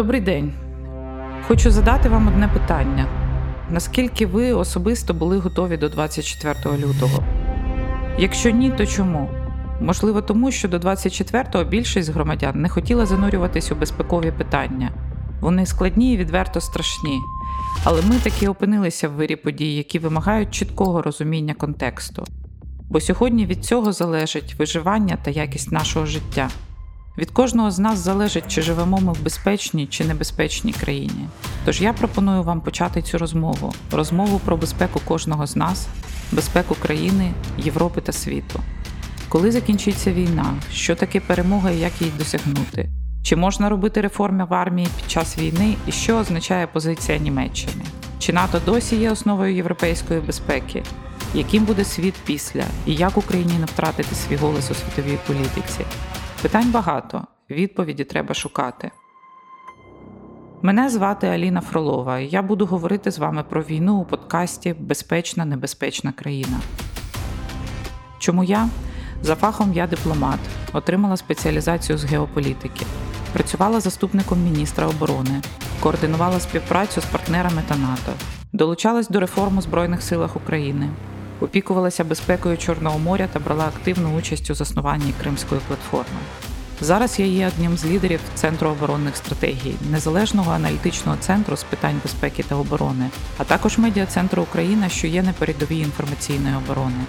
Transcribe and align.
Добрий 0.00 0.20
день. 0.20 0.52
Хочу 1.48 1.70
задати 1.70 2.08
вам 2.08 2.28
одне 2.28 2.48
питання: 2.48 3.06
наскільки 3.70 4.26
ви 4.26 4.52
особисто 4.52 5.14
були 5.14 5.38
готові 5.38 5.76
до 5.76 5.88
24 5.88 6.76
лютого? 6.76 7.24
Якщо 8.18 8.50
ні, 8.50 8.70
то 8.70 8.86
чому? 8.86 9.30
Можливо, 9.80 10.22
тому 10.22 10.50
що 10.50 10.68
до 10.68 10.78
24-го 10.78 11.64
більшість 11.64 12.10
громадян 12.10 12.60
не 12.62 12.68
хотіла 12.68 13.06
занурюватись 13.06 13.72
у 13.72 13.74
безпекові 13.74 14.32
питання. 14.32 14.90
Вони 15.40 15.66
складні 15.66 16.14
і 16.14 16.16
відверто 16.16 16.60
страшні. 16.60 17.18
Але 17.84 18.02
ми 18.02 18.16
таки 18.16 18.48
опинилися 18.48 19.08
в 19.08 19.12
вирі 19.12 19.36
подій, 19.36 19.74
які 19.76 19.98
вимагають 19.98 20.50
чіткого 20.50 21.02
розуміння 21.02 21.54
контексту. 21.54 22.24
Бо 22.90 23.00
сьогодні 23.00 23.46
від 23.46 23.64
цього 23.64 23.92
залежить 23.92 24.54
виживання 24.58 25.18
та 25.22 25.30
якість 25.30 25.72
нашого 25.72 26.06
життя. 26.06 26.48
Від 27.20 27.30
кожного 27.30 27.70
з 27.70 27.78
нас 27.78 27.98
залежить, 27.98 28.48
чи 28.48 28.62
живемо 28.62 29.00
ми 29.00 29.12
в 29.12 29.22
безпечній 29.22 29.86
чи 29.86 30.04
небезпечній 30.04 30.72
країні. 30.72 31.28
Тож 31.64 31.80
я 31.80 31.92
пропоную 31.92 32.42
вам 32.42 32.60
почати 32.60 33.02
цю 33.02 33.18
розмову 33.18 33.74
розмову 33.92 34.40
про 34.44 34.56
безпеку 34.56 35.00
кожного 35.04 35.46
з 35.46 35.56
нас, 35.56 35.88
безпеку 36.32 36.74
країни, 36.74 37.32
Європи 37.58 38.00
та 38.00 38.12
світу. 38.12 38.60
Коли 39.28 39.52
закінчиться 39.52 40.12
війна, 40.12 40.54
що 40.72 40.96
таке 40.96 41.20
перемога 41.20 41.70
і 41.70 41.78
як 41.78 42.00
її 42.00 42.12
досягнути? 42.18 42.90
Чи 43.22 43.36
можна 43.36 43.68
робити 43.68 44.00
реформи 44.00 44.44
в 44.44 44.54
армії 44.54 44.88
під 44.96 45.10
час 45.10 45.38
війни 45.38 45.76
і 45.86 45.92
що 45.92 46.16
означає 46.16 46.66
позиція 46.66 47.18
Німеччини? 47.18 47.84
Чи 48.18 48.32
НАТО 48.32 48.60
досі 48.66 48.96
є 48.96 49.10
основою 49.10 49.54
європейської 49.54 50.20
безпеки? 50.20 50.82
Яким 51.34 51.64
буде 51.64 51.84
світ 51.84 52.14
після 52.24 52.64
і 52.86 52.94
як 52.94 53.16
Україні 53.16 53.54
не 53.58 53.64
втратити 53.66 54.14
свій 54.14 54.36
голос 54.36 54.70
у 54.70 54.74
світовій 54.74 55.18
політиці? 55.26 55.84
Питань 56.42 56.70
багато, 56.70 57.24
відповіді 57.50 58.04
треба 58.04 58.34
шукати. 58.34 58.90
Мене 60.62 60.90
звати 60.90 61.26
Аліна 61.26 61.60
Фролова, 61.60 62.18
і 62.18 62.28
я 62.28 62.42
буду 62.42 62.66
говорити 62.66 63.10
з 63.10 63.18
вами 63.18 63.44
про 63.48 63.62
війну 63.62 63.96
у 63.96 64.04
подкасті 64.04 64.74
Безпечна 64.78 65.44
небезпечна 65.44 66.12
країна. 66.12 66.60
Чому 68.18 68.44
я? 68.44 68.68
За 69.22 69.34
фахом 69.34 69.72
я 69.72 69.86
дипломат, 69.86 70.38
отримала 70.72 71.16
спеціалізацію 71.16 71.98
з 71.98 72.04
геополітики, 72.04 72.86
працювала 73.32 73.80
заступником 73.80 74.44
міністра 74.44 74.86
оборони, 74.86 75.42
координувала 75.80 76.40
співпрацю 76.40 77.00
з 77.00 77.04
партнерами 77.04 77.62
та 77.68 77.76
НАТО, 77.76 78.12
долучалась 78.52 79.08
до 79.08 79.20
реформ 79.20 79.58
у 79.58 79.62
Збройних 79.62 80.02
силах 80.02 80.36
України, 80.36 80.88
опікувалася 81.40 82.04
безпекою 82.04 82.58
Чорного 82.58 82.98
моря 82.98 83.28
та 83.32 83.38
брала 83.38 83.64
активну 83.64 84.18
участь 84.18 84.50
у 84.50 84.54
заснуванні 84.54 85.14
Кримської 85.20 85.60
платформи. 85.68 86.20
Зараз 86.80 87.18
я 87.18 87.26
є 87.26 87.48
одним 87.48 87.76
з 87.76 87.84
лідерів 87.84 88.20
Центру 88.34 88.68
оборонних 88.68 89.16
стратегій, 89.16 89.74
незалежного 89.90 90.52
аналітичного 90.52 91.18
центру 91.20 91.56
з 91.56 91.62
питань 91.62 92.00
безпеки 92.02 92.42
та 92.42 92.54
оборони, 92.54 93.10
а 93.38 93.44
також 93.44 93.78
медіа-центру 93.78 94.42
Україна, 94.42 94.88
що 94.88 95.06
є 95.06 95.22
на 95.22 95.32
передовій 95.32 95.78
інформаційної 95.78 96.54
оборони. 96.56 97.04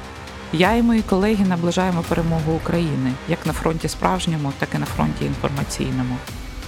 Я 0.54 0.76
і 0.76 0.82
мої 0.82 1.02
колеги 1.02 1.46
наближаємо 1.46 2.04
перемогу 2.10 2.54
України 2.54 3.12
як 3.30 3.46
на 3.46 3.54
фронті 3.54 3.88
справжньому, 3.88 4.54
так 4.60 4.70
і 4.76 4.78
на 4.78 4.86
фронті 4.86 5.26
інформаційному. 5.26 6.16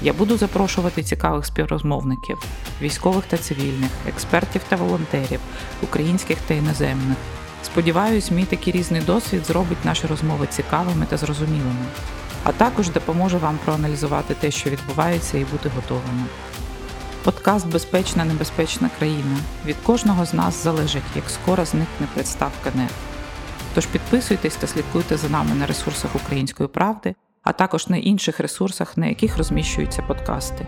Я 0.02 0.14
буду 0.14 0.38
запрошувати 0.38 1.03
цікавих 1.03 1.45
співрозмовників, 1.45 2.38
військових 2.81 3.25
та 3.25 3.38
цивільних, 3.38 3.92
експертів 4.08 4.61
та 4.70 4.75
волонтерів, 4.75 5.39
українських 5.81 6.38
та 6.48 6.53
іноземних. 6.53 7.17
Сподіваюсь, 7.64 8.31
мій 8.31 8.45
такий 8.45 8.73
різний 8.73 9.02
досвід 9.02 9.45
зробить 9.45 9.86
наші 9.86 10.08
розмови 10.08 10.47
цікавими 10.50 11.06
та 11.06 11.17
зрозумілими, 11.17 11.86
а 12.44 12.52
також 12.52 12.89
допоможе 12.89 13.38
вам 13.38 13.59
проаналізувати 13.66 14.33
те, 14.33 14.52
що 14.52 14.70
відбувається, 14.70 15.38
і 15.38 15.44
бути 15.44 15.72
готовими. 15.75 16.23
Подкаст 17.23 17.67
Безпечна 17.67 18.25
небезпечна 18.25 18.89
країна. 18.97 19.38
Від 19.66 19.75
кожного 19.83 20.26
з 20.26 20.33
нас 20.33 20.64
залежить, 20.64 21.04
як 21.15 21.30
скоро 21.30 21.65
зникне 21.65 22.08
представка 22.14 22.71
НЕТ. 22.76 22.92
Тож 23.76 23.86
підписуйтесь 23.86 24.55
та 24.55 24.67
слідкуйте 24.67 25.17
за 25.17 25.30
нами 25.30 25.55
на 25.55 25.65
ресурсах 25.65 26.15
Української 26.15 26.70
правди, 26.70 27.15
а 27.43 27.52
також 27.52 27.88
на 27.88 27.98
інших 27.98 28.39
ресурсах, 28.39 28.98
на 28.98 29.05
яких 29.05 29.38
розміщуються 29.38 30.02
подкасти. 30.02 30.67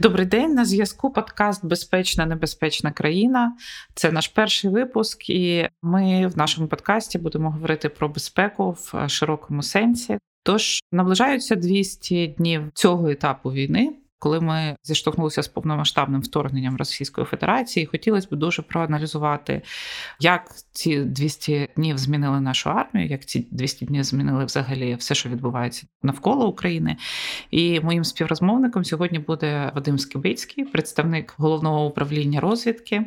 Добрий 0.00 0.26
день. 0.26 0.54
На 0.54 0.64
зв'язку 0.64 1.10
подкаст 1.10 1.64
Безпечна 1.64 2.26
небезпечна 2.26 2.92
країна. 2.92 3.56
Це 3.94 4.12
наш 4.12 4.28
перший 4.28 4.70
випуск, 4.70 5.30
і 5.30 5.68
ми 5.82 6.26
в 6.26 6.38
нашому 6.38 6.68
подкасті 6.68 7.18
будемо 7.18 7.50
говорити 7.50 7.88
про 7.88 8.08
безпеку 8.08 8.70
в 8.70 9.08
широкому 9.08 9.62
сенсі. 9.62 10.18
Тож 10.42 10.80
наближаються 10.92 11.56
200 11.56 12.26
днів 12.26 12.62
цього 12.74 13.08
етапу 13.08 13.52
війни 13.52 13.92
коли 14.20 14.40
ми 14.40 14.76
зіштовхнулися 14.82 15.42
з 15.42 15.48
повномасштабним 15.48 16.20
вторгненням 16.20 16.76
Російської 16.76 17.24
Федерації, 17.24 17.86
хотілося 17.86 18.28
б 18.30 18.36
дуже 18.36 18.62
проаналізувати, 18.62 19.62
як 20.20 20.54
ці 20.72 21.00
200 21.00 21.68
днів 21.76 21.98
змінили 21.98 22.40
нашу 22.40 22.70
армію, 22.70 23.08
як 23.08 23.24
ці 23.24 23.46
200 23.50 23.86
днів 23.86 24.04
змінили 24.04 24.44
взагалі 24.44 24.94
все, 24.94 25.14
що 25.14 25.28
відбувається 25.28 25.86
навколо 26.02 26.48
України. 26.48 26.96
І 27.50 27.80
моїм 27.80 28.04
співрозмовником 28.04 28.84
сьогодні 28.84 29.18
буде 29.18 29.72
Вадим 29.74 29.98
Скибицький, 29.98 30.64
представник 30.64 31.34
головного 31.36 31.86
управління 31.86 32.40
розвідки. 32.40 33.04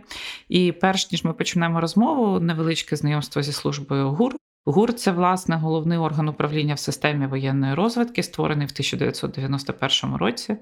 І 0.50 0.72
перш 0.72 1.12
ніж 1.12 1.24
ми 1.24 1.34
почнемо 1.34 1.82
розмову, 1.82 2.40
невеличке 2.40 2.96
знайомство 2.96 3.42
зі 3.42 3.52
службою 3.52 4.10
ГУР. 4.10 4.36
ГУР 4.66 4.94
це 4.94 5.12
власне 5.12 5.56
головний 5.56 5.98
орган 5.98 6.30
управління 6.30 6.74
в 6.74 6.80
системі 6.80 7.28
воєнної 7.28 7.74
розвитки, 7.74 8.24
створений 8.24 8.68
в 8.68 8.72
1991 8.72 10.16
році. 10.16 10.58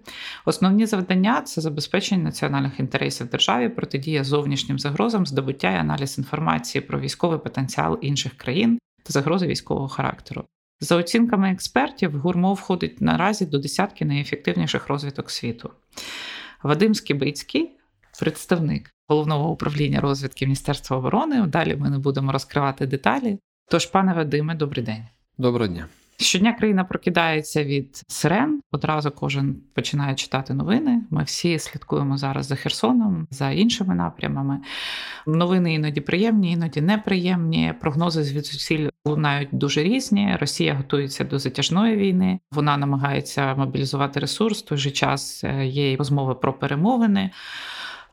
Основні 0.45 0.85
завдання 0.85 1.41
це 1.41 1.62
забезпечення 1.62 2.23
національних 2.23 2.79
інтересів 2.79 3.29
державі, 3.29 3.69
протидія 3.69 4.23
зовнішнім 4.23 4.79
загрозам, 4.79 5.25
здобуття 5.25 5.72
і 5.72 5.75
аналіз 5.75 6.17
інформації 6.17 6.81
про 6.81 7.00
військовий 7.00 7.39
потенціал 7.39 8.00
інших 8.01 8.34
країн 8.34 8.79
та 9.03 9.13
загрози 9.13 9.47
військового 9.47 9.88
характеру. 9.88 10.45
За 10.79 10.95
оцінками 10.95 11.51
експертів, 11.51 12.19
ГУРМО 12.19 12.53
входить 12.53 13.01
наразі 13.01 13.45
до 13.45 13.57
десятки 13.57 14.06
найефективніших 14.06 14.88
розвиток 14.88 15.31
світу. 15.31 15.72
Вадим 16.63 16.95
Скібицький, 16.95 17.78
представник 18.19 18.91
головного 19.07 19.51
управління 19.51 20.01
розвідки 20.01 20.45
Міністерства 20.45 20.97
оборони. 20.97 21.47
Далі 21.47 21.75
ми 21.75 21.89
не 21.89 21.97
будемо 21.97 22.31
розкривати 22.31 22.88
деталі. 22.88 23.39
Тож, 23.69 23.85
пане 23.85 24.13
Вадиме, 24.13 24.55
добрий 24.55 24.85
день. 24.85 25.03
Доброго 25.38 25.67
дня. 25.67 25.88
Щодня 26.22 26.53
країна 26.53 26.83
прокидається 26.83 27.63
від 27.63 28.03
сирен. 28.07 28.61
Одразу 28.72 29.11
кожен 29.11 29.55
починає 29.73 30.16
читати 30.16 30.53
новини. 30.53 31.01
Ми 31.09 31.23
всі 31.23 31.59
слідкуємо 31.59 32.17
зараз 32.17 32.45
за 32.45 32.55
Херсоном, 32.55 33.27
за 33.31 33.51
іншими 33.51 33.95
напрямами. 33.95 34.59
Новини 35.27 35.73
іноді 35.73 36.01
приємні, 36.01 36.51
іноді 36.51 36.81
неприємні. 36.81 37.73
Прогнози 37.81 38.23
звідсіль 38.23 38.89
лунають 39.05 39.50
дуже 39.51 39.83
різні. 39.83 40.38
Росія 40.39 40.73
готується 40.73 41.23
до 41.23 41.39
затяжної 41.39 41.95
війни. 41.95 42.39
Вона 42.51 42.77
намагається 42.77 43.55
мобілізувати 43.55 44.19
ресурс. 44.19 44.63
В 44.63 44.66
той 44.66 44.77
же 44.77 44.91
час 44.91 45.44
е, 45.44 45.66
є 45.66 45.95
розмови 45.95 46.35
про 46.35 46.53
перемовини. 46.53 47.31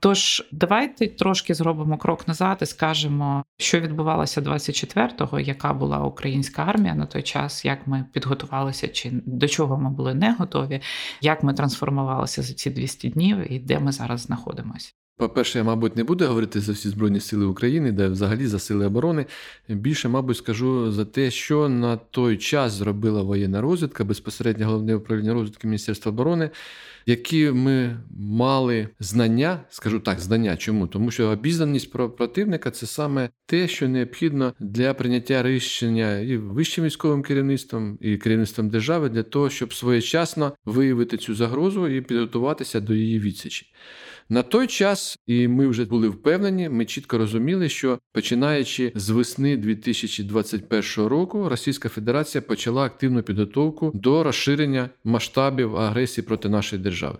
Тож 0.00 0.48
давайте 0.53 1.09
трошки 1.09 1.54
зробимо 1.54 1.98
крок 1.98 2.28
назад 2.28 2.59
і 2.62 2.66
скажемо, 2.66 3.44
що 3.59 3.81
відбувалося 3.81 4.41
24-го, 4.41 5.41
яка 5.41 5.72
була 5.72 5.98
українська 5.98 6.62
армія 6.62 6.94
на 6.94 7.06
той 7.06 7.22
час, 7.22 7.64
як 7.64 7.86
ми 7.86 8.04
підготувалися, 8.12 8.88
чи 8.88 9.10
до 9.12 9.48
чого 9.48 9.78
ми 9.78 9.91
були 9.91 10.14
не 10.14 10.32
готові, 10.32 10.81
як 11.20 11.42
ми 11.42 11.54
трансформувалися 11.54 12.42
за 12.42 12.54
ці 12.54 12.70
200 12.70 13.08
днів 13.08 13.53
і 13.53 13.58
де 13.58 13.78
ми 13.78 13.92
зараз 13.92 14.20
знаходимося. 14.20 14.92
По-перше, 15.19 15.58
я, 15.58 15.64
мабуть, 15.64 15.97
не 15.97 16.04
буду 16.04 16.26
говорити 16.26 16.60
за 16.60 16.72
всі 16.72 16.88
Збройні 16.88 17.20
Сили 17.20 17.47
України, 17.47 17.92
де 17.92 18.08
взагалі 18.08 18.47
за 18.47 18.58
сили 18.58 18.87
оборони. 18.87 19.26
Більше, 19.69 20.08
мабуть, 20.08 20.37
скажу 20.37 20.92
за 20.92 21.04
те, 21.04 21.31
що 21.31 21.69
на 21.69 21.96
той 21.96 22.37
час 22.37 22.73
зробила 22.73 23.23
воєнна 23.23 23.61
розвідка, 23.61 24.05
безпосередньо 24.05 24.67
головне 24.67 24.94
управління 24.94 25.34
розвідки 25.34 25.67
Міністерства 25.67 26.12
оборони, 26.12 26.50
які 27.08 27.50
ми 27.50 27.96
мали 28.19 28.88
знання, 29.00 29.60
скажу 29.69 30.00
так, 30.00 30.20
знання. 30.20 30.56
Чому? 30.56 30.87
Тому 30.87 31.10
що 31.10 31.28
обізнаність 31.28 31.93
про 31.93 32.10
противника 32.10 32.70
це 32.70 32.87
саме 32.87 33.31
те, 33.46 33.69
що 33.69 33.88
необхідно 33.88 34.55
для 34.60 34.94
прийняття 34.94 35.43
рішення 35.43 36.19
і 36.19 36.37
вищим 36.37 36.84
військовим 36.84 37.22
керівництвом, 37.22 37.99
і 38.00 38.16
керівництвом 38.16 38.69
держави 38.69 39.08
для 39.08 39.22
того, 39.22 39.50
щоб 39.50 39.75
своєчасно 39.75 40.52
виявити 40.64 41.16
цю 41.16 41.34
загрозу 41.34 41.88
і 41.88 42.00
підготуватися 42.00 42.81
до 42.81 42.94
її 42.94 43.20
відсічі. 43.20 43.66
На 44.30 44.42
той 44.42 44.66
час, 44.66 45.19
і 45.26 45.48
ми 45.48 45.69
вже 45.69 45.84
були 45.84 46.08
впевнені, 46.08 46.69
ми 46.69 46.84
чітко 46.84 47.19
розуміли, 47.19 47.69
що 47.69 47.98
починаючи 48.12 48.92
з 48.94 49.10
весни 49.10 49.56
2021 49.56 51.06
року, 51.06 51.48
Російська 51.48 51.88
Федерація 51.88 52.42
почала 52.42 52.84
активну 52.84 53.22
підготовку 53.22 53.90
до 53.94 54.22
розширення 54.22 54.90
масштабів 55.04 55.76
агресії 55.76 56.25
проти 56.25 56.48
нашої 56.48 56.82
держави. 56.82 57.19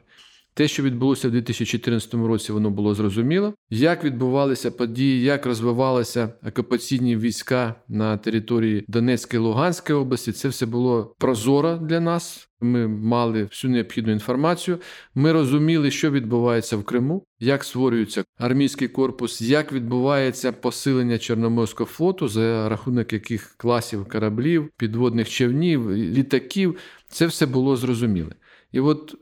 Те, 0.58 0.69
що 0.69 0.82
відбулося 0.82 1.28
в 1.28 1.31
2014 1.31 2.14
році, 2.14 2.52
воно 2.52 2.70
було 2.70 2.94
зрозуміло. 2.94 3.55
Як 3.70 4.05
відбувалися 4.05 4.70
події, 4.70 5.22
як 5.22 5.46
розвивалися 5.46 6.32
окупаційні 6.49 7.16
війська 7.16 7.75
на 7.88 8.16
території 8.16 8.84
Донецької 8.88 9.43
Луганської 9.43 9.99
області, 9.99 10.32
це 10.32 10.49
все 10.49 10.66
було 10.66 11.14
прозоро 11.19 11.76
для 11.76 12.00
нас. 12.00 12.49
Ми 12.60 12.88
мали 12.88 13.44
всю 13.44 13.70
необхідну 13.70 14.12
інформацію. 14.12 14.78
Ми 15.14 15.32
розуміли, 15.32 15.90
що 15.90 16.10
відбувається 16.10 16.76
в 16.76 16.84
Криму, 16.84 17.25
як 17.40 17.64
створюється 17.64 18.25
армійський 18.38 18.88
корпус, 18.88 19.40
як 19.40 19.72
відбувається 19.72 20.52
посилення 20.52 21.19
Чорноморського 21.19 21.90
флоту, 21.90 22.28
за 22.28 22.69
рахунок 22.69 23.12
яких 23.12 23.55
класів 23.56 24.08
кораблів, 24.08 24.70
підводних 24.76 25.31
човнів, 25.31 25.90
літаків. 25.93 26.76
Це 27.08 27.26
все 27.26 27.46
було 27.46 27.76
зрозуміле. 27.76 28.32
І 28.72 28.81
от 28.81 29.14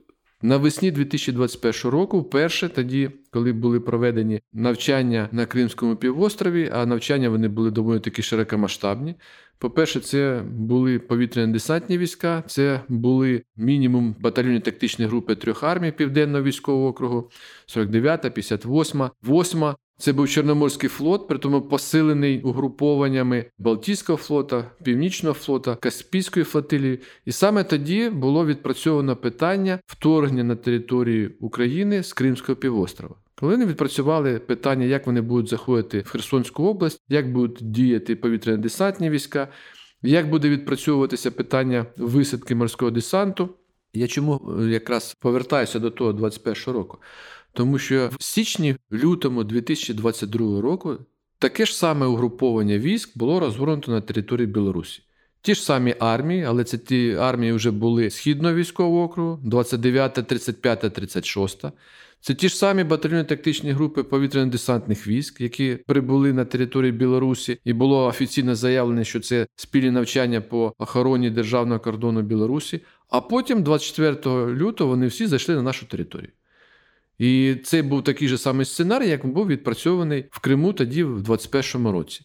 Навесні 0.43 0.91
2021 0.91 1.91
року, 1.91 2.21
вперше 2.21 2.69
тоді, 2.69 3.11
коли 3.31 3.53
були 3.53 3.81
проведені 3.81 4.41
навчання 4.53 5.29
на 5.33 5.47
Кримському 5.47 5.97
півострові, 5.97 6.71
а 6.73 6.87
навчання 6.87 7.29
вони 7.29 7.49
були 7.49 7.71
доволі 7.71 8.01
таки 8.01 8.23
широкомасштабні. 8.23 9.15
По-перше, 9.59 10.01
це 10.01 10.43
були 10.51 10.99
повітряно-десантні 10.99 11.99
війська, 11.99 12.43
це 12.47 12.81
були 12.89 13.43
мінімум 13.57 14.17
батальйонні 14.21 14.61
тактичні 14.61 15.07
групи 15.07 15.35
трьох 15.35 15.63
армій 15.63 15.93
Південного 15.93 16.45
військового 16.45 16.89
округу, 16.89 17.31
49, 17.67 18.35
58, 18.35 19.11
8. 19.23 19.75
Це 19.99 20.13
був 20.13 20.29
Чорноморський 20.29 20.89
флот, 20.89 21.29
при 21.29 21.39
тому 21.39 21.63
посилений 21.63 22.43
угрупованнями 22.43 23.45
Балтійського 23.59 24.17
флота, 24.17 24.71
Північного 24.83 25.35
флота, 25.35 25.75
Каспійської 25.75 26.45
флотилії. 26.45 27.01
І 27.25 27.33
саме 27.33 27.65
тоді 27.65 28.11
було 28.11 28.47
відпрацьовано 28.47 29.17
питання 29.17 29.79
вторгнення 29.87 30.45
на 30.45 30.57
територію 30.57 31.33
України 31.41 32.03
з 32.03 32.13
Кримського 32.13 32.57
півострова. 32.57 33.15
Коли 33.41 33.53
вони 33.53 33.67
відпрацювали 33.67 34.39
питання, 34.39 34.85
як 34.85 35.07
вони 35.07 35.21
будуть 35.21 35.49
заходити 35.49 36.01
в 36.01 36.09
Херсонську 36.09 36.65
область, 36.65 37.03
як 37.09 37.33
будуть 37.33 37.71
діяти 37.71 38.15
повітряно-десантні 38.15 39.11
війська, 39.11 39.49
як 40.03 40.31
буде 40.31 40.49
відпрацьовуватися 40.49 41.31
питання 41.31 41.87
висадки 41.97 42.55
морського 42.55 42.91
десанту. 42.91 43.49
Я 43.93 44.07
чому 44.07 44.57
е, 44.61 44.65
якраз 44.65 45.17
повертаюся 45.21 45.79
до 45.79 45.91
того 45.91 46.13
21 46.13 46.75
року? 46.75 46.99
Тому 47.53 47.79
що 47.79 48.11
в 48.19 48.23
січні-лютому 48.23 49.45
2022 49.45 50.61
року 50.61 50.99
таке 51.39 51.67
ж 51.67 51.77
саме 51.77 52.07
угруповання 52.07 52.79
військ 52.79 53.19
було 53.19 53.41
розгорнуто 53.41 53.93
на 53.93 54.01
території 54.01 54.47
Білорусі. 54.47 55.03
Ті 55.43 55.55
ж 55.55 55.63
самі 55.63 55.95
армії, 55.99 56.45
але 56.45 56.65
це 56.65 56.79
ті 56.79 57.15
армії 57.15 57.53
вже 57.53 57.71
були 57.71 58.11
Східного 58.11 58.55
військового 58.55 59.03
округу, 59.03 59.41
29, 59.43 60.15
35, 60.15 60.81
36. 60.81 61.65
Це 62.27 62.35
ті 62.35 62.49
ж 62.49 62.57
самі 62.57 62.85
батальйонні 62.85 63.25
тактичні 63.25 63.71
групи 63.71 64.03
повітряно-десантних 64.03 65.09
військ, 65.09 65.41
які 65.41 65.79
прибули 65.87 66.33
на 66.33 66.45
території 66.45 66.93
Білорусі, 66.93 67.59
і 67.65 67.73
було 67.73 68.07
офіційно 68.07 68.55
заявлено, 68.55 69.05
що 69.05 69.21
це 69.21 69.47
спільні 69.57 69.91
навчання 69.91 70.41
по 70.41 70.75
охороні 70.79 71.31
державного 71.31 71.81
кордону 71.81 72.23
Білорусі. 72.23 72.81
А 73.11 73.21
потім, 73.21 73.63
24 73.63 74.47
лютого, 74.47 74.91
вони 74.91 75.07
всі 75.07 75.27
зайшли 75.27 75.55
на 75.55 75.63
нашу 75.63 75.87
територію. 75.87 76.31
І 77.19 77.57
це 77.65 77.83
був 77.83 78.05
такий 78.05 78.29
же 78.29 78.39
самий 78.39 78.67
сценарій, 78.67 79.09
як 79.09 79.27
був 79.27 79.47
відпрацьований 79.47 80.25
в 80.31 80.39
Криму 80.41 80.73
тоді, 80.73 81.05
в 81.05 81.31
21-му 81.31 81.93
році. 81.93 82.21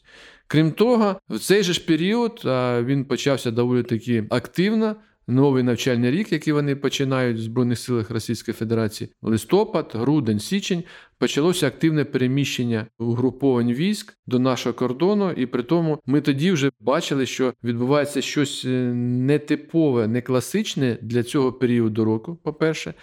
Крім 0.47 0.71
того, 0.71 1.19
в 1.29 1.39
цей 1.39 1.63
же 1.63 1.73
ж 1.73 1.85
період 1.85 2.41
він 2.85 3.05
почався 3.05 3.51
доволі 3.51 3.83
таки 3.83 4.25
активно. 4.29 4.95
Новий 5.27 5.63
навчальний 5.63 6.11
рік, 6.11 6.31
який 6.31 6.53
вони 6.53 6.75
починають 6.75 7.37
в 7.37 7.41
Збройних 7.41 7.79
силах 7.79 8.11
Російської 8.11 8.55
Федерації, 8.55 9.09
листопад, 9.21 9.91
грудень, 9.95 10.39
січень, 10.39 10.83
почалося 11.17 11.67
активне 11.67 12.05
переміщення 12.05 12.85
угруповань 12.99 13.73
військ 13.73 14.17
до 14.27 14.39
нашого 14.39 14.73
кордону, 14.73 15.31
і 15.31 15.45
при 15.45 15.63
тому 15.63 15.99
ми 16.05 16.21
тоді 16.21 16.51
вже 16.51 16.71
бачили, 16.79 17.25
що 17.25 17.53
відбувається 17.63 18.21
щось 18.21 18.65
е, 18.65 18.93
нетипове, 18.95 20.07
не 20.07 20.21
класичне 20.21 20.97
для 21.01 21.23
цього 21.23 21.53
періоду 21.53 22.05
року. 22.05 22.37
По-перше, 22.43 22.93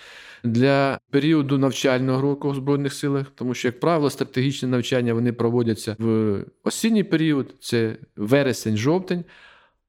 для 0.45 1.01
періоду 1.11 1.59
навчального 1.59 2.23
року 2.23 2.51
в 2.51 2.55
збройних 2.55 2.95
силах, 2.95 3.27
тому 3.35 3.55
що, 3.55 3.69
як 3.69 3.81
правило, 3.81 4.11
стратегічні 4.11 4.69
навчання 4.69 5.15
вони 5.15 5.33
проводяться 5.33 5.97
в 5.99 6.39
осінній 6.65 7.05
період, 7.05 7.55
це 7.61 7.97
вересень-жовтень. 8.17 9.25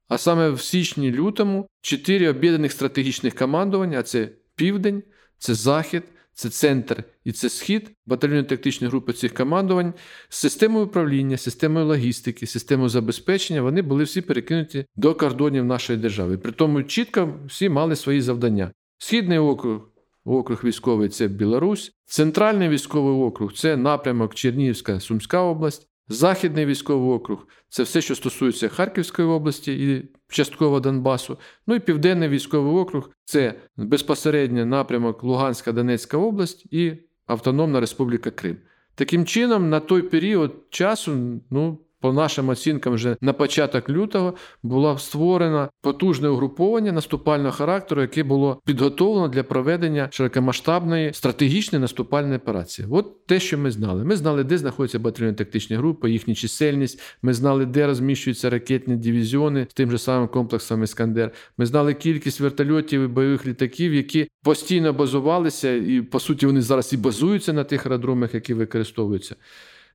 А 0.10 0.18
саме 0.18 0.50
в 0.50 0.62
січні-лютому 0.62 1.68
чотири 1.82 2.30
об'єднаних 2.30 2.72
стратегічних 2.72 3.36
командування: 3.36 4.04
це 4.04 4.30
південь, 4.56 5.04
це 5.38 5.54
захід, 5.54 6.04
це 6.34 6.50
центр 6.50 7.04
і 7.24 7.32
це 7.32 7.50
схід, 7.50 7.92
батальйонні 8.06 8.44
тактичні 8.44 8.88
групи 8.88 9.14
цих 9.14 9.34
командувань 9.34 9.94
з 10.30 10.38
системою 10.38 10.86
управління, 10.86 11.38
системою 11.38 11.86
логістики, 11.86 12.48
системою 12.48 12.90
забезпечення, 12.90 13.62
вони 13.62 13.82
були 13.82 14.04
всі 14.04 14.22
перекинуті 14.22 14.86
до 14.96 15.16
кордонів 15.16 15.66
нашої 15.66 16.00
держави. 16.00 16.38
При 16.38 16.52
тому 16.52 16.84
чітко 16.84 17.40
всі 17.48 17.70
мали 17.70 17.96
свої 17.96 18.22
завдання. 18.22 18.72
Східний 18.98 19.38
округ 19.38 19.90
округ 20.26 20.62
військовий 20.64 21.10
це 21.10 21.28
Білорусь, 21.28 21.92
центральний 22.06 22.70
військовий 22.70 23.14
округ 23.14 23.54
це 23.54 23.78
напрямок 23.78 24.36
Чернігівська, 24.36 25.00
Сумська 25.00 25.42
область, 25.42 25.89
Західний 26.10 26.66
військовий 26.66 27.12
округ 27.12 27.48
це 27.70 27.84
все, 27.84 28.02
що 28.02 28.16
стосується 28.16 28.70
Харківської 28.70 29.28
області 29.28 29.74
і 29.74 30.12
частково 30.30 30.80
Донбасу. 30.80 31.38
Ну 31.68 31.76
і 31.76 31.80
Південний 31.80 32.30
військовий 32.30 32.74
округ 32.74 33.10
це 33.26 33.54
безпосередньо 33.78 34.66
напрямок 34.66 35.24
Луганська, 35.24 35.72
Донецька 35.72 36.18
область 36.18 36.66
і 36.72 36.94
Автономна 37.28 37.80
Республіка 37.80 38.32
Крим. 38.32 38.58
Таким 38.96 39.26
чином, 39.26 39.70
на 39.70 39.80
той 39.80 40.02
період 40.02 40.56
часу, 40.70 41.42
ну, 41.50 41.80
по 42.02 42.14
нашим 42.14 42.50
оцінкам, 42.50 42.94
вже 42.94 43.18
на 43.22 43.34
початок 43.34 43.90
лютого 43.90 44.34
було 44.64 44.98
створено 44.98 45.70
потужне 45.82 46.30
угруповання 46.30 46.92
наступального 46.92 47.52
характеру, 47.52 48.02
яке 48.02 48.24
було 48.24 48.62
підготовлено 48.66 49.28
для 49.28 49.44
проведення 49.44 50.08
широкомасштабної 50.12 51.14
стратегічної 51.14 51.82
наступальної 51.82 52.38
операції. 52.38 52.88
От 52.92 53.26
те, 53.26 53.40
що 53.40 53.58
ми 53.58 53.72
знали. 53.72 54.04
Ми 54.04 54.16
знали, 54.16 54.44
де 54.44 54.58
знаходяться 54.58 55.00
батальйонні 55.00 55.36
тактичні 55.36 55.76
групи, 55.76 56.12
їхня 56.12 56.36
чисельність. 56.36 57.02
Ми 57.22 57.34
знали, 57.34 57.66
де 57.66 57.88
розміщуються 57.88 58.50
ракетні 58.50 58.96
дивізіони 58.96 59.68
з 59.72 59.74
тим 59.74 59.92
же 59.92 59.98
самим 59.98 60.28
комплексом 60.28 60.84
Іскандер. 60.84 61.32
Ми 61.58 61.66
знали 61.66 61.94
кількість 61.94 62.40
вертольотів 62.40 63.02
і 63.02 63.08
бойових 63.08 63.48
літаків, 63.48 63.94
які 63.94 64.28
постійно 64.44 64.94
базувалися, 64.94 65.76
і 65.76 66.02
по 66.02 66.20
суті 66.20 66.46
вони 66.46 66.62
зараз 66.62 66.94
і 66.94 66.98
базуються 66.98 67.54
на 67.54 67.64
тих 67.64 67.86
аеродромах, 67.86 68.34
які 68.34 68.54
використовуються. 68.54 69.36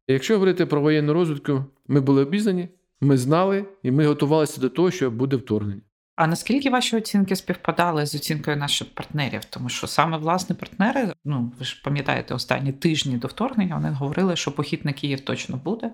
Якщо 0.09 0.35
говорити 0.35 0.67
про 0.67 0.81
воєнну 0.81 1.13
розвідку, 1.13 1.65
ми 1.89 2.01
були 2.01 2.23
обізнані, 2.23 2.69
ми 3.01 3.17
знали 3.17 3.65
і 3.83 3.91
ми 3.91 4.07
готувалися 4.07 4.61
до 4.61 4.69
того, 4.69 4.91
що 4.91 5.11
буде 5.11 5.37
вторгнення. 5.37 5.83
А 6.17 6.27
наскільки 6.27 6.71
ваші 6.71 6.97
оцінки 6.97 7.37
співпадали 7.37 8.07
з 8.07 8.15
оцінкою 8.15 8.57
наших 8.57 8.95
партнерів? 8.95 9.45
Тому 9.45 9.69
що 9.69 9.87
саме 9.87 10.19
власне 10.19 10.57
партнери, 10.57 11.13
ну 11.25 11.53
ви 11.59 11.65
ж 11.65 11.83
пам'ятаєте, 11.85 12.35
останні 12.35 12.73
тижні 12.73 13.17
до 13.17 13.29
вторгнення 13.29 13.75
вони 13.75 13.91
говорили, 13.91 14.37
що 14.37 14.53
похід 14.53 14.85
на 14.85 14.93
Київ 14.93 15.21
точно 15.21 15.57
буде. 15.57 15.91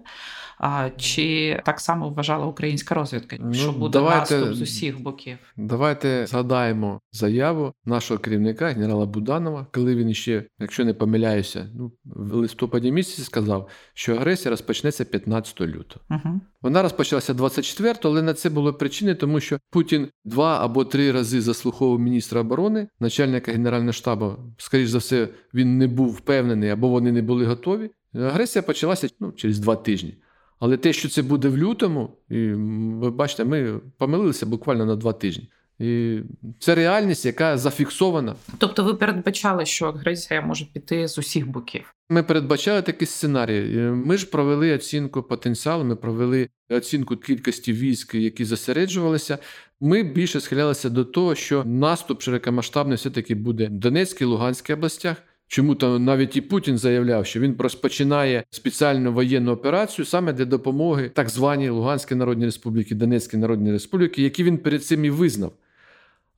А 0.59 0.91
чи 0.97 1.61
так 1.65 1.81
само 1.81 2.11
вважала 2.11 2.47
українська 2.47 2.95
розвідка, 2.95 3.37
ну, 3.41 3.55
що 3.55 3.73
буде 3.73 3.99
давайте, 3.99 4.37
наступ 4.37 4.55
з 4.55 4.61
усіх 4.61 5.03
боків? 5.03 5.39
Давайте 5.57 6.27
згадаємо 6.27 7.01
заяву 7.13 7.73
нашого 7.85 8.21
керівника 8.21 8.67
генерала 8.69 9.07
Буданова, 9.07 9.67
коли 9.73 9.95
він 9.95 10.15
ще, 10.15 10.45
якщо 10.59 10.85
не 10.85 10.95
помиляюся, 10.95 11.69
ну 11.75 11.93
в 12.05 12.35
листопаді 12.35 12.93
місяці 12.93 13.23
сказав, 13.23 13.69
що 13.95 14.17
агресія 14.17 14.51
розпочнеться 14.51 15.05
15 15.05 15.61
лютого. 15.61 16.05
Угу. 16.11 16.41
Вона 16.63 16.83
розпочалася 16.83 17.35
24, 17.35 17.95
але 18.03 18.23
на 18.23 18.35
це 18.35 18.51
було 18.51 18.75
причини, 18.75 19.15
тому 19.15 19.41
що 19.41 19.59
Путін 19.71 20.09
два 20.25 20.65
або 20.65 20.85
три 20.85 21.13
рази 21.13 21.41
заслуховував 21.41 22.01
міністра 22.01 22.41
оборони, 22.41 22.89
начальника 23.01 23.53
генерального 23.53 23.93
штабу. 23.93 24.33
Скоріше 24.57 24.91
за 24.91 24.99
все, 24.99 25.29
він 25.55 25.79
не 25.79 25.87
був 25.87 26.13
впевнений 26.13 26.71
або 26.71 26.89
вони 26.89 27.13
не 27.13 27.23
були 27.23 27.45
готові. 27.47 27.91
Агресія 28.15 28.63
почалася 28.63 29.09
ну, 29.21 29.33
через 29.33 29.59
два 29.59 29.77
тижні. 29.77 30.15
Але 30.59 30.77
те, 30.77 30.93
що 30.93 31.09
це 31.09 31.23
буде 31.23 31.49
в 31.49 31.57
лютому, 31.59 32.17
і 32.29 32.53
ви 32.53 33.11
бачите, 33.11 33.45
ми 33.45 33.81
помилилися 33.99 34.47
буквально 34.47 34.87
на 34.87 34.97
два 34.97 35.13
тижні. 35.13 35.49
І 35.81 36.21
це 36.59 36.75
реальність, 36.75 37.27
яка 37.27 37.59
зафіксована. 37.59 38.35
Тобто, 38.59 38.85
ви 38.85 38.95
передбачали, 38.95 39.67
що 39.67 39.87
агресія 39.87 40.41
може 40.41 40.65
піти 40.65 41.09
з 41.09 41.19
усіх 41.19 41.49
боків? 41.49 41.95
Ми 42.09 42.23
передбачали 42.23 42.83
такий 42.83 43.09
сценарій. 43.09 43.77
Ми 43.81 44.17
ж 44.17 44.27
провели 44.27 44.75
оцінку 44.75 45.23
потенціалу, 45.23 45.85
ми 45.85 45.97
провели 45.97 46.49
оцінку 46.71 47.17
кількості 47.17 47.73
військ, 47.73 48.15
які 48.15 48.45
зосереджувалися. 48.45 49.39
Ми 49.81 50.03
більше 50.03 50.41
схилялися 50.41 50.91
до 50.91 51.05
того, 51.05 51.35
що 51.35 51.65
наступ 51.65 52.23
широкомасштабний 52.23 52.97
все-таки 52.97 53.35
буде 53.35 53.67
в 53.67 53.71
Донецькій, 53.71 54.25
Луганській 54.25 54.73
областях. 54.73 55.17
Чому 55.49 55.75
то 55.75 55.99
навіть 55.99 56.37
і 56.37 56.41
Путін 56.41 56.79
заявляв, 56.79 57.27
що 57.27 57.41
він 57.41 57.57
розпочинає 57.59 58.45
спеціальну 58.51 59.13
воєнну 59.13 59.53
операцію 59.53 60.07
саме 60.07 60.33
для 60.33 60.45
допомоги 60.45 61.09
так 61.09 61.29
званій 61.29 61.69
Луганській 61.69 62.15
Народній 62.15 62.45
Республіки, 62.45 62.95
Донецькій 62.95 63.37
Народній 63.37 63.73
Республіки, 63.73 64.23
які 64.23 64.45
він 64.45 64.59
перед 64.59 64.85
цим 64.85 65.05
і 65.05 65.11
визнав. 65.11 65.53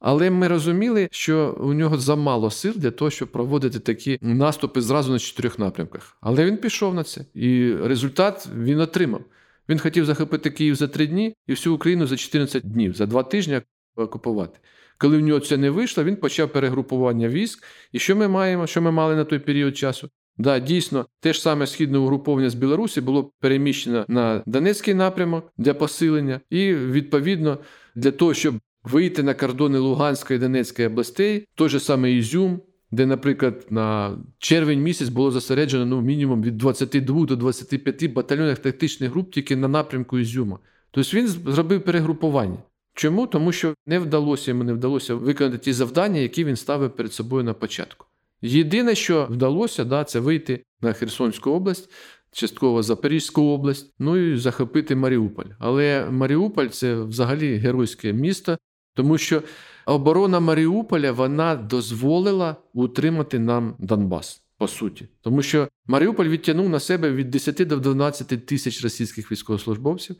Але 0.02 0.30
ми 0.30 0.48
розуміли, 0.48 1.08
що 1.10 1.56
у 1.60 1.72
нього 1.72 1.98
замало 1.98 2.50
сил 2.50 2.72
для 2.76 2.90
того, 2.90 3.10
щоб 3.10 3.28
проводити 3.28 3.78
такі 3.78 4.18
наступи 4.22 4.80
зразу 4.80 5.12
на 5.12 5.18
чотирьох 5.18 5.58
напрямках. 5.58 6.16
Але 6.20 6.44
він 6.44 6.56
пішов 6.56 6.94
на 6.94 7.04
це, 7.04 7.24
і 7.34 7.74
результат 7.74 8.48
він 8.56 8.80
отримав. 8.80 9.20
Він 9.68 9.78
хотів 9.78 10.04
захопити 10.04 10.50
Київ 10.50 10.74
за 10.74 10.88
три 10.88 11.06
дні 11.06 11.34
і 11.46 11.52
всю 11.52 11.74
Україну 11.74 12.06
за 12.06 12.16
14 12.16 12.72
днів, 12.72 12.94
за 12.94 13.06
два 13.06 13.22
тижні 13.22 13.60
окупувати. 13.96 14.58
Коли 14.98 15.18
в 15.18 15.20
нього 15.20 15.40
це 15.40 15.56
не 15.56 15.70
вийшло, 15.70 16.04
він 16.04 16.16
почав 16.16 16.48
перегрупування 16.48 17.28
військ. 17.28 17.64
І 17.92 17.98
що 17.98 18.16
ми 18.16 18.28
маємо? 18.28 18.66
Що 18.66 18.82
ми 18.82 18.90
мали 18.90 19.16
на 19.16 19.24
той 19.24 19.38
період 19.38 19.76
часу? 19.76 20.08
Да, 20.36 20.58
дійсно, 20.58 21.06
те 21.20 21.32
ж 21.32 21.40
саме 21.40 21.66
східне 21.66 21.98
угруповання 21.98 22.50
з 22.50 22.54
Білорусі 22.54 23.00
було 23.00 23.32
переміщено 23.40 24.04
на 24.08 24.42
Донецький 24.46 24.94
напрямок 24.94 25.52
для 25.58 25.74
посилення, 25.74 26.40
і 26.50 26.74
відповідно 26.74 27.58
для 27.94 28.10
того, 28.10 28.34
щоб 28.34 28.54
вийти 28.84 29.22
на 29.22 29.34
кордони 29.34 29.78
Луганської 29.78 30.36
і 30.36 30.40
Донецької 30.40 30.88
областей, 30.88 31.46
той 31.54 31.68
же 31.68 31.80
самий 31.80 32.18
Ізюм, 32.18 32.60
де, 32.90 33.06
наприклад, 33.06 33.66
на 33.70 34.18
червень 34.38 34.82
місяць 34.82 35.08
було 35.08 35.30
зосереджено 35.30 35.86
ну, 35.86 36.00
мінімум 36.00 36.42
від 36.42 36.56
22 36.56 37.26
до 37.26 37.36
25 37.36 38.12
батальйонних 38.12 38.58
тактичних 38.58 39.10
груп 39.10 39.30
тільки 39.30 39.56
на 39.56 39.68
напрямку 39.68 40.18
Ізюма. 40.18 40.58
Тобто 40.90 41.16
він 41.16 41.28
зробив 41.28 41.84
перегрупування. 41.84 42.58
Чому? 42.94 43.26
Тому 43.26 43.52
що 43.52 43.74
не 43.86 43.98
вдалося 43.98 44.50
йому 44.50 44.64
не 44.64 44.72
вдалося 44.72 45.14
виконати 45.14 45.58
ті 45.58 45.72
завдання, 45.72 46.20
які 46.20 46.44
він 46.44 46.56
ставив 46.56 46.96
перед 46.96 47.12
собою 47.12 47.44
на 47.44 47.54
початку. 47.54 48.06
Єдине, 48.42 48.94
що 48.94 49.26
вдалося, 49.30 49.84
да, 49.84 50.04
це 50.04 50.20
вийти 50.20 50.64
на 50.80 50.92
Херсонську 50.92 51.50
область, 51.50 51.90
частково 52.32 52.82
Запорізьку 52.82 53.42
область, 53.42 53.94
ну 53.98 54.16
і 54.16 54.36
захопити 54.36 54.96
Маріуполь. 54.96 55.44
Але 55.58 56.06
Маріуполь 56.10 56.66
це 56.66 57.02
взагалі 57.02 57.56
геройське 57.56 58.12
місто, 58.12 58.58
тому 58.94 59.18
що 59.18 59.42
оборона 59.86 60.40
Маріуполя 60.40 61.12
вона 61.12 61.56
дозволила 61.56 62.56
утримати 62.72 63.38
нам 63.38 63.76
Донбас. 63.78 64.42
По 64.58 64.68
суті, 64.68 65.08
тому 65.20 65.42
що 65.42 65.68
Маріуполь 65.86 66.28
відтягнув 66.28 66.68
на 66.68 66.80
себе 66.80 67.12
від 67.12 67.30
10 67.30 67.56
до 67.68 67.76
12 67.76 68.46
тисяч 68.46 68.82
російських 68.82 69.32
військовослужбовців, 69.32 70.16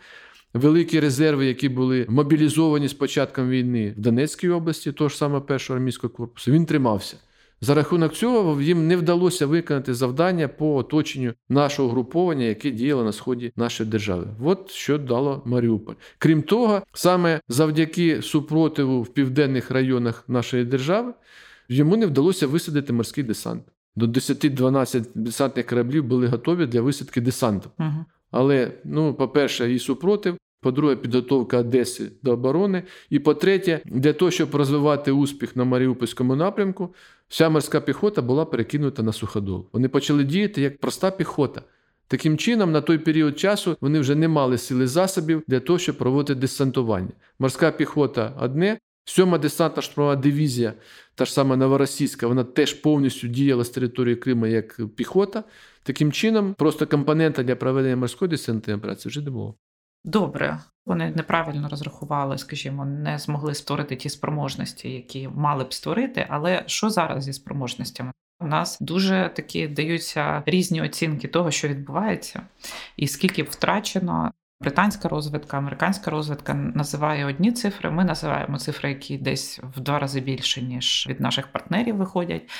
великі 0.54 1.00
резерви, 1.00 1.46
які 1.46 1.68
були 1.68 2.06
мобілізовані 2.08 2.88
з 2.88 2.94
початком 2.94 3.50
війни 3.50 3.94
в 3.96 4.00
Донецькій 4.00 4.48
області, 4.48 4.92
того 4.92 5.08
ж 5.08 5.16
саме 5.16 5.40
першого 5.40 5.76
армійського 5.76 6.14
корпусу. 6.14 6.52
Він 6.52 6.66
тримався. 6.66 7.16
За 7.64 7.74
рахунок 7.74 8.12
цього 8.12 8.62
їм 8.62 8.86
не 8.86 8.96
вдалося 8.96 9.46
виконати 9.46 9.94
завдання 9.94 10.48
по 10.48 10.76
оточенню 10.76 11.32
нашого 11.48 11.88
груповання, 11.88 12.44
яке 12.44 12.70
діяло 12.70 13.04
на 13.04 13.12
сході 13.12 13.52
нашої 13.56 13.90
держави. 13.90 14.26
От 14.44 14.70
що 14.70 14.98
дало 14.98 15.42
Маріуполь. 15.44 15.94
Крім 16.18 16.42
того, 16.42 16.82
саме 16.92 17.40
завдяки 17.48 18.22
супротиву 18.22 19.02
в 19.02 19.08
південних 19.08 19.70
районах 19.70 20.24
нашої 20.28 20.64
держави 20.64 21.12
йому 21.68 21.96
не 21.96 22.06
вдалося 22.06 22.46
висадити 22.46 22.92
морський 22.92 23.24
десант. 23.24 23.62
До 23.96 24.06
10-12 24.06 25.04
десантних 25.14 25.66
кораблів 25.66 26.04
були 26.04 26.26
готові 26.26 26.66
для 26.66 26.80
висадки 26.80 27.20
десанту. 27.20 27.70
Угу. 27.78 28.04
Але, 28.30 28.72
ну, 28.84 29.14
по-перше, 29.14 29.72
і 29.72 29.78
супротив, 29.78 30.36
по-друге, 30.62 30.96
підготовка 30.96 31.58
Одеси 31.58 32.12
до 32.22 32.32
оборони. 32.32 32.82
І 33.10 33.18
по-третє, 33.18 33.80
для 33.84 34.12
того, 34.12 34.30
щоб 34.30 34.54
розвивати 34.54 35.12
успіх 35.12 35.56
на 35.56 35.64
Маріупольському 35.64 36.36
напрямку, 36.36 36.94
вся 37.28 37.48
морська 37.48 37.80
піхота 37.80 38.22
була 38.22 38.44
перекинута 38.44 39.02
на 39.02 39.12
суходол. 39.12 39.66
Вони 39.72 39.88
почали 39.88 40.24
діяти 40.24 40.62
як 40.62 40.78
проста 40.78 41.10
піхота. 41.10 41.62
Таким 42.08 42.38
чином, 42.38 42.72
на 42.72 42.80
той 42.80 42.98
період 42.98 43.38
часу 43.38 43.76
вони 43.80 44.00
вже 44.00 44.14
не 44.14 44.28
мали 44.28 44.58
сили 44.58 44.86
засобів 44.86 45.42
для 45.46 45.60
того, 45.60 45.78
щоб 45.78 45.98
проводити 45.98 46.40
десантування. 46.40 47.12
Морська 47.38 47.70
піхота 47.70 48.36
одне, 48.40 48.78
сьома 49.04 49.38
десантна 49.38 49.82
штурмова 49.82 50.16
дивізія, 50.16 50.72
та 51.14 51.24
ж 51.24 51.32
сама 51.32 51.56
новоросійська, 51.56 52.26
вона 52.26 52.44
теж 52.44 52.72
повністю 52.72 53.28
діяла 53.28 53.64
з 53.64 53.70
території 53.70 54.16
Криму 54.16 54.46
як 54.46 54.80
піхота. 54.96 55.44
Таким 55.82 56.12
чином, 56.12 56.54
просто 56.54 56.86
компонента 56.86 57.42
для 57.42 57.56
проведення 57.56 57.96
морської 57.96 58.28
десантної 58.28 58.78
операції 58.78 59.10
вже 59.10 59.20
не 59.20 59.30
було. 59.30 59.54
Добре, 60.04 60.58
вони 60.86 61.10
неправильно 61.10 61.68
розрахували, 61.68 62.38
скажімо, 62.38 62.84
не 62.84 63.18
змогли 63.18 63.54
створити 63.54 63.96
ті 63.96 64.08
спроможності, 64.08 64.90
які 64.90 65.28
мали 65.28 65.64
б 65.64 65.74
створити. 65.74 66.26
Але 66.30 66.64
що 66.66 66.90
зараз 66.90 67.24
зі 67.24 67.32
спроможностями? 67.32 68.12
У 68.40 68.46
нас 68.46 68.78
дуже 68.80 69.30
такі 69.36 69.68
даються 69.68 70.42
різні 70.46 70.82
оцінки 70.82 71.28
того, 71.28 71.50
що 71.50 71.68
відбувається, 71.68 72.42
і 72.96 73.08
скільки 73.08 73.42
втрачено. 73.42 74.32
Британська 74.60 75.08
розвідка, 75.08 75.58
американська 75.58 76.10
розвідка 76.10 76.54
називає 76.54 77.24
одні 77.24 77.52
цифри. 77.52 77.90
Ми 77.90 78.04
називаємо 78.04 78.58
цифри, 78.58 78.88
які 78.88 79.18
десь 79.18 79.60
в 79.76 79.80
два 79.80 79.98
рази 79.98 80.20
більше, 80.20 80.62
ніж 80.62 81.06
від 81.08 81.20
наших 81.20 81.52
партнерів 81.52 81.96
виходять. 81.96 82.50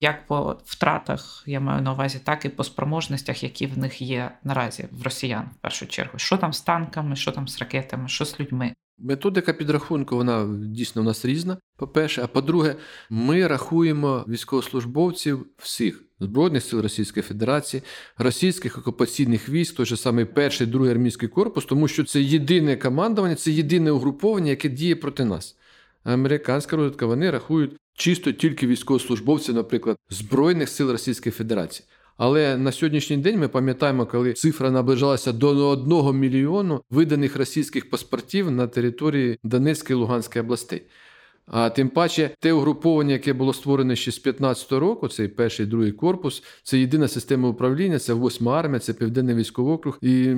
Як 0.00 0.26
по 0.26 0.56
втратах 0.64 1.42
я 1.46 1.60
маю 1.60 1.82
на 1.82 1.92
увазі, 1.92 2.20
так 2.24 2.44
і 2.44 2.48
по 2.48 2.64
спроможностях, 2.64 3.42
які 3.42 3.66
в 3.66 3.78
них 3.78 4.02
є 4.02 4.30
наразі 4.44 4.88
в 4.90 5.02
росіян 5.02 5.50
в 5.58 5.62
першу 5.62 5.86
чергу. 5.86 6.18
Що 6.18 6.36
там 6.36 6.52
з 6.52 6.60
танками, 6.60 7.16
що 7.16 7.32
там 7.32 7.48
з 7.48 7.58
ракетами, 7.58 8.08
що 8.08 8.24
з 8.24 8.40
людьми. 8.40 8.72
Методика 8.98 9.52
підрахунку 9.52 10.16
вона 10.16 10.46
дійсно 10.58 11.02
у 11.02 11.04
нас 11.04 11.24
різна. 11.24 11.58
По-перше, 11.76 12.22
а 12.22 12.26
по-друге, 12.26 12.76
ми 13.10 13.46
рахуємо 13.46 14.24
військовослужбовців 14.28 15.46
всіх 15.58 16.02
збройних 16.20 16.62
сил 16.64 16.80
Російської 16.80 17.22
Федерації, 17.22 17.82
російських 18.18 18.78
окупаційних 18.78 19.48
військ, 19.48 19.76
той 19.76 19.86
же 19.86 19.96
самий 19.96 20.24
перший, 20.24 20.66
другий 20.66 20.90
армійський 20.90 21.28
корпус, 21.28 21.64
тому 21.64 21.88
що 21.88 22.04
це 22.04 22.20
єдине 22.20 22.76
командування, 22.76 23.34
це 23.34 23.50
єдине 23.50 23.90
угруповання, 23.90 24.50
яке 24.50 24.68
діє 24.68 24.96
проти 24.96 25.24
нас. 25.24 25.56
Американська 26.04 26.76
розвідка 26.76 27.06
вони 27.06 27.30
рахують 27.30 27.76
чисто 27.96 28.32
тільки 28.32 28.66
військовослужбовців, 28.66 29.54
наприклад, 29.54 29.96
Збройних 30.10 30.68
сил 30.68 30.90
Російської 30.90 31.32
Федерації. 31.32 31.86
Але 32.16 32.56
на 32.56 32.72
сьогоднішній 32.72 33.16
день 33.16 33.38
ми 33.38 33.48
пам'ятаємо, 33.48 34.06
коли 34.06 34.32
цифра 34.32 34.70
наближалася 34.70 35.32
до 35.32 35.68
одного 35.68 36.12
мільйону 36.12 36.82
виданих 36.90 37.36
російських 37.36 37.90
паспортів 37.90 38.50
на 38.50 38.66
території 38.66 39.38
Донецької 39.42 39.96
і 39.96 40.00
Луганської 40.00 40.44
областей. 40.44 40.82
А 41.46 41.70
тим 41.70 41.88
паче, 41.88 42.30
те 42.40 42.52
угруповання, 42.52 43.12
яке 43.12 43.32
було 43.32 43.52
створене 43.52 43.96
ще 43.96 44.12
з 44.12 44.24
15-го 44.24 44.80
року, 44.80 45.08
цей 45.08 45.28
перший 45.28 45.66
другий 45.66 45.92
корпус, 45.92 46.42
це 46.62 46.78
єдина 46.78 47.08
система 47.08 47.48
управління, 47.48 47.98
це 47.98 48.12
восьма 48.12 48.58
армія, 48.58 48.80
це 48.80 48.92
південний 48.92 49.34
військовий 49.34 49.74
округ. 49.74 49.98
І 50.02 50.34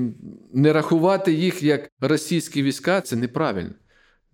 не 0.52 0.72
рахувати 0.72 1.32
їх 1.32 1.62
як 1.62 1.90
російські 2.00 2.62
війська 2.62 3.00
це 3.00 3.16
неправильно. 3.16 3.70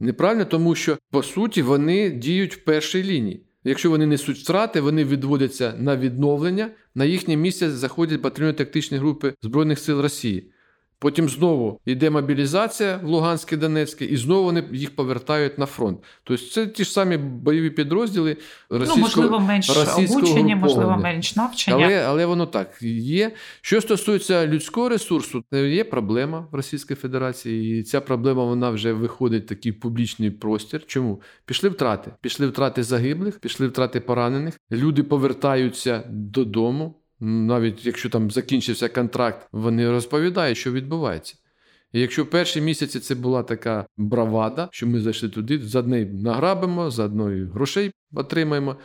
Неправильно, 0.01 0.45
тому 0.45 0.75
що 0.75 0.99
по 1.11 1.23
суті 1.23 1.63
вони 1.63 2.11
діють 2.11 2.55
в 2.55 2.65
першій 2.65 3.03
лінії. 3.03 3.47
Якщо 3.65 3.91
вони 3.91 4.07
несуть 4.07 4.39
втрати, 4.39 4.81
вони 4.81 5.05
відводяться 5.05 5.75
на 5.79 5.97
відновлення. 5.97 6.71
На 6.95 7.05
їхнє 7.05 7.37
місце 7.37 7.71
заходять 7.71 8.21
батальйони 8.21 8.53
тактичні 8.53 8.99
групи 8.99 9.35
Збройних 9.43 9.79
сил 9.79 10.01
Росії. 10.01 10.51
Потім 10.99 11.29
знову 11.29 11.81
йде 11.87 12.11
мобілізація 12.11 13.01
в 13.03 13.07
Луганській, 13.07 13.57
Донецькій, 13.57 14.05
і 14.05 14.17
знову 14.17 14.45
вони 14.45 14.65
їх 14.73 14.97
повертають 14.97 15.59
на 15.59 15.67
фронт. 15.67 15.99
Тобто 16.25 16.47
це 16.47 16.67
ті 16.67 16.85
ж 16.85 16.91
самі 16.91 17.17
бойові 17.17 17.71
підрозділи 17.71 18.37
російського, 18.71 18.97
ну, 18.97 19.03
можливо, 19.03 19.41
менш 19.41 19.71
обучення, 19.97 20.57
можливо, 20.57 20.97
менш 20.97 21.37
навчання. 21.37 21.85
Але 21.85 22.07
але 22.07 22.27
воно 22.27 22.47
так 22.47 22.83
є. 22.83 23.33
Що 23.61 23.81
стосується 23.81 24.47
людського 24.47 24.89
ресурсу, 24.89 25.45
є 25.53 25.85
проблема 25.85 26.49
в 26.53 26.55
Російській 26.55 26.95
Федерації, 26.95 27.81
і 27.81 27.83
ця 27.83 28.01
проблема 28.01 28.45
вона 28.45 28.71
вже 28.71 28.93
виходить 28.93 29.45
в 29.45 29.49
такий 29.49 29.73
публічний 29.73 30.31
простір. 30.31 30.87
Чому? 30.87 31.21
Пішли 31.47 31.69
втрати? 31.69 32.11
Пішли 32.21 32.47
втрати 32.47 32.83
загиблих, 32.83 33.39
пішли 33.39 33.69
втрати 33.69 34.01
поранених. 34.01 34.61
Люди 34.73 35.03
повертаються 35.03 36.03
додому 36.11 36.95
навіть 37.25 37.87
якщо 37.87 38.09
там 38.09 38.31
закінчився 38.31 38.89
контракт, 38.89 39.49
вони 39.53 39.91
розповідають, 39.91 40.59
що 40.59 40.73
відбувається. 40.73 41.35
І 41.93 42.01
якщо 42.01 42.27
перші 42.27 42.61
місяці 42.61 43.01
це 43.01 43.15
була 43.15 43.43
така 43.43 43.87
бравада, 43.97 44.69
що 44.73 44.87
ми 44.87 45.01
зайшли 45.01 45.29
туди, 45.29 45.59
за 45.59 45.83
неї 45.83 46.07
награбимо, 46.07 46.91
за 46.91 47.05
одної 47.05 47.45
грошей 47.45 47.93
отримаємо, 48.15 48.77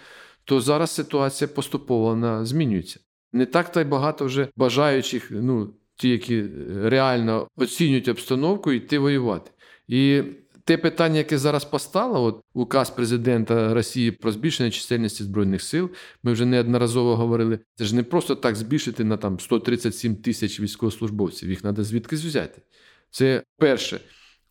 то 0.44 0.62
зараз 0.62 0.92
ситуація 0.92 1.48
поступово 1.48 2.40
змінюється. 2.46 3.00
Не 3.34 3.46
так 3.46 3.72
та 3.72 3.82
й 3.82 3.84
багато 3.84 4.26
вже 4.26 4.48
бажаючих, 4.56 5.28
ну, 5.32 5.74
ті, 5.96 6.10
які 6.10 6.46
реально 6.84 7.48
оцінюють 7.56 8.08
обстановку, 8.08 8.72
йти 8.72 9.00
воювати. 9.00 9.52
І 9.88 10.22
те 10.70 10.78
питання, 10.78 11.18
яке 11.18 11.38
зараз 11.38 11.66
постало, 11.66 12.24
от 12.24 12.44
указ 12.54 12.90
президента 12.90 13.74
Росії 13.74 14.12
про 14.12 14.32
збільшення 14.32 14.72
чисельності 14.72 15.24
збройних 15.24 15.62
сил, 15.62 15.90
ми 16.24 16.34
вже 16.34 16.46
неодноразово 16.46 17.16
говорили. 17.16 17.60
Це 17.76 17.86
ж 17.86 17.96
не 17.96 18.04
просто 18.04 18.36
так 18.36 18.56
збільшити 18.56 19.04
на 19.04 19.18
там 19.18 19.40
137 19.40 20.16
тисяч 20.16 20.60
військовослужбовців. 20.60 21.50
Їх 21.50 21.62
треба 21.62 21.84
звідкись 21.84 22.26
взяти. 22.26 22.62
Це 23.12 23.44
перше. 23.58 24.00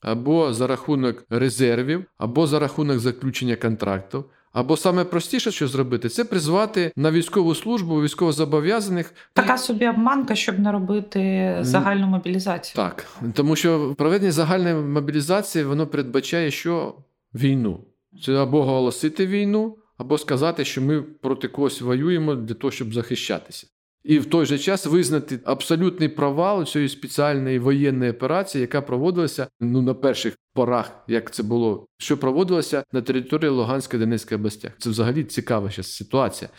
Або 0.00 0.52
за 0.52 0.66
рахунок 0.66 1.24
резервів, 1.30 2.04
або 2.16 2.46
за 2.46 2.58
рахунок 2.58 2.98
заключення 2.98 3.56
контрактів, 3.56 4.24
або 4.52 4.76
саме 4.76 5.04
простіше, 5.04 5.50
що 5.50 5.68
зробити, 5.68 6.08
це 6.08 6.24
призвати 6.24 6.92
на 6.96 7.10
військову 7.10 7.54
службу 7.54 8.02
військовозобов'язаних. 8.02 9.14
Така 9.32 9.58
собі 9.58 9.88
обманка, 9.88 10.34
щоб 10.34 10.58
не 10.58 10.72
робити 10.72 11.56
загальну 11.60 12.06
мобілізацію. 12.06 12.76
Так, 12.76 13.06
тому 13.34 13.56
що 13.56 13.94
проведення 13.98 14.32
загальної 14.32 14.74
мобілізації 14.74 15.64
воно 15.64 15.86
передбачає, 15.86 16.50
що 16.50 16.94
війну. 17.34 17.80
Це 18.24 18.42
або 18.42 18.58
оголосити 18.58 19.26
війну, 19.26 19.76
або 19.98 20.18
сказати, 20.18 20.64
що 20.64 20.82
ми 20.82 21.02
проти 21.02 21.48
когось 21.48 21.80
воюємо 21.80 22.34
для 22.34 22.54
того, 22.54 22.70
щоб 22.70 22.94
захищатися. 22.94 23.66
І 24.04 24.18
в 24.18 24.26
той 24.26 24.46
же 24.46 24.58
час 24.58 24.86
визнати 24.86 25.40
абсолютний 25.44 26.08
провал 26.08 26.64
цієї 26.64 26.88
спеціальної 26.88 27.58
воєнної 27.58 28.10
операції, 28.10 28.62
яка 28.62 28.82
проводилася 28.82 29.46
ну 29.60 29.82
на 29.82 29.94
перших 29.94 30.36
порах, 30.54 31.04
як 31.08 31.30
це 31.30 31.42
було, 31.42 31.86
що 31.98 32.18
проводилося 32.18 32.84
на 32.92 33.02
території 33.02 33.50
Луганської 33.50 34.00
Донецької 34.00 34.38
областях. 34.38 34.72
Це 34.78 34.90
взагалі 34.90 35.24
цікава 35.24 35.70
зараз 35.70 35.92
ситуація. 35.92 36.50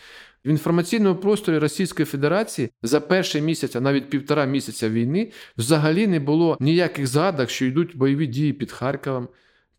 В 0.44 0.48
інформаційному 0.48 1.20
просторі 1.20 1.58
Російської 1.58 2.06
Федерації 2.06 2.70
за 2.82 3.00
перший 3.00 3.42
місяць, 3.42 3.76
а 3.76 3.80
навіть 3.80 4.10
півтора 4.10 4.44
місяця 4.44 4.88
війни, 4.88 5.32
взагалі 5.58 6.06
не 6.06 6.20
було 6.20 6.56
ніяких 6.60 7.06
згадок, 7.06 7.50
що 7.50 7.64
йдуть 7.64 7.96
бойові 7.96 8.26
дії 8.26 8.52
під 8.52 8.72
Харковом. 8.72 9.28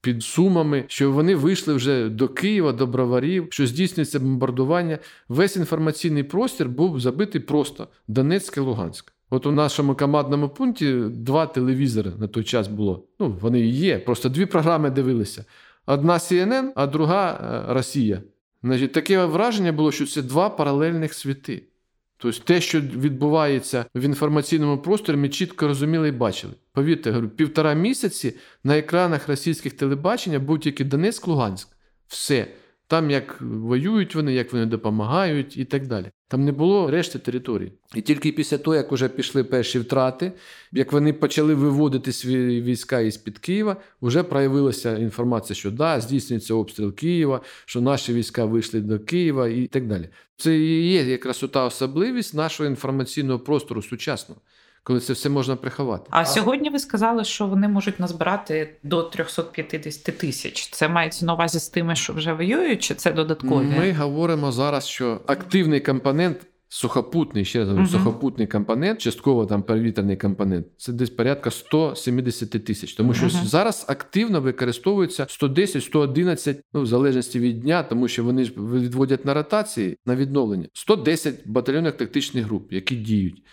Під 0.01 0.23
сумами, 0.23 0.83
що 0.87 1.11
вони 1.11 1.35
вийшли 1.35 1.73
вже 1.73 2.09
до 2.09 2.27
Києва, 2.27 2.71
до 2.71 2.87
Броварів, 2.87 3.47
що 3.49 3.67
здійснюється 3.67 4.19
бомбардування. 4.19 4.99
Весь 5.29 5.55
інформаційний 5.55 6.23
простір 6.23 6.69
був 6.69 6.99
забитий 6.99 7.41
просто 7.41 7.87
Донецьк 8.07 8.57
і 8.57 8.59
Луганськ. 8.59 9.13
От 9.29 9.45
у 9.45 9.51
нашому 9.51 9.95
командному 9.95 10.49
пункті 10.49 10.93
два 11.09 11.45
телевізори 11.45 12.11
на 12.19 12.27
той 12.27 12.43
час 12.43 12.67
було. 12.67 13.03
Ну, 13.19 13.37
вони 13.41 13.59
і 13.59 13.69
є. 13.69 13.99
Просто 13.99 14.29
дві 14.29 14.45
програми 14.45 14.89
дивилися: 14.89 15.45
одна 15.85 16.13
CNN, 16.13 16.69
а 16.75 16.87
друга 16.87 17.31
е, 17.31 17.73
Росія. 17.73 18.21
Значить, 18.63 18.91
Таке 18.91 19.25
враження 19.25 19.71
було, 19.71 19.91
що 19.91 20.05
це 20.05 20.21
два 20.21 20.49
паралельних 20.49 21.13
світи. 21.13 21.63
Тобто 22.17 22.39
те, 22.43 22.61
що 22.61 22.81
відбувається 22.81 23.85
в 23.95 24.01
інформаційному 24.01 24.77
просторі, 24.77 25.15
ми 25.17 25.29
чітко 25.29 25.67
розуміли 25.67 26.09
і 26.09 26.11
бачили. 26.11 26.53
Повірте, 26.73 27.11
говорю, 27.11 27.29
півтора 27.29 27.73
місяці 27.73 28.35
на 28.63 28.77
екранах 28.77 29.27
російських 29.27 29.73
телебачення 29.73 30.39
був 30.39 30.59
тільки 30.59 30.83
Донецьк, 30.83 31.27
Луганськ. 31.27 31.67
Все. 32.07 32.47
Там 32.87 33.11
як 33.11 33.41
воюють 33.41 34.15
вони, 34.15 34.33
як 34.33 34.53
вони 34.53 34.65
допомагають 34.65 35.57
і 35.57 35.65
так 35.65 35.87
далі. 35.87 36.05
Там 36.27 36.45
не 36.45 36.51
було 36.51 36.91
решти 36.91 37.19
території. 37.19 37.71
І 37.95 38.01
тільки 38.01 38.31
після 38.31 38.57
того, 38.57 38.75
як 38.75 38.91
вже 38.91 39.09
пішли 39.09 39.43
перші 39.43 39.79
втрати, 39.79 40.31
як 40.71 40.91
вони 40.91 41.13
почали 41.13 41.53
виводити 41.53 42.11
свої 42.11 42.61
війська 42.61 42.99
із 42.99 43.17
під 43.17 43.39
Києва, 43.39 43.77
вже 44.01 44.23
проявилася 44.23 44.97
інформація, 44.97 45.55
що 45.55 45.71
да, 45.71 46.01
здійснюється 46.01 46.53
обстріл 46.53 46.95
Києва, 46.95 47.41
що 47.65 47.81
наші 47.81 48.13
війська 48.13 48.45
вийшли 48.45 48.79
до 48.81 48.99
Києва 48.99 49.47
і 49.47 49.67
так 49.67 49.87
далі. 49.87 50.09
Це 50.37 50.57
і 50.57 50.91
є 50.91 51.03
якраз 51.03 51.45
та 51.53 51.65
особливість 51.65 52.33
нашого 52.33 52.69
інформаційного 52.69 53.39
простору 53.39 53.81
сучасного 53.81 54.41
коли 54.83 54.99
це 54.99 55.13
все 55.13 55.29
можна 55.29 55.55
приховати. 55.55 56.03
А, 56.09 56.21
а 56.21 56.25
сьогодні 56.25 56.69
ви 56.69 56.79
сказали, 56.79 57.23
що 57.23 57.47
вони 57.47 57.67
можуть 57.67 57.99
назбирати 57.99 58.75
до 58.83 59.03
350 59.03 60.17
тисяч. 60.17 60.69
Це 60.69 60.87
мається 60.87 61.25
на 61.25 61.33
увазі 61.33 61.59
з 61.59 61.69
тими, 61.69 61.95
що 61.95 62.13
вже 62.13 62.33
воюють, 62.33 62.83
чи 62.83 62.95
це 62.95 63.11
додаткові? 63.11 63.65
Ми 63.65 63.91
говоримо 63.91 64.51
зараз, 64.51 64.87
що 64.87 65.21
активний 65.25 65.79
компонент. 65.79 66.37
Сухопутний, 66.73 67.45
ще 67.45 67.59
раз 67.59 67.67
говорю, 67.67 67.85
uh-huh. 67.85 67.91
сухопутний 67.91 68.47
компонент, 68.47 69.01
частково 69.01 69.45
там 69.45 69.63
перевітряний 69.63 70.17
компонент, 70.17 70.67
це 70.77 70.93
десь 70.93 71.09
порядка 71.09 71.51
170 71.51 72.49
тисяч. 72.65 72.93
Тому 72.93 73.13
що 73.13 73.25
uh-huh. 73.25 73.45
зараз 73.45 73.85
активно 73.87 74.41
використовується 74.41 75.23
110-111, 75.23 76.55
ну 76.73 76.81
в 76.81 76.85
залежності 76.85 77.39
від 77.39 77.59
дня, 77.59 77.83
тому 77.83 78.07
що 78.07 78.23
вони 78.23 78.45
ж 78.45 78.53
відводять 78.57 79.25
на 79.25 79.33
ротації 79.33 79.97
на 80.05 80.15
відновлення 80.15 80.67
110 80.73 81.35
батальйонних 81.45 81.93
тактичних 81.93 82.45
груп, 82.45 82.73
які 82.73 82.95
діють 82.95 83.43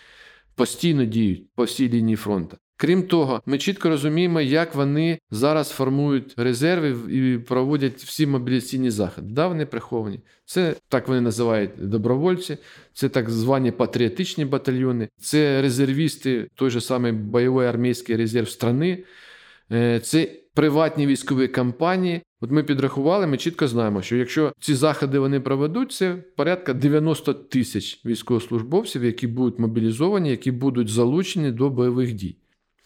постійно 0.59 1.05
діють 1.05 1.43
по 1.55 1.63
всій 1.63 1.89
лінії 1.89 2.15
фронту. 2.15 2.57
Крім 2.77 3.03
того, 3.03 3.41
ми 3.45 3.57
чітко 3.57 3.89
розуміємо, 3.89 4.41
як 4.41 4.75
вони 4.75 5.19
зараз 5.31 5.69
формують 5.69 6.33
резерви 6.37 7.13
і 7.15 7.37
проводять 7.37 8.03
всі 8.03 8.27
мобілізаційні 8.27 8.91
заходи. 8.91 9.27
Да, 9.31 9.47
вони 9.47 9.65
приховані. 9.65 10.19
Це 10.45 10.75
так 10.89 11.07
вони 11.07 11.21
називають 11.21 11.71
добровольці, 11.89 12.57
це 12.93 13.09
так 13.09 13.29
звані 13.29 13.71
патріотичні 13.71 14.45
батальйони, 14.45 15.09
це 15.21 15.61
резервісти, 15.61 16.47
той 16.55 16.69
же 16.69 16.81
самий 16.81 17.11
бойовий 17.11 17.67
армійський 17.67 18.15
резерв 18.15 18.49
страни, 18.49 19.03
е, 19.71 19.99
це 19.99 20.31
приватні 20.53 21.07
військові 21.07 21.47
кампанії. 21.47 22.21
От 22.41 22.51
ми 22.51 22.63
підрахували, 22.63 23.27
ми 23.27 23.37
чітко 23.37 23.67
знаємо, 23.67 24.01
що 24.01 24.15
якщо 24.15 24.53
ці 24.59 24.75
заходи 24.75 25.19
вони 25.19 25.39
проведуть, 25.39 25.91
це 25.91 26.15
порядка 26.35 26.73
90 26.73 27.33
тисяч 27.33 28.05
військовослужбовців, 28.05 29.03
які 29.03 29.27
будуть 29.27 29.59
мобілізовані, 29.59 30.29
які 30.29 30.51
будуть 30.51 30.89
залучені 30.89 31.51
до 31.51 31.69
бойових 31.69 32.13
дій. 32.13 32.37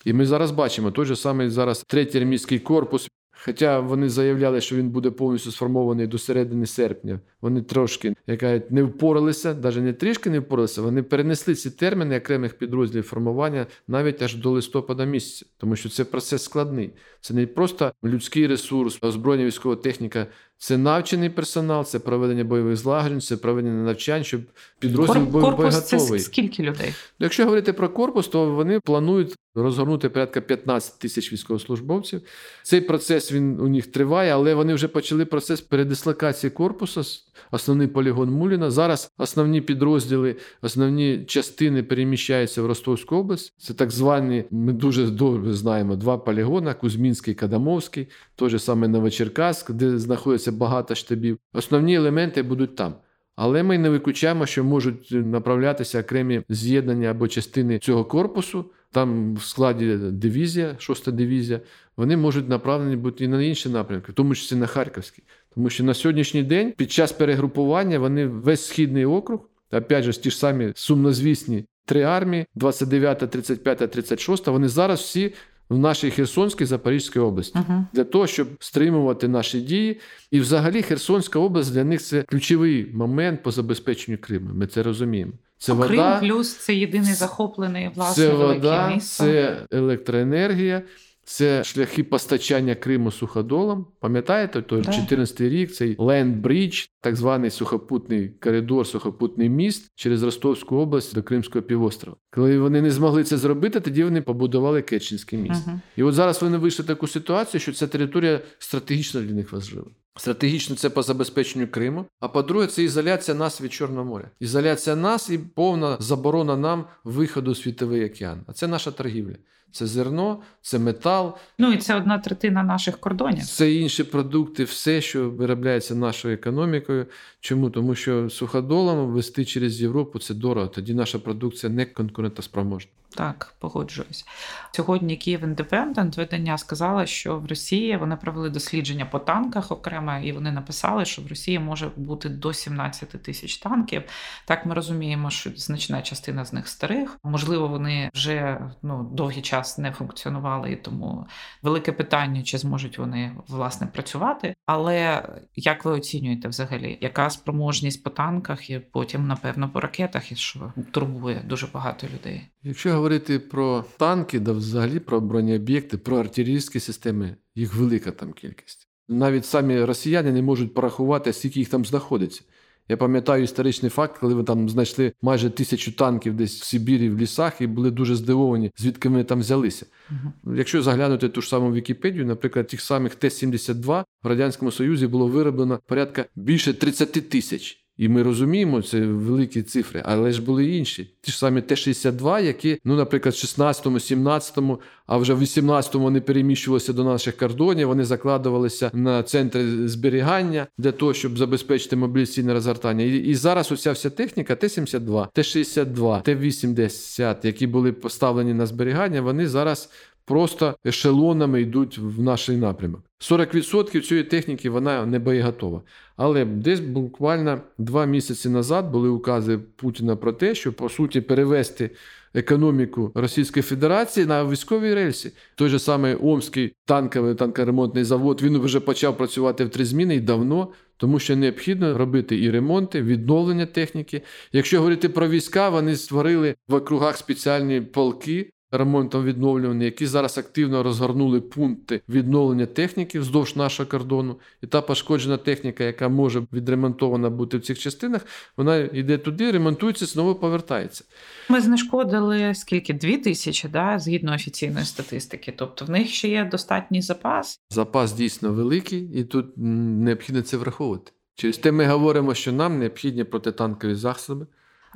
І 0.05 0.13
ми 0.13 0.25
зараз 0.25 0.51
бачимо 0.51 0.91
той 0.91 1.05
же 1.05 1.15
самий 1.15 1.49
зараз 1.49 1.83
третій 1.87 2.17
армійський 2.17 2.59
корпус. 2.59 3.09
Хоча 3.45 3.79
вони 3.79 4.10
заявляли, 4.10 4.62
що 4.62 4.75
він 4.75 4.89
буде 4.89 5.12
повністю 5.12 5.51
сформований 5.51 6.08
до 6.08 6.17
середини 6.17 6.65
серпня. 6.65 7.19
Вони 7.41 7.62
трошки 7.62 8.15
яка 8.27 8.62
не 8.69 8.84
впоралися, 8.84 9.53
навіть 9.53 9.77
не 9.77 9.93
трішки 9.93 10.29
не 10.29 10.39
впоралися. 10.39 10.82
Вони 10.82 11.03
перенесли 11.03 11.56
ці 11.56 11.71
терміни 11.71 12.17
окремих 12.17 12.58
підрозділів 12.58 13.03
формування 13.03 13.67
навіть 13.88 14.21
аж 14.21 14.36
до 14.36 14.51
листопада 14.51 15.06
місяця, 15.06 15.45
тому 15.58 15.75
що 15.75 15.89
це 15.89 16.06
процес 16.06 16.43
складний. 16.43 16.93
Це 17.21 17.34
не 17.34 17.47
просто 17.47 17.91
людський 18.03 18.47
ресурс, 18.47 18.99
озброєння 19.01 19.45
військова 19.45 19.75
техніка. 19.75 20.27
Це 20.57 20.77
навчений 20.77 21.29
персонал, 21.29 21.85
це 21.85 21.99
проведення 21.99 22.43
бойових 22.43 22.77
злагоджень, 22.77 23.21
це 23.21 23.37
проведення 23.37 23.83
навчань, 23.83 24.23
щоб 24.23 24.41
підрозділ 24.79 25.21
був 25.21 25.41
корпус 25.41 25.75
готовий. 25.75 26.19
Це 26.19 26.25
скільки 26.25 26.63
людей? 26.63 26.93
Якщо 27.19 27.43
говорити 27.43 27.73
про 27.73 27.89
корпус, 27.89 28.27
то 28.27 28.51
вони 28.51 28.79
планують 28.79 29.35
розгорнути 29.55 30.09
порядка 30.09 30.41
15 30.41 30.99
тисяч 30.99 31.33
військовослужбовців. 31.33 32.21
Цей 32.63 32.81
процес 32.81 33.31
він 33.31 33.59
у 33.59 33.67
них 33.67 33.87
триває, 33.87 34.33
але 34.33 34.53
вони 34.53 34.73
вже 34.73 34.87
почали 34.87 35.25
процес 35.25 35.61
передислокації 35.61 36.51
корпусу. 36.51 37.03
Основний 37.51 37.87
полігон 37.87 38.29
Муліна. 38.29 38.71
Зараз 38.71 39.11
основні 39.17 39.61
підрозділи, 39.61 40.35
основні 40.61 41.23
частини 41.27 41.83
переміщаються 41.83 42.61
в 42.61 42.65
Ростовську 42.65 43.15
область. 43.15 43.53
Це 43.57 43.73
так 43.73 43.91
звані, 43.91 44.43
ми 44.51 44.73
дуже 44.73 45.07
добре 45.07 45.53
знаємо, 45.53 45.95
два 45.95 46.17
полігони: 46.17 46.73
Кузьмінський, 46.73 47.33
Кадамовський, 47.33 48.07
той 48.35 48.49
же 48.49 48.59
саме 48.59 48.87
Новочеркаськ, 48.87 49.71
де 49.71 49.97
знаходиться 49.97 50.51
багато 50.51 50.95
штабів. 50.95 51.37
Основні 51.53 51.95
елементи 51.95 52.43
будуть 52.43 52.75
там. 52.75 52.93
Але 53.35 53.63
ми 53.63 53.77
не 53.77 53.89
виключаємо, 53.89 54.45
що 54.45 54.63
можуть 54.63 55.11
направлятися 55.11 55.99
окремі 55.99 56.41
з'єднання 56.49 57.11
або 57.11 57.27
частини 57.27 57.79
цього 57.79 58.05
корпусу. 58.05 58.65
Там 58.91 59.35
в 59.35 59.41
складі 59.41 59.95
дивізія, 59.97 60.75
шоста 60.77 61.11
дивізія, 61.11 61.59
вони 61.97 62.17
можуть 62.17 62.49
направлені 62.49 62.95
бути 62.95 63.23
і 63.23 63.27
на 63.27 63.43
інші 63.43 63.69
напрямки, 63.69 64.11
в 64.11 64.15
тому 64.15 64.35
числі 64.35 64.55
на 64.55 64.65
Харківський. 64.65 65.23
Тому 65.55 65.69
що 65.69 65.83
на 65.83 65.93
сьогоднішній 65.93 66.43
день 66.43 66.73
під 66.77 66.91
час 66.91 67.11
перегрупування 67.11 67.99
вони 67.99 68.27
весь 68.27 68.65
східний 68.65 69.05
округ, 69.05 69.39
опять 69.71 70.03
же, 70.03 70.11
ті 70.11 70.31
ж 70.31 70.37
самі 70.37 70.71
сумнозвісні 70.75 71.65
три 71.85 72.03
армії, 72.03 72.45
29, 72.55 73.17
35, 73.17 73.91
36, 73.91 74.47
вони 74.47 74.67
зараз 74.67 74.99
всі 74.99 75.33
в 75.69 75.77
нашій 75.77 76.11
Херсонській 76.11 76.65
Запорізькій 76.65 77.19
області 77.19 77.59
uh-huh. 77.59 77.85
для 77.93 78.03
того, 78.03 78.27
щоб 78.27 78.47
стримувати 78.59 79.27
наші 79.27 79.61
дії. 79.61 79.99
І, 80.31 80.39
взагалі, 80.39 80.81
Херсонська 80.81 81.39
область 81.39 81.73
для 81.73 81.83
них 81.83 82.01
це 82.01 82.21
ключовий 82.21 82.91
момент 82.93 83.43
по 83.43 83.51
забезпеченню 83.51 84.17
Криму. 84.17 84.49
Ми 84.53 84.67
це 84.67 84.83
розуміємо. 84.83 85.31
Це 85.57 85.75
Крим 85.75 85.87
вода, 85.87 86.19
плюс 86.19 86.55
це 86.55 86.75
єдиний 86.75 87.13
захоплений 87.13 87.91
власне 87.95 88.23
це 88.23 88.33
вода, 88.33 88.89
місто. 88.93 89.23
це 89.23 89.57
електроенергія. 89.71 90.81
Це 91.25 91.63
шляхи 91.63 92.03
постачання 92.03 92.75
Криму 92.75 93.12
суходолом. 93.12 93.86
Пам'ятаєте, 93.99 94.62
той 94.62 94.81
14-й 94.81 95.49
рік 95.49 95.71
цей 95.71 95.97
Land 95.97 96.41
Bridge, 96.41 96.89
так 97.01 97.15
званий 97.15 97.49
сухопутний 97.49 98.29
коридор, 98.29 98.88
сухопутний 98.88 99.49
міст 99.49 99.91
через 99.95 100.23
Ростовську 100.23 100.75
область 100.75 101.15
до 101.15 101.23
Кримського 101.23 101.63
півострова. 101.63 102.17
Коли 102.31 102.59
вони 102.59 102.81
не 102.81 102.91
змогли 102.91 103.23
це 103.23 103.38
зробити, 103.38 103.79
тоді 103.79 104.03
вони 104.03 104.21
побудували 104.21 104.81
Кетчинський 104.81 105.39
міст. 105.39 105.67
Uh-huh. 105.67 105.79
І 105.95 106.03
от 106.03 106.13
зараз 106.13 106.41
вони 106.41 106.57
вийшли 106.57 106.83
в 106.83 106.88
таку 106.88 107.07
ситуацію, 107.07 107.62
що 107.62 107.73
ця 107.73 107.88
територія 107.88 108.41
стратегічно 108.59 109.21
для 109.21 109.33
них 109.33 109.51
важлива. 109.51 109.88
Стратегічно 110.15 110.75
це 110.75 110.89
по 110.89 111.03
забезпеченню 111.03 111.67
Криму. 111.67 112.05
А 112.19 112.27
по-друге, 112.27 112.67
це 112.67 112.83
ізоляція 112.83 113.38
нас 113.38 113.62
від 113.62 113.73
Чорного 113.73 114.05
моря. 114.05 114.29
Ізоляція 114.39 114.95
нас 114.95 115.29
і 115.29 115.38
повна 115.38 115.97
заборона 115.99 116.57
нам 116.57 116.86
виходу 117.03 117.51
у 117.51 117.55
світовий 117.55 118.05
океан. 118.05 118.41
А 118.47 118.53
це 118.53 118.67
наша 118.67 118.91
торгівля. 118.91 119.36
Це 119.73 119.88
зерно, 119.88 120.41
це 120.62 120.79
метал. 120.79 121.38
Ну 121.57 121.71
і 121.71 121.77
це 121.77 121.95
одна 121.95 122.19
третина 122.19 122.63
наших 122.63 122.97
кордонів. 122.97 123.43
Це 123.45 123.71
інші 123.71 124.03
продукти, 124.03 124.63
все, 124.63 125.01
що 125.01 125.29
виробляється 125.29 125.95
нашою 125.95 126.33
економікою. 126.33 127.05
Чому? 127.43 127.69
Тому 127.69 127.95
що 127.95 128.29
суходолом 128.29 129.08
вести 129.08 129.45
через 129.45 129.82
Європу 129.82 130.19
це 130.19 130.34
дорого. 130.34 130.67
Тоді 130.67 130.93
наша 130.93 131.19
продукція 131.19 131.73
не 131.73 131.86
конкурентоспроможна. 131.86 132.91
Так, 133.15 133.53
погоджуюсь. 133.60 134.25
Сьогодні 134.71 135.17
Київ 135.17 135.43
Індепендент 135.43 136.17
видання 136.17 136.58
сказала, 136.58 137.06
що 137.06 137.39
в 137.39 137.45
Росії 137.45 137.97
вони 137.97 138.15
провели 138.15 138.49
дослідження 138.49 139.06
по 139.06 139.19
танках 139.19 139.71
окремо, 139.71 140.17
і 140.23 140.32
вони 140.32 140.51
написали, 140.51 141.06
що 141.06 141.21
в 141.21 141.27
Росії 141.27 141.60
може 141.60 141.91
бути 141.95 142.29
до 142.29 142.53
17 142.53 143.10
тисяч 143.10 143.58
танків. 143.58 144.03
Так 144.45 144.65
ми 144.65 144.73
розуміємо, 144.75 145.29
що 145.29 145.49
значна 145.56 146.01
частина 146.01 146.45
з 146.45 146.53
них 146.53 146.67
старих. 146.67 147.19
Можливо, 147.23 147.67
вони 147.67 148.10
вже 148.13 148.62
ну 148.82 149.10
довгий 149.13 149.41
час 149.41 149.77
не 149.77 149.91
функціонували, 149.91 150.71
і 150.71 150.75
тому 150.75 151.27
велике 151.62 151.91
питання, 151.91 152.43
чи 152.43 152.58
зможуть 152.58 152.97
вони 152.97 153.36
власне 153.47 153.88
працювати. 153.88 154.56
Але 154.65 155.29
як 155.56 155.86
ви 155.86 155.91
оцінюєте 155.91 156.47
взагалі, 156.47 156.97
яка 157.01 157.29
спроможність 157.33 158.03
по 158.03 158.09
танках 158.09 158.69
і 158.69 158.79
потім, 158.79 159.27
напевно, 159.27 159.69
по 159.69 159.79
ракетах, 159.79 160.31
і 160.31 160.35
що 160.35 160.73
турбує 160.91 161.45
дуже 161.49 161.67
багато 161.73 162.07
людей? 162.07 162.41
Якщо 162.63 162.93
говорити 162.93 163.39
про 163.39 163.85
танки, 163.97 164.39
да 164.39 164.51
взагалі 164.51 164.99
про 164.99 165.21
бронеоб'єкти, 165.21 165.97
про 165.97 166.17
артилерійські 166.17 166.79
системи, 166.79 167.35
їх 167.55 167.75
велика 167.75 168.11
там 168.11 168.33
кількість. 168.33 168.87
Навіть 169.07 169.45
самі 169.45 169.83
росіяни 169.83 170.31
не 170.31 170.41
можуть 170.41 170.73
порахувати, 170.73 171.33
скільки 171.33 171.59
їх 171.59 171.69
там 171.69 171.85
знаходиться. 171.85 172.43
Я 172.89 172.97
пам'ятаю 172.97 173.43
історичний 173.43 173.89
факт, 173.89 174.17
коли 174.19 174.33
ви 174.33 174.43
там 174.43 174.69
знайшли 174.69 175.13
майже 175.21 175.49
тисячу 175.49 175.91
танків 175.91 176.33
десь 176.33 176.61
в 176.61 176.63
Сибірі, 176.63 177.09
в 177.09 177.17
лісах, 177.17 177.61
і 177.61 177.67
були 177.67 177.91
дуже 177.91 178.15
здивовані, 178.15 178.71
звідки 178.77 179.09
вони 179.09 179.23
там 179.23 179.39
взялися. 179.39 179.85
Угу. 180.11 180.55
Якщо 180.55 180.81
заглянути 180.81 181.29
ту 181.29 181.41
ж 181.41 181.49
саму 181.49 181.73
Вікіпедію, 181.73 182.25
наприклад, 182.25 182.67
тих 182.67 182.81
самих 182.81 183.15
Т-72 183.15 184.03
в 184.23 184.27
Радянському 184.27 184.71
Союзі 184.71 185.07
було 185.07 185.27
вироблено 185.27 185.79
порядка 185.87 186.25
більше 186.35 186.73
30 186.73 187.29
тисяч. 187.29 187.82
І 187.97 188.10
ми 188.10 188.23
розуміємо, 188.23 188.82
це 188.82 188.99
великі 188.99 189.62
цифри, 189.62 190.01
але 190.06 190.32
ж 190.32 190.41
були 190.41 190.65
інші. 190.65 191.13
Ті 191.21 191.32
ж 191.32 191.38
самі 191.38 191.62
Т-62, 191.62 192.43
які, 192.43 192.79
ну, 192.86 192.95
наприклад, 192.95 193.36
в 193.36 193.38
16-му, 193.38 193.97
17-му, 193.97 194.79
а 195.06 195.17
вже 195.17 195.34
в 195.34 195.41
18-му 195.41 196.03
вони 196.03 196.21
переміщувалися 196.21 196.93
до 196.93 197.03
наших 197.03 197.38
кордонів, 197.38 197.88
вони 197.88 198.06
закладувалися 198.06 198.91
на 198.93 199.23
центри 199.23 199.88
зберігання 199.88 200.67
для 200.77 200.91
того, 200.91 201.13
щоб 201.13 201.38
забезпечити 201.38 201.95
мобілізаційне 201.95 202.53
розгортання. 202.53 203.03
І, 203.03 203.17
і 203.17 203.36
зараз 203.36 203.71
уся 203.71 203.91
вся 203.91 204.10
техніка 204.10 204.56
Т-72, 204.56 205.27
Т-62, 205.34 206.21
Т-80, 206.21 207.36
які 207.43 207.67
були 207.67 207.91
поставлені 207.91 208.53
на 208.53 208.65
зберігання, 208.65 209.21
вони 209.21 209.47
зараз 209.47 209.89
просто 210.25 210.75
ешелонами 210.86 211.62
йдуть 211.62 211.97
в 211.97 212.21
наш 212.21 212.47
напрямок. 212.47 213.01
40% 213.19 214.01
цієї 214.01 214.23
техніки 214.23 214.69
вона 214.69 215.05
не 215.05 215.19
боєготова. 215.19 215.81
Але 216.17 216.45
десь 216.45 216.79
буквально 216.79 217.62
два 217.77 218.05
місяці 218.05 218.49
назад 218.49 218.91
були 218.91 219.09
укази 219.09 219.57
Путіна 219.57 220.15
про 220.15 220.33
те, 220.33 220.55
що 220.55 220.73
по 220.73 220.89
суті 220.89 221.21
перевести 221.21 221.89
економіку 222.33 223.12
Російської 223.15 223.63
Федерації 223.63 224.25
на 224.25 224.45
військовій 224.45 224.93
рельсі. 224.93 225.31
Той 225.55 225.69
же 225.69 225.79
самий 225.79 226.15
Омський 226.15 226.73
танковий 226.86 227.36
танкоремонтний 227.36 228.03
завод 228.03 228.41
він 228.41 228.59
вже 228.59 228.79
почав 228.79 229.17
працювати 229.17 229.65
в 229.65 229.69
три 229.69 229.86
зміни 229.86 230.15
і 230.15 230.19
давно. 230.19 230.67
Тому 230.97 231.19
що 231.19 231.36
необхідно 231.36 231.97
робити 231.97 232.41
і 232.41 232.51
ремонти, 232.51 233.01
відновлення 233.01 233.65
техніки. 233.65 234.21
Якщо 234.51 234.77
говорити 234.77 235.09
про 235.09 235.27
війська, 235.27 235.69
вони 235.69 235.95
створили 235.95 236.55
в 236.67 236.73
округах 236.73 237.17
спеціальні 237.17 237.81
полки 237.81 238.49
ремонтом 238.77 239.23
відновлювані, 239.23 239.86
які 239.86 240.07
зараз 240.07 240.38
активно 240.38 240.83
розгорнули 240.83 241.41
пункти 241.41 242.01
відновлення 242.09 242.65
техніки 242.65 243.19
вздовж 243.19 243.55
нашого 243.55 243.89
кордону. 243.89 244.39
І 244.62 244.67
та 244.67 244.81
пошкоджена 244.81 245.38
техніка, 245.38 245.83
яка 245.83 246.09
може 246.09 246.43
відремонтована 246.53 247.29
бути 247.29 247.57
в 247.57 247.62
цих 247.62 247.79
частинах, 247.79 248.25
вона 248.57 248.77
йде 248.77 249.17
туди, 249.17 249.51
ремонтується, 249.51 250.05
знову 250.05 250.36
повертається. 250.36 251.03
Ми 251.49 251.62
знешкодили 251.62 252.55
скільки 252.55 252.93
дві 252.93 253.17
тисячі, 253.17 253.69
да, 253.69 253.99
згідно 253.99 254.33
офіційної 254.33 254.86
статистики. 254.86 255.53
Тобто 255.57 255.86
в 255.86 255.89
них 255.89 256.09
ще 256.09 256.27
є 256.27 256.49
достатній 256.51 257.01
запас. 257.01 257.59
Запас 257.69 258.13
дійсно 258.13 258.53
великий, 258.53 259.19
і 259.19 259.23
тут 259.23 259.45
необхідно 259.57 260.41
це 260.41 260.57
враховувати. 260.57 261.12
Через 261.36 261.57
те 261.57 261.71
ми 261.71 261.86
говоримо, 261.86 262.33
що 262.33 262.51
нам 262.51 262.79
необхідні 262.79 263.23
протитанкові 263.23 263.95
засоби. 263.95 264.47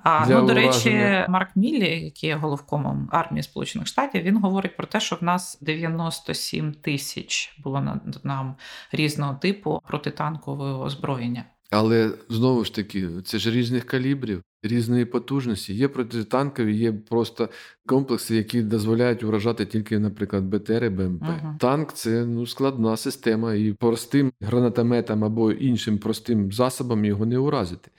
А 0.04 0.26
ну 0.30 0.48
до 0.48 0.54
речі, 0.54 0.90
Марк 1.30 1.56
Міллі, 1.56 2.04
який 2.04 2.30
є 2.30 2.36
головкомом 2.36 3.10
армії 3.12 3.44
Сполучених 3.44 3.88
Штатів, 3.88 4.24
він 4.24 4.38
говорить 4.38 4.78
про 4.78 4.88
те, 4.88 5.00
що 5.00 5.16
в 5.16 5.24
нас 5.24 5.58
97 5.62 6.74
тисяч 6.74 7.60
було 7.64 7.82
над 7.82 8.20
нам 8.24 8.56
різного 8.92 9.34
типу 9.34 9.82
протитанкового 9.88 10.84
озброєння. 10.84 11.46
Але 11.72 12.12
знову 12.30 12.66
ж 12.66 12.76
таки, 12.76 13.10
це 13.26 13.40
ж 13.40 13.52
різних 13.52 13.86
калібрів, 13.86 14.42
різної 14.64 15.06
потужності. 15.06 15.74
Є 15.76 15.88
протитанкові, 15.88 16.78
є 16.78 16.94
просто 16.94 17.50
комплекси, 17.86 18.36
які 18.36 18.62
дозволяють 18.62 19.24
вражати 19.24 19.66
тільки, 19.66 20.00
наприклад, 20.00 20.44
БТР 20.44 20.84
і 20.84 20.90
БМП. 20.90 21.22
Угу. 21.22 21.56
Танк 21.60 21.94
це 21.94 22.26
ну 22.26 22.46
складна 22.46 22.98
система, 22.98 23.54
і 23.54 23.74
простим 23.74 24.32
гранатометом 24.42 25.24
або 25.24 25.52
іншим 25.52 25.98
простим 25.98 26.52
засобом 26.52 27.06
його 27.06 27.26
не 27.26 27.38
уразити. 27.38 27.92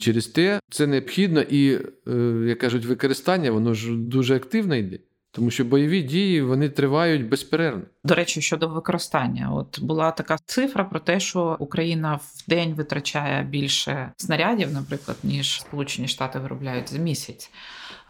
Через 0.00 0.26
те 0.26 0.60
це 0.70 0.86
необхідно 0.86 1.40
і, 1.40 1.78
е, 2.08 2.12
як 2.46 2.58
кажуть, 2.58 2.84
використання 2.84 3.50
воно 3.50 3.74
ж 3.74 3.96
дуже 3.96 4.36
активно 4.36 4.76
йде. 4.76 4.98
Тому 5.32 5.50
що 5.50 5.64
бойові 5.64 6.02
дії 6.02 6.42
вони 6.42 6.68
тривають 6.68 7.28
безперервно. 7.28 7.82
До 8.04 8.14
речі, 8.14 8.40
щодо 8.40 8.68
використання, 8.68 9.52
от 9.52 9.80
була 9.80 10.10
така 10.10 10.38
цифра 10.46 10.84
про 10.84 11.00
те, 11.00 11.20
що 11.20 11.56
Україна 11.60 12.14
в 12.22 12.48
день 12.48 12.74
витрачає 12.74 13.42
більше 13.42 14.12
снарядів, 14.16 14.72
наприклад, 14.72 15.16
ніж 15.22 15.60
Сполучені 15.60 16.08
Штати 16.08 16.38
виробляють 16.38 16.92
за 16.92 16.98
місяць. 16.98 17.50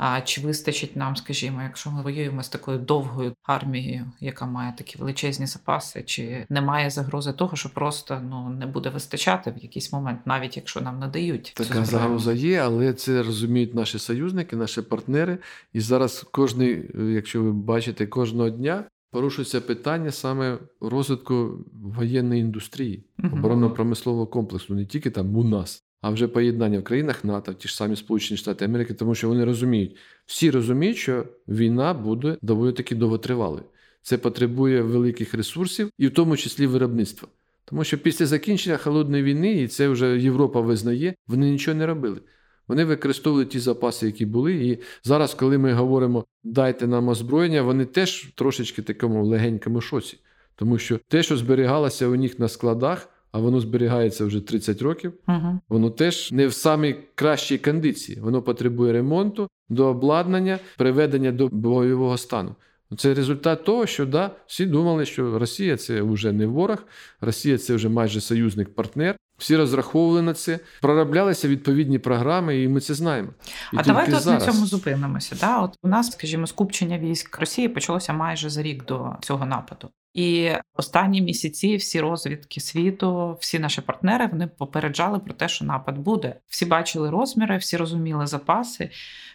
А 0.02 0.20
чи 0.20 0.40
вистачить 0.40 0.96
нам, 0.96 1.16
скажімо, 1.16 1.62
якщо 1.62 1.90
ми 1.90 2.02
воюємо 2.02 2.42
з 2.42 2.48
такою 2.48 2.78
довгою 2.78 3.34
армією, 3.42 4.12
яка 4.20 4.46
має 4.46 4.74
такі 4.78 4.98
величезні 4.98 5.46
запаси, 5.46 6.02
чи 6.06 6.46
немає 6.48 6.90
загрози 6.90 7.32
того, 7.32 7.56
що 7.56 7.68
просто 7.68 8.20
ну 8.30 8.48
не 8.48 8.66
буде 8.66 8.88
вистачати 8.88 9.50
в 9.50 9.62
якийсь 9.62 9.92
момент, 9.92 10.20
навіть 10.24 10.56
якщо 10.56 10.80
нам 10.80 10.98
надають 10.98 11.52
така 11.56 11.84
загроза 11.84 12.32
є, 12.32 12.58
але 12.58 12.92
це 12.92 13.22
розуміють 13.22 13.74
наші 13.74 13.98
союзники, 13.98 14.56
наші 14.56 14.82
партнери. 14.82 15.38
І 15.72 15.80
зараз 15.80 16.26
кожний, 16.30 16.90
якщо 17.14 17.42
ви 17.42 17.52
бачите, 17.52 18.06
кожного 18.06 18.50
дня. 18.50 18.84
Порушується 19.12 19.60
питання 19.60 20.10
саме 20.10 20.58
розвитку 20.80 21.64
воєнної 21.72 22.40
індустрії, 22.40 23.04
оборонно-промислового 23.32 24.26
комплексу, 24.26 24.74
не 24.74 24.86
тільки 24.86 25.10
там 25.10 25.36
у 25.36 25.44
нас, 25.44 25.84
а 26.00 26.10
вже 26.10 26.28
поєднання 26.28 26.78
в 26.78 26.84
країнах 26.84 27.24
НАТО, 27.24 27.54
ті 27.54 27.68
ж 27.68 27.76
самі 27.76 27.96
Сполучені 27.96 28.38
Штати 28.38 28.64
Америки, 28.64 28.94
тому 28.94 29.14
що 29.14 29.28
вони 29.28 29.44
розуміють, 29.44 29.96
всі 30.26 30.50
розуміють, 30.50 30.96
що 30.96 31.24
війна 31.48 31.94
буде 31.94 32.36
доволі 32.42 32.72
таки 32.72 32.94
довготривалою. 32.94 33.64
Це 34.02 34.18
потребує 34.18 34.82
великих 34.82 35.34
ресурсів, 35.34 35.90
і 35.98 36.06
в 36.06 36.14
тому 36.14 36.36
числі 36.36 36.66
виробництва. 36.66 37.28
Тому 37.64 37.84
що 37.84 37.98
після 37.98 38.26
закінчення 38.26 38.76
холодної 38.76 39.22
війни, 39.22 39.62
і 39.62 39.68
це 39.68 39.88
вже 39.88 40.18
Європа 40.18 40.60
визнає, 40.60 41.14
вони 41.26 41.50
нічого 41.50 41.76
не 41.76 41.86
робили. 41.86 42.20
Вони 42.68 42.84
використовували 42.84 43.46
ті 43.46 43.58
запаси, 43.58 44.06
які 44.06 44.26
були. 44.26 44.54
І 44.54 44.78
зараз, 45.04 45.34
коли 45.34 45.58
ми 45.58 45.72
говоримо 45.72 46.24
дайте 46.44 46.86
нам 46.86 47.08
озброєння, 47.08 47.62
вони 47.62 47.84
теж 47.84 48.32
трошечки 48.34 48.82
такому 48.82 49.26
легенькому 49.26 49.80
шоці. 49.80 50.18
Тому 50.56 50.78
що 50.78 51.00
те, 51.08 51.22
що 51.22 51.36
зберігалося 51.36 52.06
у 52.06 52.16
них 52.16 52.38
на 52.38 52.48
складах, 52.48 53.08
а 53.32 53.38
воно 53.38 53.60
зберігається 53.60 54.24
вже 54.24 54.40
30 54.40 54.82
років, 54.82 55.12
угу. 55.28 55.60
воно 55.68 55.90
теж 55.90 56.32
не 56.32 56.46
в 56.46 56.54
самій 56.54 56.96
кращій 57.14 57.58
кондиції. 57.58 58.20
Воно 58.20 58.42
потребує 58.42 58.92
ремонту, 58.92 59.48
до 59.68 59.86
обладнання, 59.86 60.58
приведення 60.76 61.32
до 61.32 61.48
бойового 61.48 62.18
стану. 62.18 62.54
Це 62.96 63.14
результат 63.14 63.64
того, 63.64 63.86
що 63.86 64.06
да, 64.06 64.30
всі 64.46 64.66
думали, 64.66 65.04
що 65.04 65.38
Росія 65.38 65.76
це 65.76 66.02
вже 66.02 66.32
не 66.32 66.46
ворог, 66.46 66.78
Росія 67.20 67.58
це 67.58 67.74
вже 67.74 67.88
майже 67.88 68.20
союзник-партнер. 68.20 69.16
Всі 69.38 69.56
розраховували 69.56 70.22
на 70.22 70.34
це, 70.34 70.58
пророблялися 70.80 71.48
відповідні 71.48 71.98
програми, 71.98 72.62
і 72.62 72.68
ми 72.68 72.80
це 72.80 72.94
знаємо. 72.94 73.28
І 73.72 73.76
а 73.76 73.82
давайте 73.82 74.16
от 74.16 74.26
на 74.26 74.40
цьому 74.40 74.66
зупинимося. 74.66 75.36
Да? 75.40 75.60
От 75.60 75.76
у 75.82 75.88
нас, 75.88 76.10
скажімо, 76.10 76.46
скупчення 76.46 76.98
військ 76.98 77.38
Росії 77.38 77.68
почалося 77.68 78.12
майже 78.12 78.50
за 78.50 78.62
рік 78.62 78.84
до 78.84 79.16
цього 79.20 79.46
нападу. 79.46 79.88
І 80.14 80.50
останні 80.74 81.22
місяці 81.22 81.76
всі 81.76 82.00
розвідки 82.00 82.60
світу, 82.60 83.36
всі 83.40 83.58
наші 83.58 83.80
партнери 83.80 84.26
вони 84.26 84.46
попереджали 84.46 85.18
про 85.18 85.34
те, 85.34 85.48
що 85.48 85.64
напад 85.64 85.98
буде. 85.98 86.40
Всі 86.48 86.66
бачили 86.66 87.10
розміри, 87.10 87.56
всі 87.56 87.76
розуміли 87.76 88.26
запаси. 88.26 88.90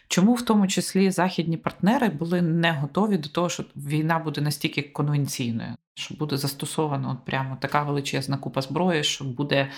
Чому 0.08 0.34
в 0.34 0.42
тому 0.42 0.66
числі 0.66 1.10
західні 1.10 1.56
партнери 1.56 2.08
були 2.08 2.42
не 2.42 2.72
готові 2.72 3.18
до 3.18 3.28
того, 3.28 3.48
що 3.48 3.64
війна 3.76 4.18
буде 4.18 4.40
настільки 4.40 4.82
конвенційною, 4.82 5.74
що 5.94 6.14
буде 6.14 6.36
застосовано 6.36 7.10
от 7.10 7.24
прямо 7.24 7.56
така 7.60 7.82
величезна 7.82 8.36
купа 8.36 8.62
зброї, 8.62 9.04
що 9.04 9.24
буде 9.24 9.70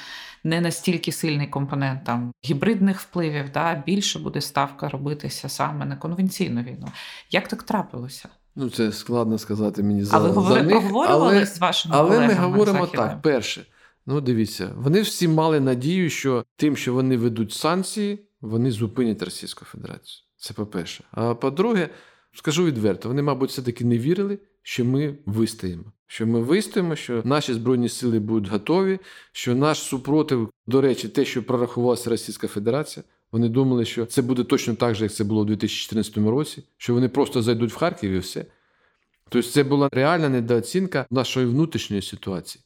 не 0.45 0.61
настільки 0.61 1.13
сильний 1.13 1.47
компонент 1.47 2.05
там 2.05 2.33
гібридних 2.45 3.01
впливів, 3.01 3.53
да, 3.53 3.83
більше 3.87 4.19
буде 4.19 4.41
ставка 4.41 4.89
робитися 4.89 5.49
саме 5.49 5.87
на 5.87 5.97
конвенційну 5.97 6.63
війну. 6.63 6.89
Як 7.31 7.49
так 7.49 7.63
трапилося? 7.63 8.29
Ну, 8.61 8.71
це 8.71 8.93
складно 8.93 9.39
сказати 9.39 9.83
мені 9.83 10.05
за, 10.05 10.17
а 10.17 10.21
ви 10.21 10.55
за 10.55 10.63
них, 10.63 10.83
але, 10.93 11.47
з 11.47 11.59
вашими 11.59 11.95
але 11.99 12.09
колегами 12.09 12.35
ми 12.35 12.41
говоримо 12.41 12.79
західними? 12.79 13.09
так. 13.09 13.23
Перше, 13.23 13.67
ну 14.07 14.21
дивіться, 14.21 14.71
вони 14.77 15.01
всі 15.03 15.29
мали 15.29 15.61
надію, 15.61 16.11
що 16.11 16.45
тим, 16.57 16.77
що 16.77 16.95
вони 16.95 17.17
ведуть 17.17 17.53
санкції, 17.53 18.19
вони 18.41 18.71
зупинять 18.71 19.23
Російську 19.23 19.65
Федерацію. 19.65 20.25
Це 20.37 20.55
по-перше. 20.55 21.05
А 21.11 21.35
по-друге, 21.35 21.89
скажу 22.33 22.65
відверто, 22.65 23.09
вони, 23.09 23.23
мабуть, 23.23 23.51
все-таки 23.51 23.85
не 23.85 23.99
вірили, 23.99 24.39
що 24.63 24.85
ми 24.85 25.19
вистоїмо. 25.27 25.85
Що 26.07 26.27
ми 26.27 26.41
вистоїмо, 26.41 26.97
що 26.97 27.23
наші 27.25 27.55
збройні 27.55 27.89
сили 27.89 28.19
будуть 28.19 28.51
готові, 28.51 28.99
що 29.33 29.55
наш 29.55 29.79
супротив, 29.79 30.51
до 30.67 30.81
речі, 30.81 31.09
те, 31.09 31.25
що 31.25 31.43
прорахувалася 31.43 32.11
Російська 32.11 32.49
Федерація. 32.49 33.05
Вони 33.33 33.49
думали, 33.49 33.85
що 33.85 34.07
це 34.07 34.23
буде 34.23 34.45
точно 34.45 34.75
так 34.75 34.95
же, 34.95 35.05
як 35.05 35.13
це 35.13 35.25
було 35.25 35.41
у 35.41 35.45
2014 35.45 36.17
році, 36.17 36.63
що 36.77 36.95
вони 36.95 37.09
просто 37.09 37.43
зайдуть 37.43 37.73
в 37.73 37.77
Харків 37.77 38.11
і 38.11 38.19
все. 38.19 38.45
Тобто 39.29 39.49
це 39.49 39.65
була 39.65 39.89
реальна 39.93 40.29
недооцінка 40.29 41.07
нашої 41.11 41.47
внутрішньої 41.47 42.03
ситуації. 42.03 42.65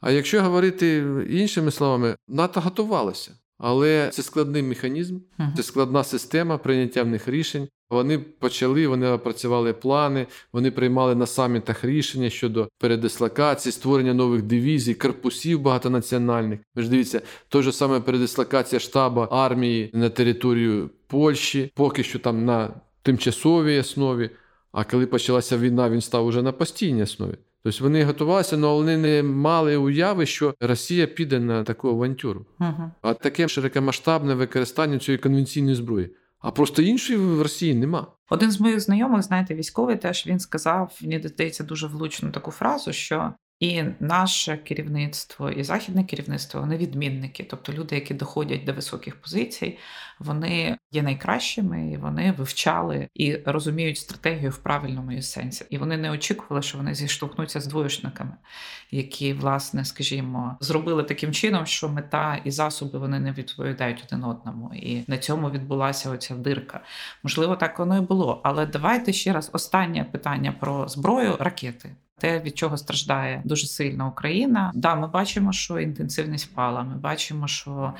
А 0.00 0.10
якщо 0.10 0.42
говорити 0.42 1.06
іншими 1.30 1.70
словами, 1.70 2.16
НАТО 2.28 2.60
готувалося. 2.60 3.32
Але 3.58 4.10
це 4.12 4.22
складний 4.22 4.62
механізм, 4.62 5.18
це 5.56 5.62
складна 5.62 6.04
система 6.04 6.58
прийняття 6.58 7.02
в 7.02 7.06
них 7.06 7.28
рішень. 7.28 7.68
Вони 7.90 8.18
почали, 8.18 8.86
вони 8.86 9.08
опрацювали 9.08 9.72
плани, 9.72 10.26
вони 10.52 10.70
приймали 10.70 11.14
на 11.14 11.26
самітах 11.26 11.84
рішення 11.84 12.30
щодо 12.30 12.68
передислокації, 12.78 13.72
створення 13.72 14.14
нових 14.14 14.42
дивізій, 14.42 14.94
корпусів 14.94 15.60
багатонаціональних. 15.60 16.60
Ви 16.74 16.82
ж 16.82 16.88
дивіться, 16.90 17.20
той 17.48 17.62
же 17.62 17.72
саме 17.72 18.00
передислокація 18.00 18.80
штабу 18.80 19.20
армії 19.20 19.90
на 19.92 20.08
територію 20.08 20.90
Польщі, 21.06 21.72
поки 21.74 22.02
що 22.02 22.18
там 22.18 22.44
на 22.44 22.70
тимчасовій 23.02 23.78
основі. 23.78 24.30
А 24.72 24.84
коли 24.84 25.06
почалася 25.06 25.58
війна, 25.58 25.90
він 25.90 26.00
став 26.00 26.26
уже 26.26 26.42
на 26.42 26.52
постійній 26.52 27.02
основі. 27.02 27.34
Тобто 27.66 27.84
вони 27.84 28.04
готувалися, 28.04 28.56
але 28.56 28.74
вони 28.74 28.96
не 28.96 29.22
мали 29.22 29.76
уяви, 29.76 30.26
що 30.26 30.54
Росія 30.60 31.06
піде 31.06 31.40
на 31.40 31.64
таку 31.64 31.88
авантюру. 31.88 32.46
Угу. 32.60 32.90
А 33.02 33.14
таке 33.14 33.48
широкомасштабне 33.48 34.34
використання 34.34 34.98
цієї 34.98 35.18
конвенційної 35.18 35.74
зброї. 35.76 36.10
А 36.40 36.50
просто 36.50 36.82
іншої 36.82 37.18
в 37.18 37.42
Росії 37.42 37.74
нема. 37.74 38.06
Один 38.30 38.50
з 38.50 38.60
моїх 38.60 38.80
знайомих, 38.80 39.22
знаєте, 39.22 39.54
військовий 39.54 39.96
теж 39.96 40.26
він 40.26 40.38
сказав, 40.38 40.98
мені 41.02 41.28
здається, 41.28 41.64
дуже 41.64 41.86
влучну 41.86 42.30
таку 42.30 42.50
фразу, 42.50 42.92
що 42.92 43.32
і 43.60 43.82
наше 44.00 44.56
керівництво, 44.56 45.50
і 45.50 45.64
західне 45.64 46.04
керівництво 46.04 46.60
вони 46.60 46.76
відмінники, 46.76 47.44
тобто 47.44 47.72
люди, 47.72 47.94
які 47.94 48.14
доходять 48.14 48.64
до 48.64 48.72
високих 48.72 49.20
позицій, 49.20 49.78
вони 50.18 50.78
є 50.92 51.02
найкращими, 51.02 51.90
і 51.90 51.96
вони 51.96 52.32
вивчали 52.32 53.08
і 53.14 53.36
розуміють 53.36 53.98
стратегію 53.98 54.50
в 54.50 54.58
правильному 54.58 55.10
її 55.10 55.22
сенсі. 55.22 55.66
І 55.70 55.78
вони 55.78 55.96
не 55.96 56.10
очікували, 56.10 56.62
що 56.62 56.78
вони 56.78 56.94
зіштовхнуться 56.94 57.60
з 57.60 57.66
двоєчниками, 57.66 58.36
які, 58.90 59.32
власне, 59.32 59.84
скажімо, 59.84 60.56
зробили 60.60 61.02
таким 61.02 61.32
чином, 61.32 61.66
що 61.66 61.88
мета 61.88 62.40
і 62.44 62.50
засоби 62.50 62.98
вони 62.98 63.20
не 63.20 63.32
відповідають 63.32 64.04
один 64.06 64.24
одному. 64.24 64.74
І 64.74 65.04
на 65.06 65.18
цьому 65.18 65.50
відбулася 65.50 66.10
оця 66.10 66.34
дирка. 66.34 66.80
Можливо, 67.22 67.56
так 67.56 67.78
воно 67.78 67.96
і 67.96 68.00
було. 68.00 68.40
Але 68.44 68.66
давайте 68.66 69.12
ще 69.12 69.32
раз 69.32 69.50
останнє 69.52 70.04
питання 70.04 70.52
про 70.52 70.88
зброю 70.88 71.36
ракети. 71.40 71.96
Те, 72.18 72.40
від 72.40 72.58
чого 72.58 72.76
страждає 72.76 73.42
дуже 73.44 73.66
сильно 73.66 74.08
Україна. 74.08 74.72
Да, 74.74 74.94
ми 74.94 75.08
бачимо, 75.08 75.52
що 75.52 75.80
інтенсивність 75.80 76.46
впала. 76.46 76.82
Ми 76.82 76.96
бачимо, 76.96 77.48
що, 77.48 77.94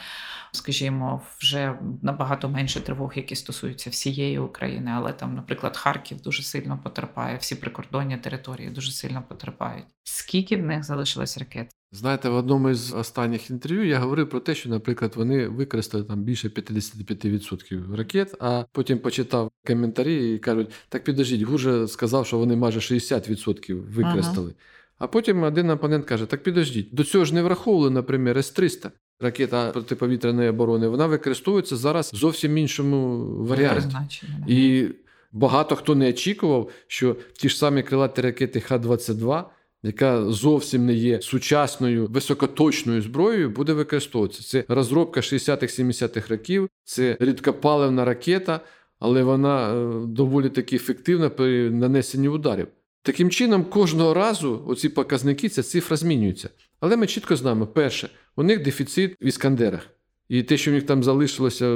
скажімо, 0.52 1.22
вже 1.38 1.78
набагато 2.02 2.48
менше 2.48 2.80
тривог, 2.80 3.12
які 3.16 3.36
стосуються 3.36 3.90
всієї 3.90 4.38
України. 4.38 4.90
Але 4.94 5.12
там, 5.12 5.34
наприклад, 5.34 5.76
Харків 5.76 6.20
дуже 6.20 6.42
сильно 6.42 6.78
потерпає, 6.84 7.36
всі 7.36 7.54
прикордонні 7.54 8.16
території 8.16 8.70
дуже 8.70 8.92
сильно 8.92 9.22
потерпають. 9.28 9.86
Скільки 10.04 10.56
в 10.56 10.62
них 10.62 10.84
залишилось 10.84 11.38
ракет? 11.38 11.70
Знаєте, 11.92 12.28
в 12.28 12.34
одному 12.34 12.70
із 12.70 12.94
останніх 12.94 13.50
інтерв'ю 13.50 13.86
я 13.86 13.98
говорив 13.98 14.28
про 14.28 14.40
те, 14.40 14.54
що, 14.54 14.68
наприклад, 14.68 15.12
вони 15.16 15.48
використали 15.48 16.04
там 16.04 16.22
більше 16.22 16.48
55% 16.48 17.96
ракет, 17.96 18.34
а 18.40 18.64
потім 18.72 18.98
почитав 18.98 19.50
коментарі 19.66 20.34
і 20.34 20.38
кажуть: 20.38 20.70
так 20.88 21.04
підождіть, 21.04 21.42
Гурже 21.42 21.88
сказав, 21.88 22.26
що 22.26 22.38
вони 22.38 22.56
майже 22.56 22.80
60% 22.80 23.74
використали. 23.74 24.46
Ага. 24.46 24.56
А 24.98 25.06
потім 25.06 25.42
один 25.42 25.70
опонент 25.70 26.04
каже: 26.04 26.26
так 26.26 26.42
підождіть, 26.42 26.94
до 26.94 27.04
цього 27.04 27.24
ж 27.24 27.34
не 27.34 27.42
враховували, 27.42 27.90
наприклад, 27.90 28.36
С-300. 28.36 28.90
Ракета 29.20 29.70
протиповітряної 29.70 30.48
оборони, 30.48 30.88
вона 30.88 31.06
використовується 31.06 31.76
зараз 31.76 32.12
в 32.12 32.16
зовсім 32.16 32.58
іншому 32.58 33.26
варіанті. 33.44 33.96
І 34.46 34.88
багато 35.32 35.76
хто 35.76 35.94
не 35.94 36.08
очікував, 36.08 36.70
що 36.86 37.16
ті 37.32 37.48
ж 37.48 37.58
самі 37.58 37.82
крилаті 37.82 38.20
ракети 38.20 38.60
Х-22 38.60 39.44
яка 39.82 40.30
зовсім 40.30 40.86
не 40.86 40.94
є 40.94 41.22
сучасною 41.22 42.06
високоточною 42.06 43.02
зброєю, 43.02 43.50
буде 43.50 43.72
використовуватися. 43.72 44.42
Це 44.42 44.64
розробка 44.74 45.20
60-70-х 45.20 46.28
років, 46.28 46.68
це 46.84 47.16
рідкопаливна 47.20 48.04
ракета, 48.04 48.60
але 48.98 49.22
вона 49.22 49.74
е, 49.74 50.06
доволі 50.06 50.48
таки 50.48 50.76
ефективна 50.76 51.30
при 51.30 51.70
нанесенні 51.70 52.28
ударів. 52.28 52.66
Таким 53.02 53.30
чином, 53.30 53.64
кожного 53.64 54.14
разу 54.14 54.64
оці 54.66 54.88
показники, 54.88 55.48
ця 55.48 55.62
цифра 55.62 55.96
змінюється. 55.96 56.50
Але 56.80 56.96
ми 56.96 57.06
чітко 57.06 57.36
знаємо, 57.36 57.66
перше, 57.66 58.10
у 58.36 58.42
них 58.42 58.62
дефіцит 58.62 59.16
в 59.20 59.26
іскандерах. 59.26 59.95
І 60.28 60.42
те, 60.42 60.56
що 60.56 60.70
в 60.70 60.74
них 60.74 60.82
там 60.82 61.02
залишилося 61.02 61.66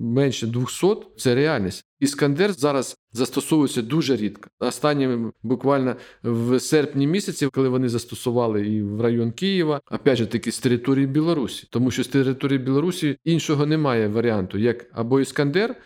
менше 0.00 0.46
200, 0.46 0.86
це 1.16 1.34
реальність. 1.34 1.84
Іскандер 2.00 2.52
зараз 2.52 2.96
застосовується 3.12 3.82
дуже 3.82 4.16
рідко. 4.16 4.50
Останнім 4.58 5.32
буквально 5.42 5.96
в 6.22 6.60
серпні 6.60 7.06
місяці, 7.06 7.46
коли 7.46 7.68
вони 7.68 7.88
застосували 7.88 8.66
і 8.66 8.82
в 8.82 9.00
район 9.00 9.32
Києва, 9.32 9.80
опять 9.90 10.18
же 10.18 10.26
таки 10.26 10.52
з 10.52 10.58
території 10.58 11.06
Білорусі, 11.06 11.66
тому 11.70 11.90
що 11.90 12.04
з 12.04 12.08
території 12.08 12.58
Білорусі 12.58 13.16
іншого 13.24 13.66
немає 13.66 14.08
варіанту, 14.08 14.58
як 14.58 14.86
або 14.92 15.20
Іскандер, 15.20 15.76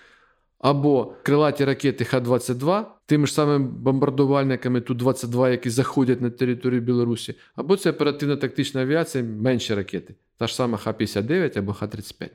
або 0.62 1.14
крилаті 1.22 1.64
ракети 1.64 2.05
Х-22, 2.05 2.85
тими 3.07 3.27
ж 3.27 3.33
самими 3.33 3.68
бомбардувальниками 3.68 4.81
Ту-22, 4.81 5.51
які 5.51 5.70
заходять 5.70 6.20
на 6.20 6.31
територію 6.31 6.81
Білорусі, 6.81 7.35
або 7.55 7.77
це 7.77 7.90
оперативно-тактична 7.90 8.81
авіація, 8.81 9.25
менші 9.25 9.75
ракети, 9.75 10.14
та 10.38 10.46
ж 10.46 10.55
сама 10.55 10.79
Х-59 10.79 11.59
або 11.59 11.72
Х-35. 11.72 12.29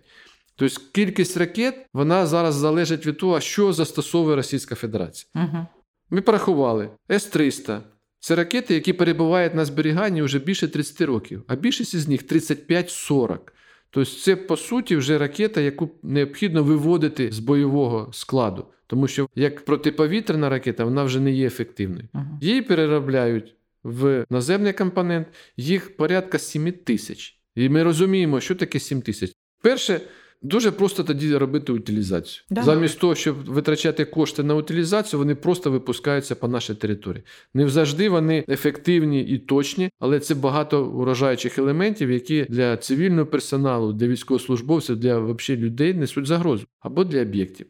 Тобто 0.56 0.82
кількість 0.92 1.38
ракет 1.38 1.76
вона 1.94 2.26
зараз 2.26 2.56
залежить 2.56 3.06
від 3.06 3.18
того, 3.18 3.40
що 3.40 3.74
застосовує 3.74 4.36
Російська 4.36 4.76
Федерація. 4.76 5.30
Угу. 5.36 5.68
Ми 6.10 6.22
порахували 6.22 6.90
С-300. 7.12 7.80
Це 8.20 8.36
ракети, 8.36 8.74
які 8.74 8.94
перебувають 8.94 9.56
на 9.56 9.66
зберіганні 9.66 10.22
вже 10.22 10.40
більше 10.40 10.68
30 10.68 11.02
років, 11.02 11.44
а 11.48 11.56
більшість 11.56 11.94
із 11.94 12.08
них 12.08 12.24
35-40. 12.24 13.40
Тобто, 13.90 14.12
це 14.12 14.36
по 14.36 14.58
суті 14.58 14.96
вже 14.96 15.18
ракета, 15.18 15.62
яку 15.62 15.90
необхідно 16.04 16.64
виводити 16.64 17.32
з 17.32 17.40
бойового 17.40 18.10
складу, 18.14 18.66
тому 18.88 19.08
що 19.08 19.30
як 19.36 19.66
протиповітряна 19.66 20.50
ракета, 20.50 20.84
вона 20.84 21.04
вже 21.04 21.20
не 21.20 21.32
є 21.32 21.48
ефективною. 21.48 22.08
Угу. 22.14 22.26
Її 22.42 22.62
переробляють 22.62 23.56
в 23.84 24.26
наземний 24.30 24.74
компонент, 24.74 25.28
їх 25.58 25.98
порядка 25.98 26.40
7 26.40 26.72
тисяч. 26.72 27.40
І 27.56 27.70
ми 27.70 27.84
розуміємо, 27.84 28.40
що 28.40 28.56
таке 28.56 28.80
7 28.80 29.02
тисяч. 29.02 29.32
Перше, 29.62 30.02
Дуже 30.42 30.72
просто 30.72 31.04
тоді 31.04 31.38
робити 31.38 31.72
утилізацію. 31.72 32.44
Да. 32.50 32.64
Замість 32.64 33.00
того, 33.00 33.16
щоб 33.16 33.46
витрачати 33.46 34.06
кошти 34.06 34.44
на 34.44 34.56
утилізацію, 34.56 35.20
вони 35.20 35.36
просто 35.36 35.72
випускаються 35.72 36.36
по 36.36 36.48
нашій 36.48 36.76
території. 36.76 37.24
Не 37.54 37.70
завжди 37.70 38.10
вони 38.10 38.46
ефективні 38.50 39.22
і 39.22 39.38
точні, 39.38 39.90
але 40.00 40.20
це 40.20 40.36
багато 40.36 40.86
урожаючих 40.86 41.58
елементів, 41.58 42.12
які 42.12 42.46
для 42.50 42.78
цивільного 42.78 43.26
персоналу, 43.26 43.94
для 43.94 44.08
військовослужбовців, 44.08 44.98
для 44.98 45.20
взагалі 45.20 45.64
людей 45.64 45.94
несуть 45.94 46.26
загрозу 46.26 46.66
або 46.80 47.04
для 47.04 47.22
об'єктів. 47.22 47.68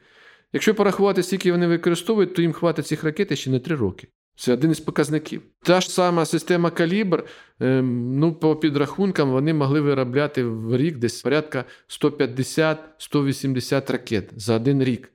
Якщо 0.53 0.75
порахувати, 0.75 1.23
скільки 1.23 1.51
вони 1.51 1.67
використовують, 1.67 2.35
то 2.35 2.41
їм 2.41 2.53
хватить 2.53 2.87
цих 2.87 3.03
ракет 3.03 3.39
ще 3.39 3.49
на 3.49 3.59
3 3.59 3.75
роки. 3.75 4.07
Це 4.37 4.53
один 4.53 4.71
із 4.71 4.79
показників. 4.79 5.41
Та 5.63 5.81
ж 5.81 5.91
сама 5.91 6.25
система 6.25 6.69
калібр, 6.69 7.23
ну, 7.59 8.33
по 8.33 8.55
підрахункам, 8.55 9.31
вони 9.31 9.53
могли 9.53 9.81
виробляти 9.81 10.43
в 10.43 10.77
рік 10.77 10.97
десь 10.97 11.21
порядка 11.21 11.65
150-180 11.87 13.91
ракет 13.91 14.29
за 14.35 14.55
один 14.55 14.83
рік. 14.83 15.11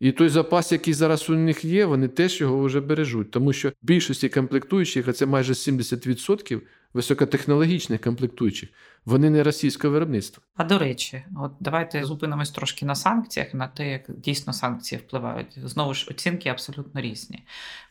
І 0.00 0.12
той 0.12 0.28
запас, 0.28 0.72
який 0.72 0.94
зараз 0.94 1.30
у 1.30 1.34
них 1.34 1.64
є, 1.64 1.84
вони 1.84 2.08
теж 2.08 2.40
його 2.40 2.62
вже 2.62 2.80
бережуть, 2.80 3.30
тому 3.30 3.52
що 3.52 3.72
більшості 3.82 4.28
комплектуючих, 4.28 5.08
а 5.08 5.12
це 5.12 5.26
майже 5.26 5.52
70% 5.52 6.60
високотехнологічних 6.94 8.00
комплектуючих, 8.00 8.68
вони 9.04 9.30
не 9.30 9.42
російського 9.42 9.92
виробництва. 9.92 10.44
А 10.56 10.64
до 10.64 10.78
речі, 10.78 11.24
от 11.36 11.52
давайте 11.60 12.04
зупинимось 12.04 12.50
трошки 12.50 12.86
на 12.86 12.94
санкціях, 12.94 13.54
на 13.54 13.68
те, 13.68 13.90
як 13.90 14.02
дійсно 14.08 14.52
санкції 14.52 14.98
впливають. 14.98 15.58
Знову 15.64 15.94
ж 15.94 16.06
оцінки 16.10 16.48
абсолютно 16.48 17.00
різні, 17.00 17.44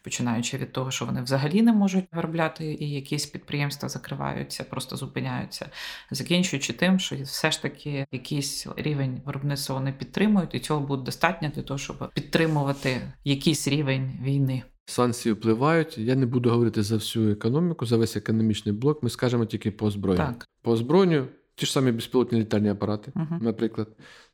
починаючи 0.03 0.57
від 0.57 0.71
того, 0.71 0.91
що 0.91 1.05
вони 1.05 1.21
взагалі 1.21 1.61
не 1.61 1.73
можуть 1.73 2.05
виробляти, 2.11 2.77
і 2.79 2.91
якісь 2.91 3.25
підприємства 3.25 3.89
закриваються, 3.89 4.63
просто 4.63 4.97
зупиняються, 4.97 5.69
закінчуючи 6.11 6.73
тим, 6.73 6.99
що 6.99 7.15
все 7.15 7.51
ж 7.51 7.61
таки 7.61 8.07
якийсь 8.11 8.67
рівень 8.77 9.21
виробництва 9.25 9.75
вони 9.75 9.93
підтримують, 9.93 10.55
і 10.55 10.59
цього 10.59 10.79
буде 10.79 11.03
достатньо 11.03 11.49
для 11.55 11.61
того, 11.61 11.77
щоб 11.77 12.11
підтримувати 12.13 13.01
якийсь 13.23 13.67
рівень 13.67 14.19
війни. 14.23 14.63
Санкції 14.89 15.33
впливають. 15.33 15.97
Я 15.97 16.15
не 16.15 16.25
буду 16.25 16.49
говорити 16.49 16.83
за 16.83 16.95
всю 16.95 17.31
економіку, 17.31 17.85
за 17.85 17.97
весь 17.97 18.17
економічний 18.17 18.75
блок. 18.75 19.03
Ми 19.03 19.09
скажемо 19.09 19.45
тільки 19.45 19.71
по 19.71 19.85
озброєнню. 19.85 20.25
Так. 20.25 20.47
По 20.61 20.71
озброєнню 20.71 21.25
ті 21.55 21.65
ж 21.65 21.71
самі 21.71 21.91
безпілотні 21.91 22.39
літальні 22.39 22.69
апарати, 22.69 23.11
Угу. 23.15 23.39
наприклад, 23.41 23.87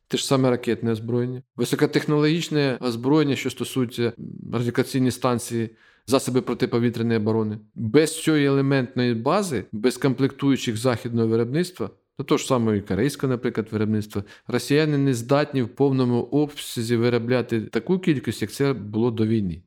те 0.08 0.16
ж 0.18 0.26
саме 0.26 0.50
ракетне 0.50 0.92
озброєння, 0.92 1.42
високотехнологічне 1.56 2.78
озброєння, 2.80 3.36
що 3.36 3.50
стосується 3.50 4.12
радіокаційні 4.52 5.10
станції, 5.10 5.70
засоби 6.06 6.40
протиповітряної 6.40 7.18
оборони. 7.18 7.58
Без 7.74 8.22
цієї 8.22 8.46
елементної 8.46 9.14
бази, 9.14 9.64
без 9.72 9.96
комплектуючих 9.96 10.76
західного 10.76 11.28
виробництва. 11.28 11.90
До 12.18 12.24
того 12.24 12.38
ж 12.38 12.46
самого 12.46 12.74
і 12.74 12.80
корейського, 12.80 13.30
наприклад, 13.30 13.66
виробництва, 13.70 14.22
росіяни 14.46 14.98
не 14.98 15.14
здатні 15.14 15.62
в 15.62 15.68
повному 15.68 16.22
обсязі 16.22 16.96
виробляти 16.96 17.60
таку 17.60 17.98
кількість, 17.98 18.42
як 18.42 18.52
це 18.52 18.72
було 18.72 19.10
до 19.10 19.26
війни. 19.26 19.62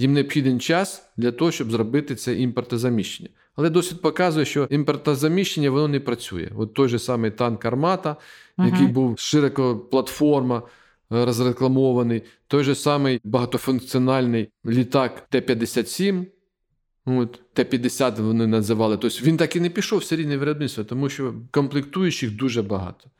Їм 0.00 0.12
необхіден 0.12 0.60
час 0.60 1.10
для 1.16 1.32
того, 1.32 1.50
щоб 1.50 1.70
зробити 1.70 2.14
це 2.14 2.34
імпортозаміщення. 2.34 3.28
Але 3.56 3.70
досвід 3.70 4.02
показує, 4.02 4.46
що 4.46 4.66
імпортозаміщення 4.70 5.70
воно 5.70 5.88
не 5.88 6.00
працює. 6.00 6.50
От 6.56 6.74
той 6.74 6.88
же 6.88 6.98
самий 6.98 7.30
танк 7.30 7.64
Армата, 7.64 8.16
який 8.58 8.86
був 8.86 9.18
широко 9.18 9.76
платформа 9.78 10.56
е, 11.12 11.24
розрекламований, 11.24 12.22
той 12.46 12.64
же 12.64 12.74
самий 12.74 13.20
багатофункціональний 13.24 14.48
літак 14.66 15.26
Т-57. 15.30 16.24
От, 17.06 17.40
Т-50 17.52 18.22
вони 18.22 18.46
називали. 18.46 18.96
Тобто 18.96 19.18
він 19.22 19.36
так 19.36 19.56
і 19.56 19.60
не 19.60 19.70
пішов 19.70 19.98
в 19.98 20.04
серійне 20.04 20.36
виробництво, 20.36 20.84
тому 20.84 21.08
що 21.08 21.34
комплектуючих 21.50 22.36
дуже 22.36 22.62
багато. 22.62 23.10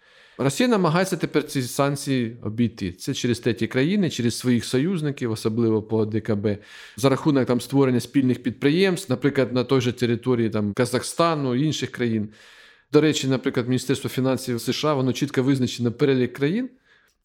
Росія 0.42 0.68
намагається 0.68 1.16
тепер 1.16 1.46
ці 1.46 1.62
санкції 1.62 2.36
обійти. 2.42 2.92
Це 2.92 3.14
через 3.14 3.40
треті 3.40 3.66
країни, 3.66 4.10
через 4.10 4.38
своїх 4.38 4.64
союзників, 4.64 5.30
особливо 5.30 5.82
по 5.82 6.06
ДКБ, 6.06 6.46
за 6.96 7.08
рахунок 7.08 7.46
там 7.46 7.60
створення 7.60 8.00
спільних 8.00 8.42
підприємств, 8.42 9.10
наприклад, 9.10 9.52
на 9.52 9.64
той 9.64 9.80
же 9.80 9.92
території 9.92 10.50
там 10.50 10.72
Казахстану 10.72 11.54
інших 11.54 11.90
країн. 11.90 12.28
До 12.92 13.00
речі, 13.00 13.28
наприклад, 13.28 13.68
Міністерство 13.68 14.10
фінансів 14.10 14.60
США 14.60 14.94
воно 14.94 15.12
чітко 15.12 15.42
визначено 15.42 15.92
перелік 15.92 16.32
країн, 16.32 16.70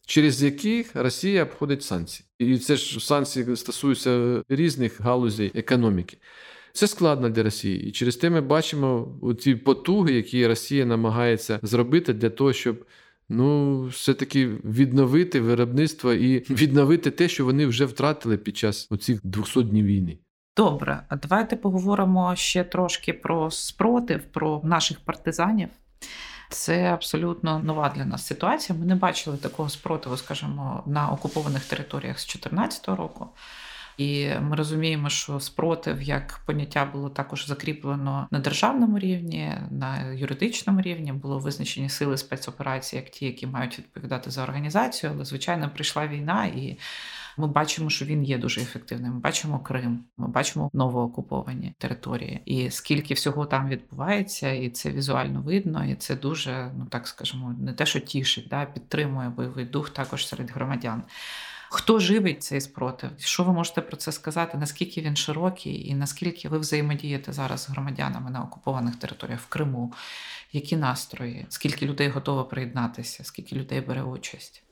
через 0.05 0.43
яких 0.43 0.95
Росія 0.95 1.43
обходить 1.43 1.83
санкції. 1.83 2.27
І 2.39 2.57
це 2.57 2.75
ж 2.75 3.05
санкції 3.05 3.55
стосуються 3.55 4.43
різних 4.49 5.01
галузей 5.01 5.51
економіки. 5.55 6.17
Це 6.73 6.87
складно 6.87 7.29
для 7.29 7.43
Росії. 7.43 7.87
І 7.87 7.91
через 7.91 8.15
те 8.15 8.29
ми 8.29 8.41
бачимо 8.41 9.17
ці 9.39 9.55
потуги, 9.55 10.13
які 10.13 10.47
Росія 10.47 10.85
намагається 10.85 11.59
зробити 11.63 12.13
для 12.13 12.29
того, 12.29 12.53
щоб 12.53 12.85
ну, 13.29 13.81
все-таки 13.85 14.47
відновити 14.47 15.41
виробництво 15.41 16.13
і 16.13 16.39
відновити 16.39 17.11
те, 17.11 17.27
що 17.27 17.45
вони 17.45 17.65
вже 17.65 17.85
втратили 17.85 18.37
під 18.37 18.57
час 18.57 18.87
оцих 18.89 19.19
200 19.23 19.63
днів 19.63 19.85
війни. 19.85 20.17
Добре, 20.57 21.05
а 21.09 21.15
давайте 21.15 21.55
поговоримо 21.55 22.35
ще 22.35 22.63
трошки 22.63 23.13
про 23.13 23.51
спротив, 23.51 24.21
про 24.31 24.61
наших 24.63 24.99
партизанів. 24.99 25.69
Це 26.49 26.93
абсолютно 26.93 27.59
нова 27.59 27.93
для 27.95 28.05
нас 28.05 28.25
ситуація. 28.25 28.79
Ми 28.79 28.85
не 28.85 28.95
бачили 28.95 29.37
такого 29.37 29.69
спротиву, 29.69 30.17
скажімо, 30.17 30.83
на 30.85 31.09
окупованих 31.09 31.65
територіях 31.65 32.19
з 32.19 32.25
2014 32.25 32.87
року. 32.87 33.27
І 33.97 34.29
ми 34.41 34.55
розуміємо, 34.55 35.09
що 35.09 35.39
спротив 35.39 36.01
як 36.01 36.39
поняття 36.45 36.85
було 36.85 37.09
також 37.09 37.47
закріплено 37.47 38.27
на 38.31 38.39
державному 38.39 38.99
рівні, 38.99 39.53
на 39.71 40.11
юридичному 40.11 40.81
рівні 40.81 41.13
було 41.13 41.39
визначені 41.39 41.89
сили 41.89 42.17
спецоперації, 42.17 43.01
як 43.01 43.11
ті, 43.11 43.25
які 43.25 43.47
мають 43.47 43.79
відповідати 43.79 44.31
за 44.31 44.43
організацію. 44.43 45.11
Але 45.15 45.25
звичайно 45.25 45.69
прийшла 45.69 46.07
війна, 46.07 46.45
і 46.45 46.77
ми 47.37 47.47
бачимо, 47.47 47.89
що 47.89 48.05
він 48.05 48.23
є 48.23 48.37
дуже 48.37 48.61
ефективним. 48.61 49.13
Ми 49.13 49.19
бачимо 49.19 49.59
Крим, 49.59 50.03
ми 50.17 50.27
бачимо 50.27 50.69
новоокуповані 50.73 51.73
території, 51.77 52.41
і 52.45 52.69
скільки 52.69 53.13
всього 53.13 53.45
там 53.45 53.69
відбувається, 53.69 54.49
і 54.51 54.69
це 54.69 54.91
візуально 54.91 55.41
видно, 55.41 55.85
і 55.85 55.95
це 55.95 56.15
дуже, 56.15 56.71
ну 56.77 56.85
так 56.85 57.07
скажемо, 57.07 57.55
не 57.59 57.73
те, 57.73 57.85
що 57.85 57.99
тішить, 57.99 58.47
да 58.49 58.65
підтримує 58.65 59.29
бойовий 59.29 59.65
дух 59.65 59.89
також 59.89 60.27
серед 60.27 60.51
громадян. 60.51 61.03
Хто 61.75 61.99
живить 61.99 62.43
цей 62.43 62.61
спротив? 62.61 63.09
Що 63.17 63.43
ви 63.43 63.53
можете 63.53 63.81
про 63.81 63.97
це 63.97 64.11
сказати? 64.11 64.57
Наскільки 64.57 65.01
він 65.01 65.15
широкий, 65.15 65.87
і 65.87 65.95
наскільки 65.95 66.49
ви 66.49 66.59
взаємодієте 66.59 67.33
зараз 67.33 67.61
з 67.61 67.69
громадянами 67.69 68.31
на 68.31 68.43
окупованих 68.43 68.95
територіях 68.95 69.39
в 69.41 69.47
Криму? 69.47 69.93
Які 70.53 70.77
настрої? 70.77 71.45
Скільки 71.49 71.85
людей 71.85 72.09
готово 72.09 72.43
приєднатися? 72.43 73.23
Скільки 73.23 73.55
людей 73.55 73.81
бере 73.81 74.03
участь? 74.03 74.63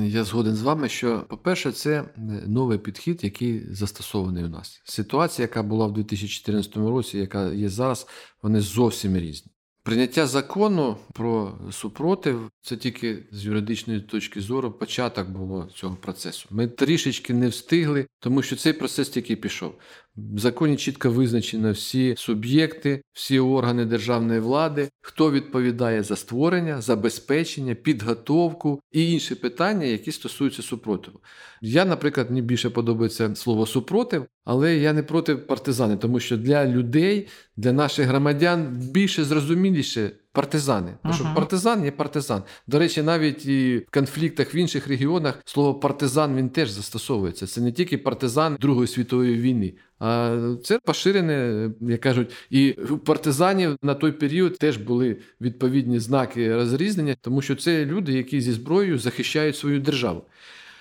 Я 0.00 0.24
згоден 0.24 0.54
з 0.54 0.62
вами, 0.62 0.88
що, 0.88 1.20
по-перше, 1.28 1.72
це 1.72 2.04
новий 2.46 2.78
підхід, 2.78 3.24
який 3.24 3.74
застосований 3.74 4.44
у 4.44 4.48
нас. 4.48 4.80
Ситуація, 4.84 5.44
яка 5.44 5.62
була 5.62 5.86
в 5.86 5.92
2014 5.92 6.76
році, 6.76 7.18
яка 7.18 7.52
є 7.52 7.68
зараз, 7.68 8.06
вони 8.42 8.60
зовсім 8.60 9.16
різні. 9.16 9.52
Прийняття 9.86 10.26
закону 10.26 10.96
про 11.12 11.58
супротив 11.72 12.50
це 12.62 12.76
тільки 12.76 13.18
з 13.32 13.44
юридичної 13.44 14.00
точки 14.00 14.40
зору 14.40 14.72
початок 14.72 15.28
було 15.28 15.68
цього 15.74 15.96
процесу. 15.96 16.48
Ми 16.50 16.68
трішечки 16.68 17.34
не 17.34 17.48
встигли, 17.48 18.06
тому 18.20 18.42
що 18.42 18.56
цей 18.56 18.72
процес 18.72 19.08
тільки 19.08 19.36
пішов. 19.36 19.74
В 20.16 20.38
законі 20.38 20.76
чітко 20.76 21.10
визначено 21.10 21.72
всі 21.72 22.14
суб'єкти, 22.16 23.02
всі 23.12 23.38
органи 23.38 23.84
державної 23.84 24.40
влади, 24.40 24.88
хто 25.00 25.30
відповідає 25.30 26.02
за 26.02 26.16
створення, 26.16 26.80
забезпечення, 26.80 27.74
підготовку 27.74 28.80
і 28.92 29.12
інші 29.12 29.34
питання, 29.34 29.86
які 29.86 30.12
стосуються 30.12 30.62
супротиву. 30.62 31.20
Я, 31.62 31.84
наприклад, 31.84 32.30
мені 32.30 32.42
більше 32.42 32.70
подобається 32.70 33.34
слово 33.34 33.66
супротив, 33.66 34.26
але 34.44 34.76
я 34.76 34.92
не 34.92 35.02
проти 35.02 35.36
партизани, 35.36 35.96
тому 35.96 36.20
що 36.20 36.36
для 36.36 36.66
людей, 36.66 37.28
для 37.56 37.72
наших 37.72 38.06
громадян 38.06 38.66
більше 38.92 39.24
зрозуміліше 39.24 40.10
партизани. 40.36 40.92
Тому 41.02 41.14
що 41.14 41.24
партизан 41.34 41.84
є 41.84 41.90
партизан. 41.90 42.42
До 42.66 42.78
речі, 42.78 43.02
навіть 43.02 43.46
і 43.46 43.78
в 43.88 43.90
конфліктах 43.90 44.54
в 44.54 44.56
інших 44.56 44.88
регіонах 44.88 45.42
слово 45.44 45.74
партизан 45.74 46.36
він 46.36 46.48
теж 46.48 46.70
застосовується. 46.70 47.46
Це 47.46 47.60
не 47.60 47.72
тільки 47.72 47.98
партизан 47.98 48.56
Другої 48.60 48.88
світової 48.88 49.36
війни, 49.36 49.74
а 49.98 50.38
це 50.64 50.78
поширене, 50.78 51.70
як 51.80 52.00
кажуть, 52.00 52.30
і 52.50 52.72
у 52.72 52.98
партизанів 52.98 53.76
на 53.82 53.94
той 53.94 54.12
період 54.12 54.58
теж 54.58 54.76
були 54.76 55.16
відповідні 55.40 55.98
знаки 55.98 56.54
розрізнення, 56.54 57.16
тому 57.20 57.42
що 57.42 57.56
це 57.56 57.84
люди, 57.84 58.12
які 58.12 58.40
зі 58.40 58.52
зброєю 58.52 58.98
захищають 58.98 59.56
свою 59.56 59.80
державу. 59.80 60.22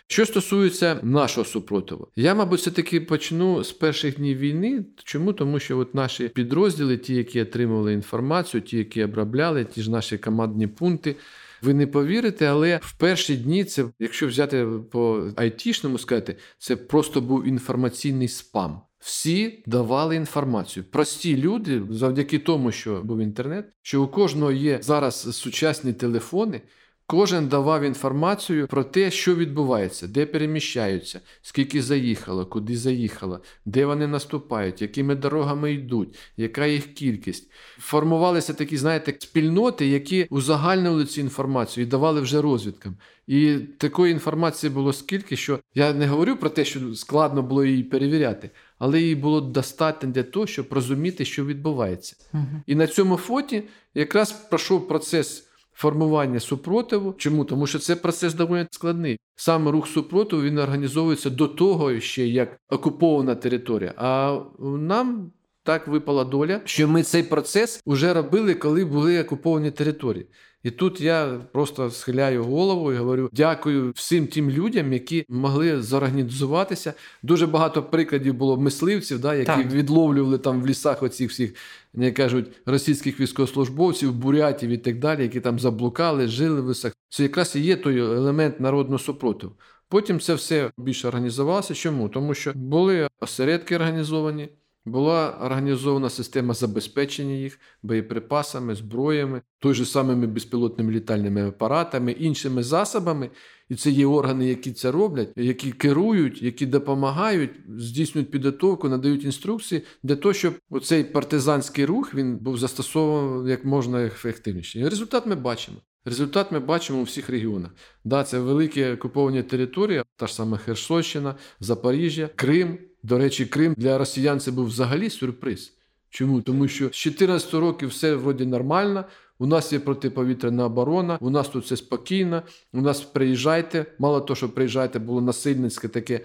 Що 0.08 0.26
стосується 0.26 1.00
нашого 1.04 1.46
супротиву, 1.46 2.08
я, 2.15 2.36
мабуть, 2.36 2.60
все-таки 2.60 3.02
почну 3.02 3.63
з 3.63 3.72
перших 3.72 4.18
днів 4.18 4.38
війни. 4.38 4.86
Чому? 5.04 5.34
Тому 5.34 5.60
що 5.60 5.78
от 5.78 5.96
наші 5.96 6.28
підрозділи, 6.28 6.98
ті, 6.98 7.15
які 7.15 7.41
отримували 7.41 7.94
інформацію, 7.94 8.62
ті, 8.62 8.78
які 8.78 9.04
обробляли, 9.04 9.65
ті 9.65 9.82
ж 9.82 9.91
наші 9.91 10.18
командні 10.18 10.68
пункти. 10.68 11.15
Ви 11.62 11.74
не 11.74 11.88
повірите, 11.88 12.46
але 12.46 12.80
в 12.84 12.98
перші 12.98 13.36
дні 13.36 13.63
це, 13.63 13.86
якщо 14.00 14.28
взяти 14.28 14.68
по 14.91 15.30
айтішному 15.36 15.98
сказати, 15.98 16.36
це 16.58 16.76
просто 16.76 17.22
був 17.22 17.48
інформаційний 17.48 18.28
спам. 18.28 18.82
Всі 19.00 19.63
давали 19.65 20.15
інформацію. 20.15 20.84
Прості 20.91 21.38
люди, 21.38 21.82
завдяки 21.89 22.39
тому, 22.39 22.72
що 22.72 23.02
був 23.02 23.20
інтернет, 23.20 23.65
що 23.82 24.04
у 24.04 24.08
кожного 24.08 24.52
є 24.52 24.80
зараз 24.82 25.38
сучасні 25.38 25.94
телефони. 25.94 26.62
Кожен 27.08 27.48
давав 27.48 27.84
інформацію 27.84 28.68
про 28.68 28.84
те, 28.84 29.12
що 29.12 29.36
відбувається, 29.36 30.08
де 30.08 30.26
переміщаються, 30.26 31.20
скільки 31.41 31.82
заїхало, 31.82 32.46
куди 32.46 32.78
заїхало, 32.78 33.39
де 33.65 33.86
вони 33.86 34.08
наступають, 34.08 34.82
якими 34.82 35.15
дорогами 35.15 35.74
йдуть, 35.74 36.20
яка 36.38 36.65
їх 36.65 36.94
кількість. 36.94 37.52
Формувалися 37.78 38.54
такі, 38.54 38.78
знаєте, 38.78 39.15
спільноти, 39.20 39.88
які 39.88 40.28
узагальнили 40.30 41.06
цю 41.06 41.22
інформацію 41.22 41.86
і 41.86 41.89
давали 41.89 42.22
вже 42.22 42.41
розвідкам. 42.41 42.98
І 43.28 43.58
такої 43.78 44.13
інформації 44.13 44.70
було 44.70 44.94
скільки, 44.94 45.36
що 45.36 45.60
я 45.76 45.94
не 45.94 46.08
говорю 46.08 46.36
про 46.36 46.50
те, 46.50 46.65
що 46.65 46.96
складно 46.96 47.41
було 47.41 47.65
її 47.65 47.84
перевіряти, 47.84 48.50
але 48.80 49.02
її 49.02 49.15
було 49.15 49.41
достатньо 49.41 50.10
для 50.10 50.24
того, 50.24 50.48
щоб 50.48 50.74
розуміти, 50.74 51.26
що 51.26 51.46
відбувається. 51.46 52.15
Угу. 52.34 52.62
І 52.65 52.76
на 52.76 52.88
цьому 52.88 53.18
фоті 53.18 53.63
якраз 53.94 54.32
пройшов 54.32 54.88
процес 54.88 55.46
формування 55.76 56.40
супротиву. 56.40 57.14
Чому? 57.18 57.46
Тому 57.46 57.68
що 57.68 57.80
це 57.80 57.96
процес 57.96 58.34
доволі 58.34 58.68
складний. 58.72 59.20
Саме 59.36 59.72
рух 59.72 59.88
супротиву 59.88 60.42
він 60.42 60.58
організовується 60.58 61.30
до 61.30 61.48
того, 61.48 62.00
ще 62.00 62.28
як 62.28 62.60
окупована 62.70 63.36
територія. 63.36 63.94
А 63.98 64.40
нам 64.60 65.32
так 65.64 65.88
випала 65.88 66.24
доля, 66.26 66.62
що 66.66 66.88
ми 66.88 67.04
цей 67.04 67.24
процес 67.24 67.82
вже 67.86 68.14
робили, 68.14 68.54
коли 68.54 68.86
були 68.86 69.22
окуповані 69.22 69.72
території. 69.72 70.28
І 70.65 70.71
тут 70.71 71.01
я 71.01 71.41
просто 71.51 71.91
схиляю 71.91 72.43
голову 72.43 72.93
і 72.93 72.97
говорю: 72.97 73.30
дякую 73.34 73.91
всім 73.95 74.28
тим 74.28 74.49
людям, 74.49 74.93
які 74.93 75.25
могли 75.30 75.82
зорганізуватися. 75.82 76.93
Дуже 77.23 77.47
багато 77.47 77.84
прикладів 77.84 78.34
було 78.34 78.58
мисливців, 78.58 79.19
да, 79.19 79.36
які 79.36 79.45
так. 79.45 79.71
відловлювали 79.71 80.38
там 80.38 80.62
в 80.62 80.67
лісах 80.67 81.04
оцих 81.04 81.30
всіх, 81.30 81.56
як 81.93 82.13
кажуть, 82.13 82.47
російських 82.65 83.19
військовослужбовців, 83.19 84.13
бурятів 84.13 84.69
і 84.69 84.78
так 84.78 84.99
далі, 84.99 85.23
які 85.23 85.39
там 85.39 85.60
заблукали, 85.60 86.28
жили 86.28 86.62
в 86.62 86.69
лісах. 86.69 86.93
Це 87.10 87.23
якраз 87.23 87.56
і 87.56 87.60
є 87.60 87.75
той 87.75 87.99
елемент 87.99 88.60
народного 88.60 88.99
супротиву. 88.99 89.54
Потім 89.89 90.20
це 90.20 90.34
все 90.34 90.72
більше 90.78 91.07
організувалося. 91.07 91.74
Чому? 91.74 92.09
Тому 92.09 92.34
що 92.34 92.51
були 92.55 93.07
осередки 93.20 93.76
організовані. 93.76 94.49
Була 94.86 95.38
організована 95.42 96.10
система 96.10 96.54
забезпечення 96.54 97.34
їх 97.34 97.60
боєприпасами, 97.84 98.76
зброями, 98.76 99.42
той 99.60 99.74
же 99.74 99.86
самими 99.86 100.28
безпілотними 100.28 100.92
літальними 100.92 101.48
апаратами, 101.48 102.12
іншими 102.12 102.64
засобами. 102.64 103.30
І 103.70 103.76
це 103.76 103.90
є 103.90 104.06
органи, 104.06 104.46
які 104.46 104.72
це 104.72 104.92
роблять, 104.92 105.34
які 105.36 105.72
керують, 105.72 106.42
які 106.42 106.66
допомагають, 106.66 107.52
здійснюють 107.78 108.32
підготовку, 108.32 108.90
надають 108.90 109.24
інструкції 109.24 109.82
для 110.04 110.16
того, 110.16 110.34
щоб 110.34 110.54
оцей 110.70 111.04
партизанський 111.04 111.86
рух 111.86 112.14
він 112.14 112.38
був 112.38 112.58
застосований 112.58 113.52
як 113.52 113.66
можна 113.66 114.06
ефективніше. 114.06 114.80
І 114.80 114.90
результат 114.90 115.26
ми 115.26 115.36
бачимо. 115.36 115.78
Результат 116.06 116.52
ми 116.52 116.60
бачимо 116.60 117.00
у 117.00 117.04
всіх 117.04 117.30
регіонах. 117.30 117.72
Да, 118.04 118.24
Це 118.24 118.40
великі 118.40 118.86
окуповані 118.86 119.44
території, 119.44 120.04
та 120.16 120.28
ж 120.28 120.34
сама 120.36 120.58
Херсонщина, 120.58 121.36
Запоріжжя, 121.60 122.30
Крим 122.36 122.78
До 123.06 123.18
речі, 123.18 123.45
Крим 123.45 123.74
для 123.78 123.97
росіян 123.97 124.39
це 124.39 124.51
був 124.51 124.66
взагалі 124.66 125.10
сюрприз. 125.10 125.74
Чому? 126.10 126.41
Тому 126.41 126.68
що 126.68 126.89
з 126.89 126.91
14 126.91 127.53
років 127.53 127.89
все 127.89 128.16
вроді 128.16 128.45
нормально. 128.45 129.06
У 129.39 129.45
нас 129.45 129.74
є 129.74 129.80
протиповітряна 129.80 130.66
оборона, 130.66 131.18
у 131.22 131.30
нас 131.30 131.49
тут 131.49 131.64
все 131.64 131.78
спокійно. 131.78 132.43
У 132.74 132.82
нас 132.82 133.01
приїжджайте. 133.01 133.86
Мало 133.99 134.22
того, 134.22 134.36
що 134.36 134.49
приїжджайте, 134.49 134.99
було 134.99 135.22
насильницьке 135.22 135.88
таке 135.88 136.22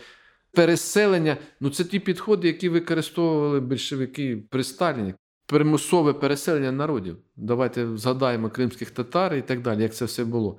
переселення. 0.53 1.37
Ну 1.61 1.70
це 1.70 1.85
ті 1.85 1.99
підходи, 1.99 2.47
які 2.47 2.68
використовували 2.68 3.61
більшовики 3.61 4.43
при 4.51 4.64
Сталіні. 4.64 5.14
Примусове 5.47 6.12
переселення 6.12 6.72
народів. 6.72 7.16
Давайте 7.37 7.97
згадаємо 7.97 8.51
кримських 8.51 8.91
татар 8.91 9.35
і 9.35 9.43
так 9.43 9.62
далі, 9.62 9.83
як 9.83 9.95
це 9.95 10.05
все 10.05 10.24
було. 10.24 10.59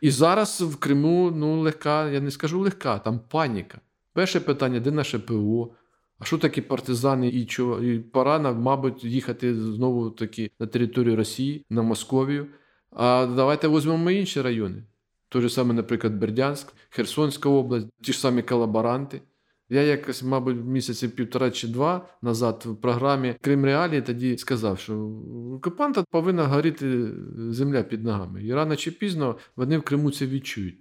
І 0.00 0.10
зараз 0.10 0.60
в 0.60 0.76
Криму 0.76 1.32
ну 1.36 1.60
легка, 1.60 2.10
я 2.10 2.20
не 2.20 2.30
скажу 2.30 2.60
легка, 2.60 2.98
там 2.98 3.20
паніка. 3.28 3.80
Перше 4.12 4.40
питання: 4.40 4.80
де 4.80 4.90
наше 4.90 5.18
ПО? 5.18 5.74
А 6.18 6.24
що 6.24 6.38
такі 6.38 6.60
партизани 6.60 7.28
і 7.28 7.46
чого? 7.46 7.82
І 7.82 7.98
пора 7.98 8.52
мабуть, 8.52 9.04
їхати 9.04 9.54
знову 9.54 10.10
таки 10.10 10.50
на 10.60 10.66
територію 10.66 11.16
Росії, 11.16 11.64
на 11.70 11.82
Московію. 11.82 12.46
А 12.90 13.26
давайте 13.36 13.68
візьмемо 13.68 14.10
інші 14.10 14.42
райони. 14.42 14.82
Той 15.28 15.42
же 15.42 15.48
саме, 15.48 15.74
наприклад, 15.74 16.14
Бердянськ, 16.14 16.72
Херсонська 16.90 17.48
область, 17.48 17.86
ті 18.02 18.12
ж 18.12 18.18
самі 18.18 18.42
колаборанти. 18.42 19.20
Я 19.68 19.82
якось, 19.82 20.22
мабуть, 20.22 20.56
місяці 20.64 21.08
півтора 21.08 21.50
чи 21.50 21.68
два 21.68 22.08
назад 22.22 22.62
в 22.66 22.76
програмі 22.76 23.34
Крим 23.40 23.64
Реалії 23.64 24.02
тоді 24.02 24.38
сказав, 24.38 24.78
що 24.78 25.10
окупанта 25.56 26.04
повинна 26.10 26.44
горіти 26.44 27.08
земля 27.50 27.82
під 27.82 28.04
ногами. 28.04 28.44
І 28.44 28.54
рано 28.54 28.76
чи 28.76 28.90
пізно 28.90 29.36
вони 29.56 29.78
в 29.78 29.82
Криму 29.82 30.10
це 30.10 30.26
відчують. 30.26 30.78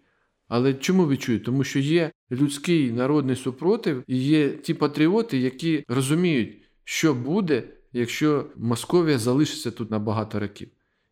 Але 0.51 0.73
чому 0.73 1.07
відчують? 1.07 1.43
Тому 1.43 1.63
що 1.63 1.79
є 1.79 2.11
людський 2.31 2.91
народний 2.91 3.35
супротив 3.35 4.03
і 4.07 4.17
є 4.17 4.49
ті 4.49 4.73
патріоти, 4.73 5.37
які 5.37 5.83
розуміють, 5.87 6.57
що 6.83 7.13
буде, 7.13 7.63
якщо 7.93 8.45
Московія 8.55 9.17
залишиться 9.17 9.71
тут 9.71 9.91
на 9.91 9.99
багато 9.99 10.39
років. 10.39 10.69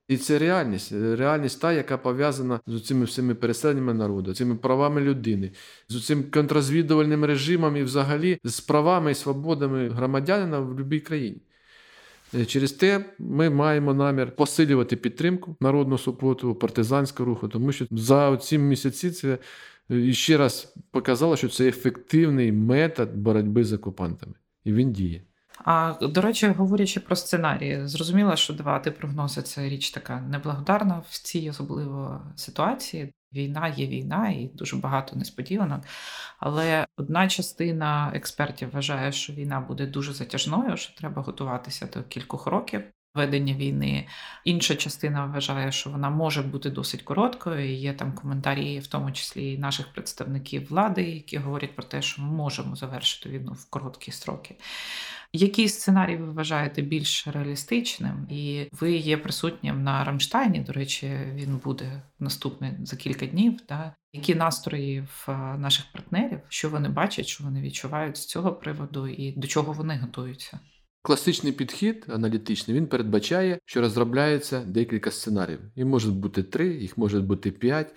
І 0.07 0.17
це 0.17 0.39
реальність, 0.39 0.91
реальність 0.91 1.61
та, 1.61 1.73
яка 1.73 1.97
пов'язана 1.97 2.59
з 2.67 2.81
цими 2.81 3.05
всіми 3.05 3.35
переселеннями 3.35 3.93
народу, 3.93 4.33
цими 4.33 4.55
правами 4.55 5.01
людини, 5.01 5.51
з 5.89 6.05
цим 6.05 6.23
контррозвідувальним 6.31 7.25
режимом 7.25 7.77
і 7.77 7.83
взагалі 7.83 8.39
з 8.43 8.59
правами 8.59 9.11
і 9.11 9.15
свободами 9.15 9.89
громадянина 9.89 10.59
в 10.59 10.73
будь-якій 10.73 10.99
країні. 11.05 11.41
Е, 12.36 12.45
Через 12.45 12.71
те 12.71 13.05
ми 13.19 13.49
маємо 13.49 13.93
намір 13.93 14.36
посилювати 14.36 14.95
підтримку 14.95 15.55
народного 15.59 15.97
супротиву, 15.97 16.55
партизанського 16.55 17.30
руху, 17.30 17.47
тому 17.47 17.71
що 17.71 17.86
за 17.91 18.38
ці 18.38 18.57
місяці 18.57 19.11
це 19.11 19.38
е, 19.91 20.13
ще 20.13 20.38
раз 20.38 20.75
показало, 20.91 21.38
що 21.38 21.49
це 21.49 21.67
ефективний 21.67 22.51
метод 22.51 23.15
боротьби 23.15 23.63
з 23.63 23.73
окупантами, 23.73 24.34
і 24.63 24.73
він 24.73 24.91
діє. 24.91 25.21
А 25.65 25.93
до 26.01 26.21
речі, 26.21 26.47
говорячи 26.47 26.99
про 26.99 27.15
сценарії, 27.15 27.88
зрозуміло, 27.88 28.36
що 28.36 28.53
давати 28.53 28.91
прогнози 28.91 29.41
це 29.41 29.69
річ 29.69 29.91
така 29.91 30.21
неблагодарна 30.21 31.03
в 31.09 31.17
цій 31.17 31.49
особливо 31.49 32.21
ситуації. 32.36 33.13
Війна 33.34 33.67
є 33.67 33.88
війна 33.88 34.30
і 34.30 34.47
дуже 34.53 34.75
багато 34.75 35.15
несподіванок. 35.15 35.84
Але 36.39 36.88
одна 36.97 37.27
частина 37.30 38.11
експертів 38.15 38.71
вважає, 38.71 39.11
що 39.11 39.34
війна 39.34 39.59
буде 39.59 39.86
дуже 39.86 40.13
затяжною, 40.13 40.77
що 40.77 40.95
треба 40.95 41.21
готуватися 41.21 41.86
до 41.93 42.03
кількох 42.03 42.47
років 42.47 42.84
ведення 43.16 43.53
війни. 43.53 44.07
Інша 44.45 44.76
частина 44.76 45.26
вважає, 45.26 45.72
що 45.72 45.89
вона 45.89 46.10
може 46.10 46.41
бути 46.41 46.70
досить 46.70 47.01
короткою. 47.01 47.74
І 47.74 47.74
Є 47.74 47.93
там 47.93 48.14
коментарі, 48.14 48.80
в 48.80 48.88
тому 48.88 49.12
числі 49.12 49.53
і 49.53 49.57
наших 49.57 49.93
представників 49.93 50.70
влади, 50.70 51.03
які 51.03 51.38
говорять 51.38 51.76
про 51.76 51.84
те, 51.84 52.01
що 52.01 52.22
ми 52.22 52.32
можемо 52.32 52.76
завершити 52.76 53.30
війну 53.30 53.51
в 53.51 53.70
короткі 53.70 54.12
строки. 54.12 54.55
Який 55.34 55.70
сценарій 55.70 56.18
ви 56.18 56.32
вважаєте 56.32 56.82
більш 56.82 57.28
реалістичним? 57.28 58.28
І 58.30 58.68
ви 58.72 58.91
є 58.91 59.18
присутнім 59.18 59.84
на 59.84 60.03
Рамштайні. 60.03 60.60
До 60.60 60.74
речі, 60.74 61.20
він 61.34 61.57
буде 61.57 62.01
наступний 62.20 62.72
за 62.84 62.97
кілька 62.97 63.26
днів. 63.26 63.60
Да? 63.70 63.93
Які 64.14 64.36
настрої 64.36 65.01
в 65.01 65.30
наших 65.57 65.86
партнерів, 65.91 66.39
що 66.49 66.70
вони 66.70 66.89
бачать, 66.89 67.28
що 67.28 67.43
вони 67.43 67.62
відчувають 67.62 68.18
з 68.18 68.26
цього 68.26 68.53
приводу, 68.53 69.07
і 69.07 69.32
до 69.32 69.47
чого 69.47 69.74
вони 69.74 69.97
готуються? 69.97 70.60
Класичний 71.10 71.53
підхід 71.53 72.05
аналітичний 72.10 72.78
він 72.78 72.88
передбачає, 72.88 73.60
що 73.66 73.82
розробляється 73.82 74.64
декілька 74.68 75.12
сценаріїв. 75.12 75.60
Їх 75.76 75.86
може 75.86 76.10
бути 76.10 76.43
три, 76.43 76.68
їх 76.68 76.97
може 76.97 77.20
бути 77.20 77.51
п'ять. 77.51 77.95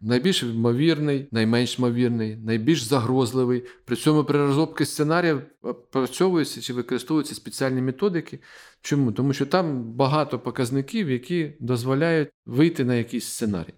Найбільш 0.00 0.42
ймовірний, 0.42 1.28
найменш 1.32 1.78
ймовірний, 1.78 2.36
найбільш 2.36 2.82
загрозливий. 2.82 3.64
При 3.84 3.96
цьому 3.96 4.24
при 4.24 4.38
розробці 4.38 4.84
сценаріїв 4.84 5.42
опрацьовуються 5.62 6.60
чи 6.60 6.72
використовуються 6.72 7.34
спеціальні 7.34 7.82
методики. 7.82 8.38
Чому? 8.80 9.12
Тому 9.12 9.32
що 9.32 9.46
там 9.46 9.82
багато 9.82 10.38
показників, 10.38 11.10
які 11.10 11.52
дозволяють 11.60 12.28
вийти 12.46 12.84
на 12.84 12.94
якийсь 12.94 13.24
сценарій. 13.24 13.74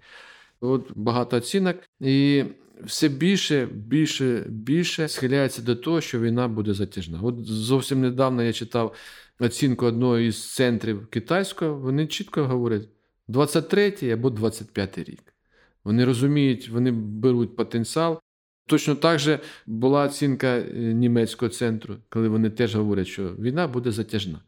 От 0.60 0.92
багато 0.94 1.36
оцінок, 1.36 1.76
і 2.00 2.44
все 2.84 3.08
більше, 3.08 3.68
більше, 3.72 4.44
більше 4.48 5.08
схиляється 5.08 5.62
до 5.62 5.76
того, 5.76 6.00
що 6.00 6.20
війна 6.20 6.48
буде 6.48 6.74
затяжна. 6.74 7.20
От 7.22 7.44
зовсім 7.44 8.00
недавно 8.00 8.42
я 8.42 8.52
читав 8.52 8.94
оцінку 9.38 9.86
одного 9.86 10.18
із 10.18 10.54
центрів 10.54 11.06
китайського. 11.06 11.74
Вони 11.74 12.06
чітко 12.06 12.44
говорять: 12.44 12.88
23 13.28 13.94
або 14.12 14.30
25 14.30 14.98
рік. 14.98 15.34
Вони 15.84 16.04
розуміють, 16.04 16.68
вони 16.68 16.90
беруть 16.92 17.56
потенціал. 17.56 18.20
Точно 18.66 18.94
так 18.94 19.18
же 19.18 19.40
була 19.66 20.04
оцінка 20.04 20.46
е, 20.46 20.72
німецького 20.74 21.48
центру, 21.48 21.96
коли 22.08 22.28
вони 22.28 22.50
теж 22.50 22.74
говорять, 22.74 23.06
що 23.06 23.34
війна 23.38 23.68
буде 23.68 23.90
затяжна. 23.90 24.40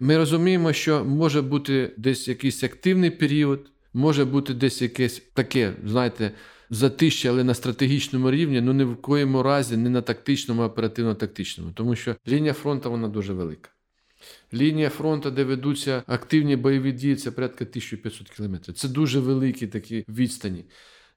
Ми 0.00 0.16
розуміємо, 0.16 0.72
що 0.72 1.04
може 1.04 1.42
бути 1.42 1.92
десь 1.96 2.28
якийсь 2.28 2.64
активний 2.64 3.10
період, 3.10 3.70
може 3.92 4.24
бути 4.24 4.54
десь 4.54 4.82
якесь 4.82 5.22
таке, 5.34 5.72
знаєте, 5.84 6.30
затище, 6.70 7.28
але 7.28 7.44
на 7.44 7.54
стратегічному 7.54 8.30
рівні, 8.30 8.60
ну 8.60 8.72
ні 8.72 8.84
в 8.84 8.96
коєму 9.02 9.42
разі 9.42 9.76
не 9.76 9.90
на 9.90 10.02
тактичному, 10.02 10.62
а 10.62 10.66
оперативно-тактичному, 10.66 11.72
тому 11.72 11.96
що 11.96 12.16
лінія 12.28 12.52
фронту 12.52 12.90
вона 12.90 13.08
дуже 13.08 13.32
велика. 13.32 13.70
Лінія 14.54 14.90
фронту, 14.90 15.30
де 15.30 15.44
ведуться 15.44 16.02
активні 16.06 16.56
бойові 16.56 16.92
дії, 16.92 17.16
це 17.16 17.30
порядка 17.30 17.64
1500 17.64 18.30
кілометрів. 18.30 18.74
Це 18.74 18.88
дуже 18.88 19.20
великі 19.20 19.66
такі 19.66 20.04
відстані. 20.08 20.64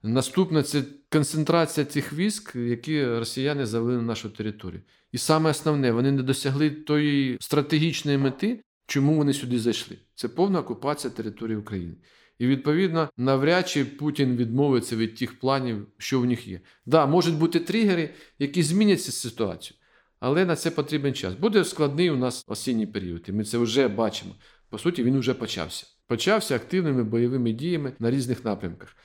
Наступне 0.03 0.63
це 0.63 0.83
концентрація 1.09 1.85
тих 1.85 2.13
військ, 2.13 2.55
які 2.55 3.05
росіяни 3.05 3.65
завели 3.65 3.97
на 3.97 4.01
нашу 4.01 4.29
територію. 4.29 4.81
І 5.11 5.17
саме 5.17 5.49
основне, 5.49 5.91
вони 5.91 6.11
не 6.11 6.23
досягли 6.23 6.69
тої 6.69 7.37
стратегічної 7.41 8.17
мети, 8.17 8.63
чому 8.87 9.15
вони 9.15 9.33
сюди 9.33 9.59
зайшли. 9.59 9.97
Це 10.15 10.27
повна 10.27 10.59
окупація 10.59 11.13
території 11.13 11.57
України. 11.57 11.95
І 12.43 12.47
відповідно, 12.47 13.09
навряд 13.17 13.69
чи 13.69 13.85
Путін 13.85 14.35
відмовиться 14.35 14.95
від 14.95 15.15
тих 15.15 15.39
планів, 15.39 15.87
що 15.97 16.19
в 16.19 16.25
них 16.25 16.47
є. 16.47 16.59
Да, 16.85 17.05
можуть 17.05 17.35
бути 17.35 17.59
тригери, 17.59 18.09
які 18.39 18.63
змінять 18.63 19.01
цю 19.01 19.11
ситуацію, 19.11 19.77
але 20.19 20.45
на 20.45 20.55
це 20.55 20.71
потрібен 20.71 21.13
час. 21.13 21.33
Буде 21.33 21.63
складний 21.65 22.09
у 22.09 22.15
нас 22.15 22.45
осінній 22.47 22.87
період, 22.87 23.25
і 23.27 23.31
ми 23.31 23.43
це 23.43 23.57
вже 23.57 23.87
бачимо. 23.87 24.35
По 24.69 24.77
суті, 24.77 25.03
він 25.03 25.19
вже 25.19 25.33
почався. 25.33 25.87
Почався 26.07 26.55
активними 26.55 27.03
бойовими 27.03 27.51
діями 27.51 27.93
на 27.99 28.11
різних 28.11 28.45
напрямках. 28.45 28.95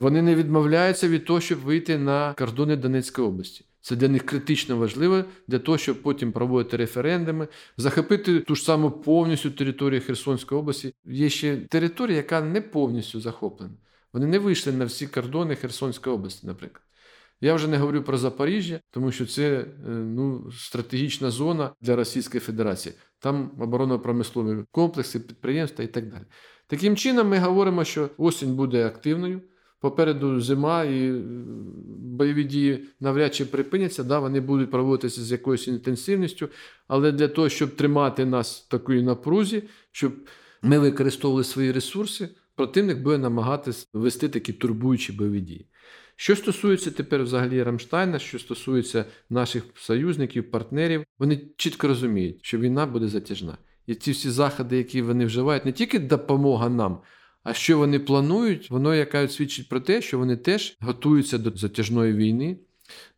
Вони 0.00 0.22
не 0.22 0.34
відмовляються 0.34 1.08
від 1.08 1.24
того, 1.24 1.40
щоб 1.40 1.58
вийти 1.58 1.98
на 1.98 2.34
кордони 2.34 2.76
Донецької 2.76 3.28
області. 3.28 3.64
Це 3.84 3.96
для 3.96 4.08
них 4.08 4.26
критично 4.26 4.76
важливо 4.76 5.24
для 5.48 5.58
того, 5.58 5.78
щоб 5.78 6.02
потім 6.02 6.32
проводити 6.32 6.76
референдуми, 6.76 7.48
захопити 7.76 8.40
ту 8.40 8.54
ж 8.54 8.62
саму 8.62 8.90
повністю 8.90 9.50
територію 9.50 10.00
Херсонської 10.00 10.60
області. 10.60 10.94
Є 11.04 11.28
ще 11.28 11.56
територія, 11.56 12.16
яка 12.16 12.40
не 12.40 12.60
повністю 12.60 13.20
захоплена. 13.20 13.74
Вони 14.12 14.26
не 14.26 14.38
вийшли 14.38 14.72
на 14.72 14.84
всі 14.84 15.06
кордони 15.06 15.56
Херсонської 15.56 16.16
області, 16.16 16.46
наприклад. 16.46 16.82
Я 17.40 17.54
вже 17.54 17.68
не 17.68 17.76
говорю 17.76 18.02
про 18.02 18.18
Запоріжжя, 18.18 18.80
тому 18.90 19.12
що 19.12 19.26
це 19.26 19.66
ну, 19.88 20.52
стратегічна 20.52 21.30
зона 21.30 21.70
для 21.80 21.96
Російської 21.96 22.40
Федерації. 22.40 22.94
Там 23.18 23.50
оборонно-промислові 23.60 24.64
комплекси, 24.70 25.20
підприємства 25.20 25.84
і 25.84 25.88
так 25.88 26.08
далі. 26.08 26.24
Таким 26.66 26.96
чином, 26.96 27.28
ми 27.28 27.38
говоримо, 27.38 27.84
що 27.84 28.10
осінь 28.16 28.54
буде 28.54 28.86
активною. 28.86 29.40
Попереду 29.80 30.40
зима 30.40 30.84
і 30.84 31.22
бойові 32.14 32.44
дії 32.44 32.84
навряд 33.00 33.34
чи 33.34 33.44
припиняться, 33.44 34.04
да, 34.04 34.18
вони 34.18 34.40
будуть 34.40 34.70
проводитися 34.70 35.20
з 35.20 35.32
якоюсь 35.32 35.68
інтенсивністю, 35.68 36.48
але 36.88 37.12
для 37.12 37.28
того, 37.28 37.48
щоб 37.48 37.76
тримати 37.76 38.24
нас 38.24 38.64
в 38.66 38.70
такій 38.70 39.02
напрузі, 39.02 39.62
щоб 39.92 40.12
ми 40.62 40.78
використовували 40.78 41.44
свої 41.44 41.72
ресурси, 41.72 42.28
противник 42.54 42.98
буде 42.98 43.18
намагатись 43.18 43.88
вести 43.92 44.28
такі 44.28 44.52
турбуючі 44.52 45.12
бойові 45.12 45.40
дії. 45.40 45.66
Що 46.16 46.36
стосується 46.36 46.90
тепер 46.90 47.22
взагалі 47.22 47.62
Рамштайна, 47.62 48.18
що 48.18 48.38
стосується 48.38 49.04
наших 49.30 49.64
союзників, 49.74 50.50
партнерів, 50.50 51.04
вони 51.18 51.40
чітко 51.56 51.88
розуміють, 51.88 52.38
що 52.42 52.58
війна 52.58 52.86
буде 52.86 53.08
затяжна. 53.08 53.58
І 53.86 53.94
ці 53.94 54.10
всі 54.10 54.30
заходи, 54.30 54.76
які 54.76 55.02
вони 55.02 55.26
вживають, 55.26 55.64
не 55.64 55.72
тільки 55.72 55.98
допомога 55.98 56.68
нам. 56.68 56.98
А 57.44 57.52
що 57.52 57.78
вони 57.78 57.98
планують, 57.98 58.70
воно 58.70 58.94
яка 58.94 59.28
свідчить 59.28 59.68
про 59.68 59.80
те, 59.80 60.02
що 60.02 60.18
вони 60.18 60.36
теж 60.36 60.76
готуються 60.80 61.38
до 61.38 61.52
затяжної 61.56 62.12
війни, 62.12 62.58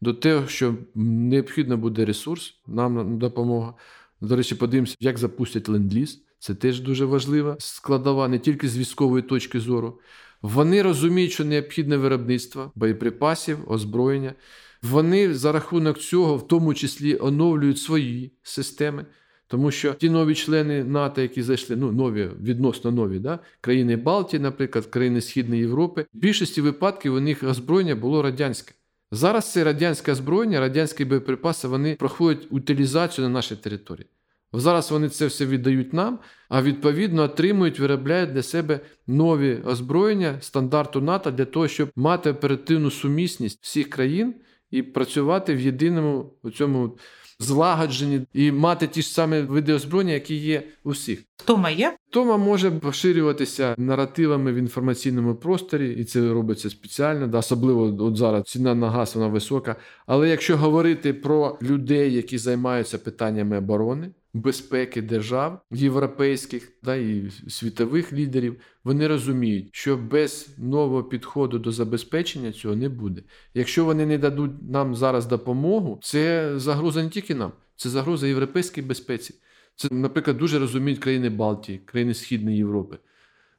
до 0.00 0.14
того, 0.14 0.46
що 0.46 0.74
необхідно 0.94 1.76
буде 1.76 2.04
ресурс, 2.04 2.54
нам 2.66 3.18
допомога. 3.18 3.74
До 4.20 4.36
речі, 4.36 4.54
подивимося, 4.54 4.96
як 5.00 5.18
запустять 5.18 5.68
ленд-ліз. 5.68 6.22
Це 6.38 6.54
теж 6.54 6.80
дуже 6.80 7.04
важлива 7.04 7.56
складова, 7.58 8.28
не 8.28 8.38
тільки 8.38 8.68
з 8.68 8.78
військової 8.78 9.22
точки 9.22 9.60
зору. 9.60 10.00
Вони 10.42 10.82
розуміють, 10.82 11.32
що 11.32 11.44
необхідне 11.44 11.96
виробництво 11.96 12.72
боєприпасів, 12.74 13.58
озброєння. 13.66 14.34
Вони 14.82 15.34
за 15.34 15.52
рахунок 15.52 15.98
цього, 15.98 16.36
в 16.36 16.48
тому 16.48 16.74
числі, 16.74 17.18
оновлюють 17.20 17.78
свої 17.78 18.32
системи. 18.42 19.06
Тому 19.48 19.70
що 19.70 19.94
ті 19.94 20.10
нові 20.10 20.34
члени 20.34 20.84
НАТО, 20.84 21.20
які 21.20 21.42
зайшли, 21.42 21.76
ну 21.76 21.92
нові, 21.92 22.28
відносно 22.42 22.90
нові, 22.90 23.18
да? 23.18 23.38
країни 23.60 23.96
Балтії, 23.96 24.42
наприклад, 24.42 24.86
країни 24.86 25.20
Східної 25.20 25.60
Європи, 25.60 26.06
в 26.14 26.18
більшості 26.18 26.60
випадків 26.60 27.14
у 27.14 27.20
них 27.20 27.42
озброєння 27.42 27.94
було 27.94 28.22
радянське. 28.22 28.72
Зараз 29.10 29.52
це 29.52 29.64
радянське 29.64 30.12
озброєння, 30.12 30.60
радянські 30.60 31.04
боєприпаси, 31.04 31.68
вони 31.68 31.94
проходять 31.94 32.46
утилізацію 32.50 33.28
на 33.28 33.34
нашій 33.34 33.56
території. 33.56 34.06
Зараз 34.52 34.90
вони 34.90 35.08
це 35.08 35.26
все 35.26 35.46
віддають 35.46 35.92
нам, 35.92 36.18
а 36.48 36.62
відповідно 36.62 37.22
отримують, 37.22 37.78
виробляють 37.78 38.32
для 38.32 38.42
себе 38.42 38.80
нові 39.06 39.58
озброєння 39.64 40.40
стандарту 40.40 41.00
НАТО 41.00 41.30
для 41.30 41.44
того, 41.44 41.68
щоб 41.68 41.90
мати 41.96 42.30
оперативну 42.30 42.90
сумісність 42.90 43.58
всіх 43.62 43.90
країн 43.90 44.34
і 44.70 44.82
працювати 44.82 45.54
в 45.54 45.60
єдиному 45.60 46.32
цьому 46.54 46.98
злагоджені 47.38 48.26
і 48.32 48.52
мати 48.52 48.86
ті 48.86 49.02
ж 49.02 49.08
самі 49.08 49.40
види 49.40 49.72
озброєння, 49.72 50.12
які 50.12 50.34
є 50.34 50.62
у 50.84 50.90
всіх. 50.90 51.24
Втома 51.36 51.70
є? 51.70 51.96
Втома 52.10 52.36
може 52.36 52.70
поширюватися 52.70 53.74
наративами 53.78 54.52
в 54.52 54.56
інформаційному 54.56 55.34
просторі, 55.34 55.92
і 55.92 56.04
це 56.04 56.32
робиться 56.32 56.70
спеціально, 56.70 57.26
да, 57.26 57.38
особливо 57.38 58.04
от 58.04 58.16
зараз 58.16 58.42
ціна 58.42 58.74
на 58.74 58.90
газ 58.90 59.14
вона 59.14 59.28
висока. 59.28 59.76
Але 60.06 60.28
якщо 60.28 60.56
говорити 60.56 61.14
про 61.14 61.58
людей, 61.62 62.14
які 62.14 62.38
займаються 62.38 62.98
питаннями 62.98 63.58
оборони, 63.58 64.10
безпеки 64.36 65.02
держав 65.02 65.60
європейських 65.70 66.72
да, 66.82 66.96
і 66.96 67.30
світових 67.48 68.12
лідерів, 68.12 68.60
вони 68.84 69.08
розуміють, 69.08 69.68
що 69.72 69.96
без 69.96 70.48
нового 70.58 71.04
підходу 71.04 71.58
до 71.58 71.72
забезпечення 71.72 72.52
цього 72.52 72.76
не 72.76 72.88
буде. 72.88 73.22
Якщо 73.54 73.84
вони 73.84 74.06
не 74.06 74.18
дадуть 74.18 74.70
нам 74.70 74.94
зараз 74.94 75.26
допомогу, 75.26 76.00
це 76.02 76.52
загроза 76.56 77.02
не 77.02 77.08
тільки 77.08 77.34
нам, 77.34 77.52
це 77.76 77.88
загроза 77.88 78.26
європейській 78.26 78.82
безпеці. 78.82 79.34
Це, 79.76 79.88
наприклад, 79.90 80.38
дуже 80.38 80.58
розуміють 80.58 80.98
країни 81.00 81.30
Балтії, 81.30 81.78
країни 81.78 82.14
Східної 82.14 82.56
Європи. 82.56 82.98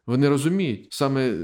Вони 0.05 0.29
розуміють 0.29 0.87
саме 0.89 1.37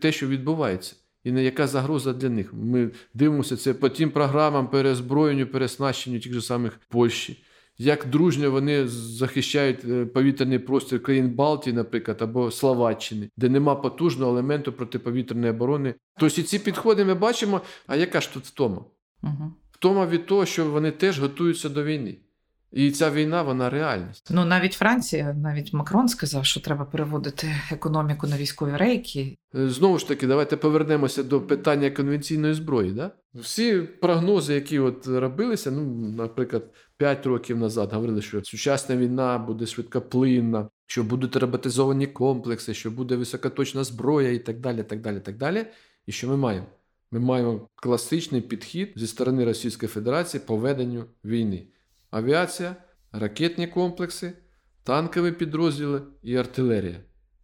те, 0.00 0.12
що 0.12 0.26
відбувається. 0.26 0.96
І 1.24 1.32
не 1.32 1.44
яка 1.44 1.66
загроза 1.66 2.12
для 2.12 2.28
них. 2.28 2.54
Ми 2.54 2.90
дивимося 3.14 3.56
це 3.56 3.74
по 3.74 3.88
тим 3.88 4.10
програмам 4.10 4.70
перезброєнню, 4.70 5.46
переснащенню 5.46 6.20
тих 6.20 6.32
же 6.32 6.42
самих 6.42 6.80
Польщі 6.88 7.44
як 7.80 8.06
дружньо 8.06 8.50
вони 8.50 8.88
захищають 8.88 9.84
е, 9.84 10.06
повітряний 10.06 10.58
простір 10.58 11.02
країн 11.02 11.30
Балтії, 11.30 11.76
наприклад, 11.76 12.22
або 12.22 12.50
Словаччини, 12.50 13.30
де 13.36 13.48
нема 13.48 13.74
потужного 13.74 14.32
елементу 14.32 14.72
протиповітряної 14.72 15.52
оборони. 15.52 15.94
Тобто 16.18 16.42
ці 16.42 16.58
підходи 16.58 17.04
ми 17.04 17.14
бачимо. 17.14 17.60
А 17.86 17.96
яка 17.96 18.20
ж 18.20 18.32
тут 18.32 18.44
втома? 18.44 18.84
Угу. 19.22 19.52
Втома 19.72 20.06
від 20.06 20.26
того, 20.26 20.46
що 20.46 20.70
вони 20.70 20.90
теж 20.90 21.20
готуються 21.20 21.68
до 21.68 21.84
війни. 21.84 22.16
І 22.72 22.90
ця 22.90 23.10
війна, 23.10 23.42
вона 23.42 23.70
реальність. 23.70 24.28
Ну 24.30 24.44
навіть 24.44 24.72
Франція, 24.72 25.34
навіть 25.34 25.72
Макрон 25.72 26.08
сказав, 26.08 26.44
що 26.44 26.60
треба 26.60 26.84
переводити 26.84 27.54
економіку 27.72 28.26
на 28.26 28.36
військові 28.36 28.76
рейки. 28.76 29.38
Е, 29.54 29.68
знову 29.68 29.98
ж 29.98 30.08
таки, 30.08 30.26
давайте 30.26 30.56
повернемося 30.56 31.22
до 31.22 31.40
питання 31.40 31.90
конвенційної 31.90 32.54
зброї. 32.54 32.92
Да? 32.92 33.10
Всі 33.34 33.78
прогнози, 33.80 34.54
які 34.54 34.78
от 34.78 35.06
робилися, 35.06 35.70
ну, 35.70 35.84
наприклад, 36.16 36.64
5 37.00 37.26
років 37.26 37.56
назад 37.58 37.92
говорили, 37.92 38.22
що 38.22 38.44
сучасна 38.44 38.96
війна 38.96 39.38
буде 39.38 39.66
швидкоплинна, 39.66 40.68
що 40.86 41.04
будуть 41.04 41.36
роботизовані 41.36 42.06
комплекси, 42.06 42.74
що 42.74 42.90
буде 42.90 43.16
високоточна 43.16 43.84
зброя 43.84 44.30
і 44.30 44.38
так 44.38 44.60
далі. 44.60 44.82
так 44.82 45.00
далі, 45.00 45.20
так 45.20 45.36
далі. 45.36 45.66
І 46.06 46.12
що 46.12 46.28
ми 46.28 46.36
маємо? 46.36 46.66
Ми 47.10 47.20
маємо 47.20 47.68
класичний 47.74 48.40
підхід 48.40 48.92
зі 48.96 49.06
сторони 49.06 49.44
Російської 49.44 49.88
Федерації 49.88 50.42
по 50.46 50.56
веденню 50.56 51.04
війни 51.24 51.66
авіація, 52.10 52.76
ракетні 53.12 53.66
комплекси, 53.66 54.32
танкові 54.82 55.32
підрозділи 55.32 56.02
і 56.22 56.36
артилерія. 56.36 57.00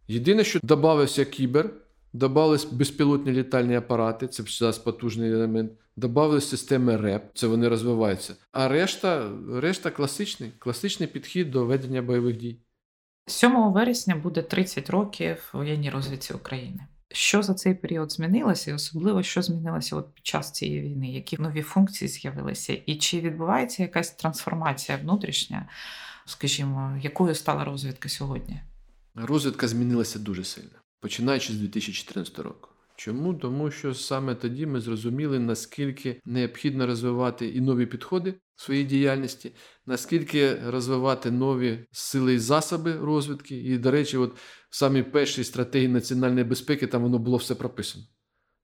Єдине, 0.07 0.43
що 0.43 0.59
додався 0.63 1.25
кібер, 1.25 1.69
додались 2.13 2.65
безпілотні 2.65 3.31
літальні 3.31 3.75
апарати, 3.75 4.27
це 4.27 4.43
зараз 4.47 4.77
потужний 4.77 5.31
елемент, 5.31 5.71
додали 5.95 6.41
системи 6.41 6.97
РЕП, 6.97 7.23
це 7.33 7.47
вони 7.47 7.67
розвиваються. 7.67 8.35
А 8.51 8.67
решта 8.67 9.31
решта 9.53 9.91
класичний, 9.91 10.51
класичний 10.59 11.09
підхід 11.09 11.51
до 11.51 11.65
ведення 11.65 12.01
бойових 12.01 12.37
дій. 12.37 12.59
7 13.27 13.71
вересня 13.71 14.15
буде 14.15 14.41
30 14.41 14.89
років 14.89 15.49
воєнній 15.53 15.89
розвідці 15.89 16.33
України. 16.33 16.79
Що 17.11 17.43
за 17.43 17.53
цей 17.53 17.73
період 17.75 18.11
змінилося, 18.11 18.71
і 18.71 18.73
особливо 18.73 19.23
що 19.23 19.41
змінилося 19.41 19.95
от 19.95 20.13
під 20.13 20.25
час 20.25 20.51
цієї 20.51 20.81
війни? 20.81 21.11
Які 21.11 21.37
нові 21.37 21.61
функції 21.61 22.07
з'явилися, 22.07 22.73
і 22.85 22.95
чи 22.95 23.19
відбувається 23.19 23.83
якась 23.83 24.11
трансформація 24.11 24.97
внутрішня, 24.97 25.69
скажімо, 26.25 26.99
якою 27.01 27.35
стала 27.35 27.63
розвідка 27.63 28.09
сьогодні? 28.09 28.61
Розвідка 29.15 29.67
змінилася 29.67 30.19
дуже 30.19 30.43
сильно, 30.43 30.79
починаючи 30.99 31.53
з 31.53 31.55
2014 31.55 32.39
року. 32.39 32.69
Чому? 32.95 33.33
Тому 33.33 33.71
що 33.71 33.93
саме 33.93 34.35
тоді 34.35 34.65
ми 34.65 34.81
зрозуміли, 34.81 35.39
наскільки 35.39 36.21
необхідно 36.25 36.87
розвивати 36.87 37.47
і 37.47 37.61
нові 37.61 37.85
підходи 37.85 38.33
в 38.55 38.61
своїй 38.61 38.83
діяльності, 38.83 39.51
наскільки 39.85 40.55
розвивати 40.55 41.31
нові 41.31 41.85
сили 41.91 42.33
і 42.33 42.39
засоби 42.39 42.97
розвідки. 42.97 43.57
І, 43.57 43.77
до 43.77 43.91
речі, 43.91 44.17
от 44.17 44.37
в 44.69 44.75
самій 44.75 45.03
першій 45.03 45.43
стратегії 45.43 45.89
національної 45.89 46.45
безпеки 46.45 46.87
там 46.87 47.03
воно 47.03 47.19
було 47.19 47.37
все 47.37 47.55
прописано. 47.55 48.05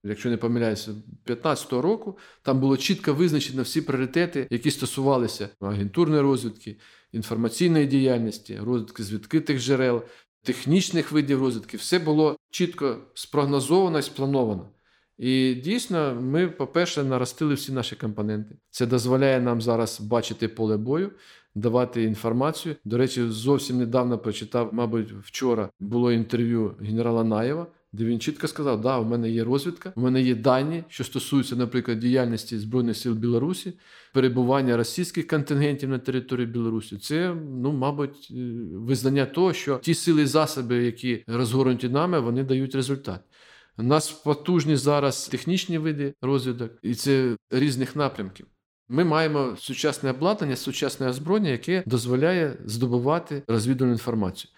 Якщо 0.03 0.29
не 0.29 0.37
помиляюся, 0.37 0.91
2015 0.91 1.73
року 1.73 2.17
там 2.41 2.59
було 2.59 2.77
чітко 2.77 3.13
визначено 3.13 3.63
всі 3.63 3.81
пріоритети, 3.81 4.47
які 4.49 4.71
стосувалися 4.71 5.49
агентурної 5.59 6.21
розвідки, 6.21 6.77
інформаційної 7.11 7.85
діяльності, 7.85 8.59
розвідки 8.59 9.03
з 9.03 9.13
відкритих 9.13 9.59
джерел, 9.59 10.03
технічних 10.43 11.11
видів 11.11 11.41
розвідки, 11.41 11.77
все 11.77 11.99
було 11.99 12.37
чітко 12.51 12.97
спрогнозовано 13.13 13.99
і 13.99 14.01
сплановано. 14.01 14.69
І 15.17 15.53
дійсно, 15.53 16.17
ми, 16.21 16.47
по-перше, 16.47 17.03
наростили 17.03 17.53
всі 17.53 17.71
наші 17.71 17.95
компоненти. 17.95 18.55
Це 18.69 18.85
дозволяє 18.85 19.41
нам 19.41 19.61
зараз 19.61 20.01
бачити 20.01 20.47
поле 20.47 20.77
бою, 20.77 21.11
давати 21.55 22.03
інформацію. 22.03 22.75
До 22.85 22.97
речі, 22.97 23.27
зовсім 23.27 23.77
недавно 23.77 24.17
прочитав, 24.17 24.73
мабуть, 24.73 25.11
вчора 25.11 25.69
було 25.79 26.11
інтерв'ю 26.11 26.75
генерала 26.81 27.23
Наєва 27.23 27.67
де 27.93 28.05
він 28.05 28.19
чітко 28.19 28.47
сказав, 28.47 28.81
да, 28.81 28.97
у 28.97 29.05
мене 29.05 29.29
є 29.29 29.43
розвідка, 29.43 29.93
у 29.95 30.01
мене 30.01 30.21
є 30.21 30.35
дані, 30.35 30.83
що 30.87 31.03
стосуються, 31.03 31.55
наприклад, 31.55 31.99
діяльності 31.99 32.57
Збройних 32.57 32.97
сил 32.97 33.13
Білорусі, 33.13 33.73
перебування 34.13 34.77
російських 34.77 35.27
контингентів 35.27 35.89
на 35.89 35.99
території 35.99 36.47
Білорусі. 36.47 36.97
Це, 36.97 37.35
ну, 37.61 37.71
мабуть, 37.71 38.27
е, 38.31 38.35
визнання 38.73 39.25
того, 39.25 39.53
що 39.53 39.77
ті 39.77 39.93
сили 39.93 40.21
і 40.21 40.25
засоби, 40.25 40.85
які 40.85 41.23
розгорнуті 41.27 41.89
нами, 41.89 42.19
вони 42.19 42.43
дають 42.43 42.75
результат. 42.75 43.21
У 43.77 43.83
нас 43.83 44.11
потужні 44.11 44.75
зараз 44.75 45.27
технічні 45.27 45.77
види 45.77 46.13
розвідок, 46.21 46.71
і 46.81 46.95
це 46.95 47.37
різних 47.51 47.95
напрямків. 47.95 48.47
Ми 48.89 49.03
маємо 49.03 49.55
сучасне 49.59 50.09
обладнання, 50.09 50.55
сучасне 50.55 51.07
озброєння, 51.07 51.49
яке 51.49 51.83
дозволяє 51.85 52.57
здобувати 52.65 53.43
розвідувальну 53.47 53.93
інформацію. 53.93 54.51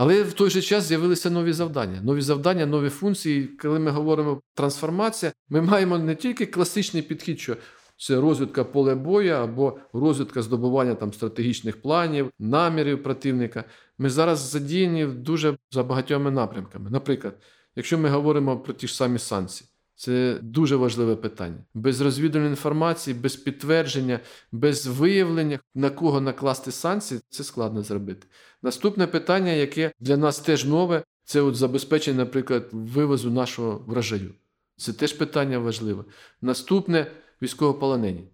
Але 0.00 0.22
в 0.22 0.32
той 0.32 0.50
же 0.50 0.62
час 0.62 0.84
з'явилися 0.84 1.30
нові 1.30 1.52
завдання. 1.52 2.00
Нові 2.02 2.20
завдання, 2.20 2.66
нові 2.66 2.88
функції. 2.88 3.46
Коли 3.46 3.78
ми 3.78 3.90
говоримо 3.90 4.40
трансформація, 4.54 5.32
ми 5.48 5.62
маємо 5.62 5.98
не 5.98 6.14
тільки 6.14 6.46
класичний 6.46 7.02
підхід, 7.02 7.40
що 7.40 7.56
це 7.96 8.20
розвідка 8.20 8.64
поле 8.64 8.94
бою 8.94 9.32
або 9.32 9.78
розвідка 9.92 10.42
здобування 10.42 10.94
там 10.94 11.12
стратегічних 11.12 11.82
планів, 11.82 12.30
намірів 12.38 13.02
противника. 13.02 13.64
Ми 13.98 14.10
зараз 14.10 14.38
задіяні 14.38 15.06
дуже 15.06 15.56
за 15.70 15.82
багатьма 15.82 16.30
напрямками. 16.30 16.90
Наприклад, 16.90 17.34
якщо 17.76 17.98
ми 17.98 18.08
говоримо 18.08 18.58
про 18.60 18.72
ті 18.72 18.86
ж 18.86 18.94
самі 18.94 19.18
санкції. 19.18 19.70
Це 19.94 20.38
дуже 20.42 20.76
важливе 20.76 21.16
питання. 21.16 21.64
Без 21.74 22.00
розвідувальної 22.00 22.50
інформації, 22.50 23.14
без 23.14 23.36
підтвердження, 23.36 24.20
без 24.52 24.86
виявлення, 24.86 25.58
на 25.74 25.90
кого 25.90 26.20
накласти 26.20 26.72
санкції, 26.72 27.20
це 27.28 27.44
складно 27.44 27.82
зробити. 27.82 28.26
Наступне 28.62 29.06
питання, 29.06 29.52
яке 29.52 29.92
для 30.00 30.16
нас 30.16 30.38
теж 30.38 30.64
нове, 30.64 31.04
це 31.24 31.40
от 31.40 31.56
забезпечення, 31.56 32.16
наприклад, 32.18 32.68
вивозу 32.72 33.30
нашого 33.30 33.84
врожаю. 33.86 34.34
Це 34.76 34.92
теж 34.92 35.12
питання 35.12 35.58
важливе. 35.58 36.04
Наступне 36.42 37.06
військовополонені. 37.42 38.24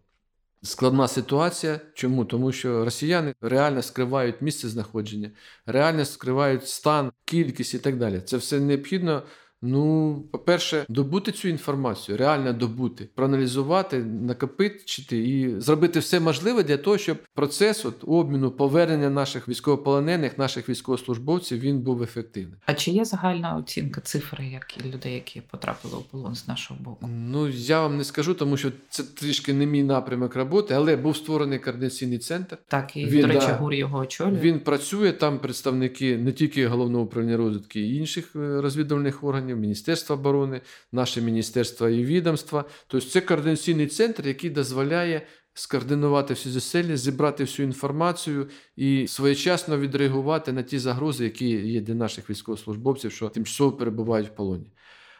Складна 0.62 1.08
ситуація. 1.08 1.80
Чому? 1.94 2.24
Тому 2.24 2.52
що 2.52 2.84
росіяни 2.84 3.34
реально 3.40 3.82
скривають 3.82 4.42
місце 4.42 4.68
знаходження, 4.68 5.30
реально 5.66 6.04
скривають 6.04 6.68
стан, 6.68 7.12
кількість 7.24 7.74
і 7.74 7.78
так 7.78 7.96
далі. 7.96 8.20
Це 8.20 8.36
все 8.36 8.60
необхідно 8.60 9.22
Ну, 9.66 10.22
по-перше, 10.30 10.86
добути 10.88 11.32
цю 11.32 11.48
інформацію, 11.48 12.18
реально 12.18 12.52
добути, 12.52 13.08
проаналізувати, 13.14 13.98
накопичити 13.98 15.18
і 15.28 15.60
зробити 15.60 15.98
все 15.98 16.20
можливе 16.20 16.62
для 16.62 16.76
того, 16.76 16.98
щоб 16.98 17.18
процес 17.34 17.84
от, 17.84 17.94
обміну 18.06 18.50
повернення 18.50 19.10
наших 19.10 19.48
військовополонених, 19.48 20.38
наших 20.38 20.68
військовослужбовців 20.68 21.58
він 21.58 21.80
був 21.80 22.02
ефективним. 22.02 22.56
А 22.66 22.74
чи 22.74 22.90
є 22.90 23.04
загальна 23.04 23.56
оцінка 23.56 24.00
цифри, 24.00 24.46
як 24.46 24.86
людей, 24.86 25.14
які 25.14 25.42
потрапили 25.50 25.94
у 25.96 26.00
полон 26.00 26.34
з 26.34 26.48
нашого 26.48 26.80
боку? 26.80 27.08
Ну 27.08 27.48
я 27.48 27.80
вам 27.80 27.96
не 27.96 28.04
скажу, 28.04 28.34
тому 28.34 28.56
що 28.56 28.72
це 28.88 29.02
трішки 29.02 29.52
не 29.54 29.66
мій 29.66 29.82
напрямок 29.82 30.36
роботи, 30.36 30.74
але 30.74 30.96
був 30.96 31.16
створений 31.16 31.58
координаційний 31.58 32.18
центр. 32.18 32.58
Так, 32.68 32.96
і 32.96 33.06
він, 33.06 33.20
до 33.20 33.26
речі, 33.26 33.46
да, 33.46 33.54
гур 33.54 33.74
його 33.74 33.98
очолює. 33.98 34.40
Він 34.40 34.60
працює 34.60 35.12
там. 35.12 35.34
Представники 35.38 36.18
не 36.18 36.32
тільки 36.32 36.66
головного 36.66 37.04
управління 37.04 37.36
розвідки 37.36 37.80
і 37.80 37.96
інших 37.96 38.36
е, 38.36 38.60
розвідувальних 38.60 39.24
органів, 39.24 39.53
Міністерства 39.54 40.16
оборони, 40.16 40.60
наше 40.92 41.20
міністерство 41.20 41.88
і 41.88 42.04
відомства. 42.04 42.64
Тобто 42.86 43.08
це 43.08 43.20
координаційний 43.20 43.86
центр, 43.86 44.26
який 44.26 44.50
дозволяє. 44.50 45.26
Скоординувати 45.56 46.34
всі 46.34 46.50
зусилля, 46.50 46.96
зібрати 46.96 47.44
всю 47.44 47.66
інформацію 47.66 48.48
і 48.76 49.06
своєчасно 49.08 49.78
відреагувати 49.78 50.52
на 50.52 50.62
ті 50.62 50.78
загрози, 50.78 51.24
які 51.24 51.48
є 51.48 51.80
для 51.80 51.94
наших 51.94 52.30
військовослужбовців, 52.30 53.12
що 53.12 53.28
тимчасово 53.28 53.72
перебувають 53.72 54.28
в 54.28 54.34
полоні. 54.34 54.72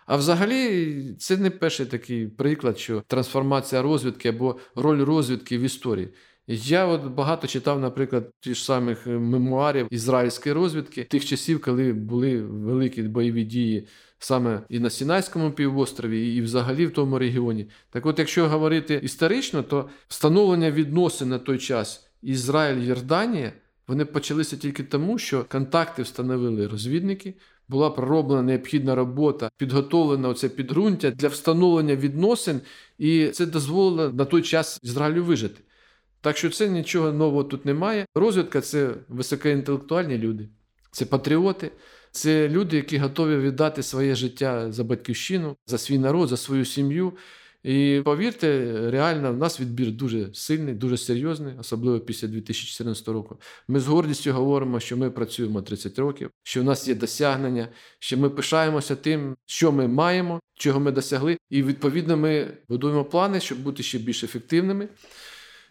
А 0.07 0.17
взагалі, 0.17 1.15
це 1.19 1.37
не 1.37 1.51
перший 1.51 1.87
такий 1.87 2.27
приклад, 2.27 2.79
що 2.79 3.03
трансформація 3.07 3.83
розвідки 3.83 4.29
або 4.29 4.59
роль 4.75 5.05
розвідки 5.05 5.59
в 5.59 5.61
історії. 5.61 6.09
Я 6.47 6.87
от 6.87 7.05
багато 7.05 7.47
читав, 7.47 7.81
наприклад, 7.81 8.31
ті 8.41 8.55
ж 8.55 8.65
самих 8.65 9.07
мемуарів 9.07 9.87
ізраїльської 9.91 10.53
розвідки 10.53 11.05
тих 11.05 11.25
часів, 11.25 11.61
коли 11.61 11.93
були 11.93 12.43
великі 12.43 13.03
бойові 13.03 13.45
дії 13.45 13.89
саме 14.19 14.63
і 14.69 14.79
на 14.79 14.91
Сінайському 14.91 15.51
півострові, 15.51 16.35
і 16.37 16.41
взагалі 16.41 16.87
в 16.87 16.93
тому 16.93 17.19
регіоні. 17.19 17.69
Так 17.91 18.07
от, 18.07 18.19
якщо 18.19 18.49
говорити 18.49 19.01
історично, 19.03 19.63
то 19.63 19.89
встановлення 20.09 20.71
відносин 20.71 21.29
на 21.29 21.39
той 21.39 21.59
час 21.59 22.11
Ізраїль-Йорданія 22.23 23.53
вони 23.89 24.05
почалися 24.05 24.57
тільки 24.57 24.83
тому, 24.83 25.19
що 25.19 25.45
контакти 25.45 26.03
встановили 26.03 26.67
розвідники. 26.67 27.35
Була 27.69 27.91
пророблена 27.91 28.43
необхідна 28.43 28.95
робота, 28.95 29.51
підготовлена 29.57 30.29
оце 30.29 30.49
підґрунтя 30.49 31.11
для 31.11 31.29
встановлення 31.29 31.97
відносин, 31.97 32.61
і 32.99 33.29
це 33.29 33.47
дозволило 33.47 34.13
на 34.13 34.25
той 34.25 34.43
час 34.43 34.81
Ізраїлю 34.83 35.25
вижити. 35.25 35.61
Так 36.25 36.37
що 36.37 36.51
це 36.51 36.69
нічого 36.69 37.13
нового 37.13 37.45
тут 37.45 37.65
немає. 37.65 38.07
Розвідка 38.15 38.61
це 38.61 38.95
високоінтелектуальні 39.09 40.19
люди, 40.19 40.49
це 40.91 41.05
патріоти, 41.05 41.71
це 42.11 42.49
люди, 42.49 42.77
які 42.77 42.99
готові 42.99 43.37
віддати 43.37 43.83
своє 43.83 44.15
життя 44.15 44.73
за 44.73 44.85
батьківщину, 44.85 45.57
за 45.67 45.79
свій 45.79 45.99
народ, 45.99 46.29
за 46.29 46.37
свою 46.37 46.65
сім'ю. 46.65 47.13
І 47.63 48.03
повірте, 48.05 48.73
реально 48.91 49.33
в 49.33 49.37
нас 49.37 49.61
відбір 49.61 49.91
дуже 49.91 50.35
сильний, 50.35 50.75
дуже 50.75 50.97
серйозний, 50.97 51.55
особливо 51.59 52.01
після 52.01 52.29
2014 52.29 53.09
року. 53.09 53.41
Ми 53.69 53.81
з 53.81 53.87
гордістю 53.87 54.33
говоримо, 54.33 54.81
що 54.81 54.97
ми 54.97 55.11
працюємо 55.11 55.63
30 55.63 55.99
років, 55.99 56.31
що 56.43 56.61
в 56.61 56.65
нас 56.65 56.89
є 56.89 56.95
досягнення, 56.95 57.69
що 57.99 58.19
ми 58.19 58.31
пишаємося 58.31 58.97
тим, 58.97 59.37
що 59.47 59.73
ми 59.73 59.89
маємо, 59.89 60.41
чого 60.55 60.81
ми 60.81 60.93
досягли. 60.93 61.39
І 61.51 61.63
відповідно 61.63 62.17
ми 62.17 62.47
будуємо 62.69 63.05
плани, 63.05 63.41
щоб 63.41 63.59
бути 63.59 63.83
ще 63.83 63.99
більш 63.99 64.25
ефективними, 64.25 64.89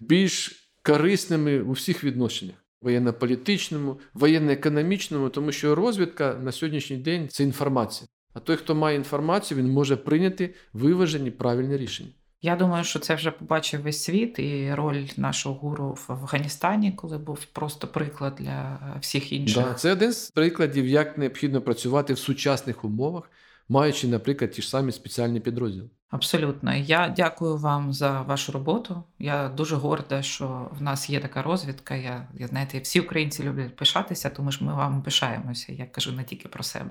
більш 0.08 0.70
корисними 0.84 1.60
у 1.60 1.72
всіх 1.72 2.04
відношеннях. 2.04 2.56
Воєнно-політичному, 2.82 4.00
воєнно-економічному, 4.14 5.30
тому 5.30 5.52
що 5.52 5.76
розвідка 5.76 6.40
на 6.44 6.52
сьогоднішній 6.52 6.98
день 6.98 7.28
це 7.30 7.44
інформація. 7.44 8.08
А 8.34 8.40
той, 8.40 8.56
хто 8.56 8.76
має 8.76 8.98
інформацію, 8.98 9.58
він 9.58 9.72
може 9.72 9.98
прийняти 9.98 10.54
виважені 10.74 11.32
правильні 11.32 11.78
рішення. 11.78 12.10
Я 12.42 12.56
думаю, 12.56 12.84
що 12.84 13.00
це 13.00 13.16
вже 13.16 13.32
побачив 13.32 13.82
весь 13.82 14.04
світ, 14.04 14.40
і 14.40 14.74
роль 14.74 15.06
нашого 15.18 15.56
гуру 15.56 15.98
в 16.08 16.12
Афганістані, 16.12 16.92
коли 16.92 17.18
був 17.18 17.46
просто 17.46 17.88
приклад 17.88 18.36
для 18.40 18.80
всіх 19.02 19.32
інших. 19.32 19.64
Да, 19.64 19.74
Це 19.74 19.92
один 19.92 20.14
з 20.14 20.32
прикладів, 20.32 20.88
як 20.88 21.18
необхідно 21.18 21.62
працювати 21.62 22.14
в 22.14 22.18
сучасних 22.18 22.86
умовах, 22.86 23.32
маючи, 23.70 24.08
наприклад, 24.08 24.52
ті 24.52 24.62
ж 24.62 24.70
самі 24.70 24.92
спеціальні 24.92 25.40
підрозділи. 25.40 25.90
Абсолютно, 26.14 26.76
я 26.76 27.10
дякую 27.10 27.58
вам 27.58 27.94
за 27.94 28.22
вашу 28.22 28.52
роботу. 28.52 29.04
Я 29.20 29.50
дуже 29.50 29.76
горда, 29.76 30.22
що 30.22 30.72
в 30.80 30.82
нас 30.82 31.10
є 31.10 31.20
така 31.20 31.42
розвідка. 31.42 31.96
Я, 31.96 32.28
я 32.34 32.48
знаєте, 32.48 32.80
всі 32.80 33.00
українці 33.00 33.44
люблять 33.44 33.76
пишатися, 33.76 34.30
тому 34.30 34.52
що 34.52 34.66
ми 34.66 34.74
вам 34.74 35.02
пишаємося. 35.02 35.74
Я 35.74 35.86
кажу 35.86 36.12
не 36.12 36.24
тільки 36.24 36.48
про 36.48 36.64
себе. 36.64 36.90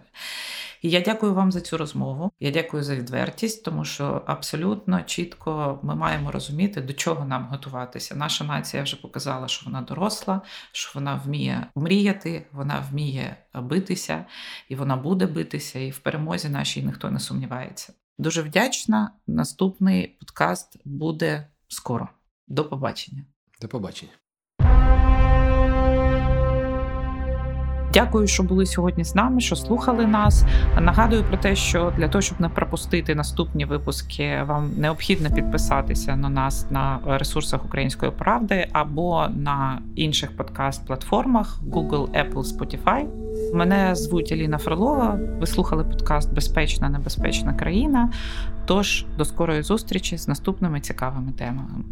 І 0.83 0.91
я 0.91 1.01
дякую 1.01 1.35
вам 1.35 1.53
за 1.53 1.61
цю 1.61 1.79
розмову. 1.79 2.31
Я 2.41 2.51
дякую 2.51 2.83
за 2.83 2.97
відвертість, 2.97 3.65
тому 3.65 3.85
що 3.85 4.23
абсолютно 4.27 5.03
чітко 5.03 5.79
ми 5.83 5.95
маємо 5.95 6.31
розуміти, 6.31 6.81
до 6.81 6.93
чого 6.93 7.25
нам 7.25 7.47
готуватися. 7.47 8.15
Наша 8.15 8.45
нація 8.45 8.83
вже 8.83 8.97
показала, 8.97 9.49
що 9.49 9.67
вона 9.67 9.81
доросла, 9.83 10.41
що 10.73 10.91
вона 10.95 11.15
вміє 11.25 11.67
мріяти, 11.75 12.47
вона 12.53 12.85
вміє 12.91 13.37
битися, 13.55 14.25
і 14.69 14.75
вона 14.75 14.97
буде 14.97 15.27
битися. 15.27 15.79
І 15.79 15.91
в 15.91 15.99
перемозі 15.99 16.49
нашій 16.49 16.83
ніхто 16.83 17.11
не 17.11 17.21
сумнівається. 17.21 17.93
Дуже 18.19 18.43
вдячна. 18.43 19.13
Наступний 19.27 20.09
подкаст 20.09 20.77
буде 20.85 21.49
скоро. 21.69 22.09
До 22.49 22.69
побачення. 22.69 23.25
До 23.61 23.69
побачення. 23.69 24.13
Дякую, 27.93 28.27
що 28.27 28.43
були 28.43 28.67
сьогодні 28.67 29.05
з 29.05 29.15
нами, 29.15 29.41
що 29.41 29.57
слухали 29.57 30.07
нас. 30.07 30.45
Нагадую 30.81 31.25
про 31.25 31.37
те, 31.37 31.57
що 31.57 31.93
для 31.97 32.09
того, 32.09 32.23
щоб 32.23 32.41
не 32.41 32.49
пропустити 32.49 33.15
наступні 33.15 33.65
випуски, 33.65 34.43
вам 34.47 34.71
необхідно 34.77 35.31
підписатися 35.31 36.17
на 36.17 36.29
нас 36.29 36.67
на 36.71 36.99
ресурсах 37.07 37.65
Української 37.65 38.13
правди 38.13 38.69
або 38.73 39.27
на 39.37 39.79
інших 39.95 40.31
подкаст-платформах 40.37 41.61
Google, 41.71 42.09
Apple, 42.09 42.43
Spotify. 42.43 43.07
Мене 43.55 43.95
звуть 43.95 44.33
Аліна 44.33 44.59
Фролова. 44.59 45.19
Ви 45.41 45.47
слухали 45.47 45.85
подкаст 45.85 46.35
Безпечна, 46.35 46.89
небезпечна 46.89 47.55
країна. 47.55 48.11
Тож 48.67 49.07
до 49.19 49.25
скорої 49.25 49.63
зустрічі 49.63 50.19
з 50.19 50.29
наступними 50.29 50.81
цікавими 50.81 51.33
темами. 51.33 51.85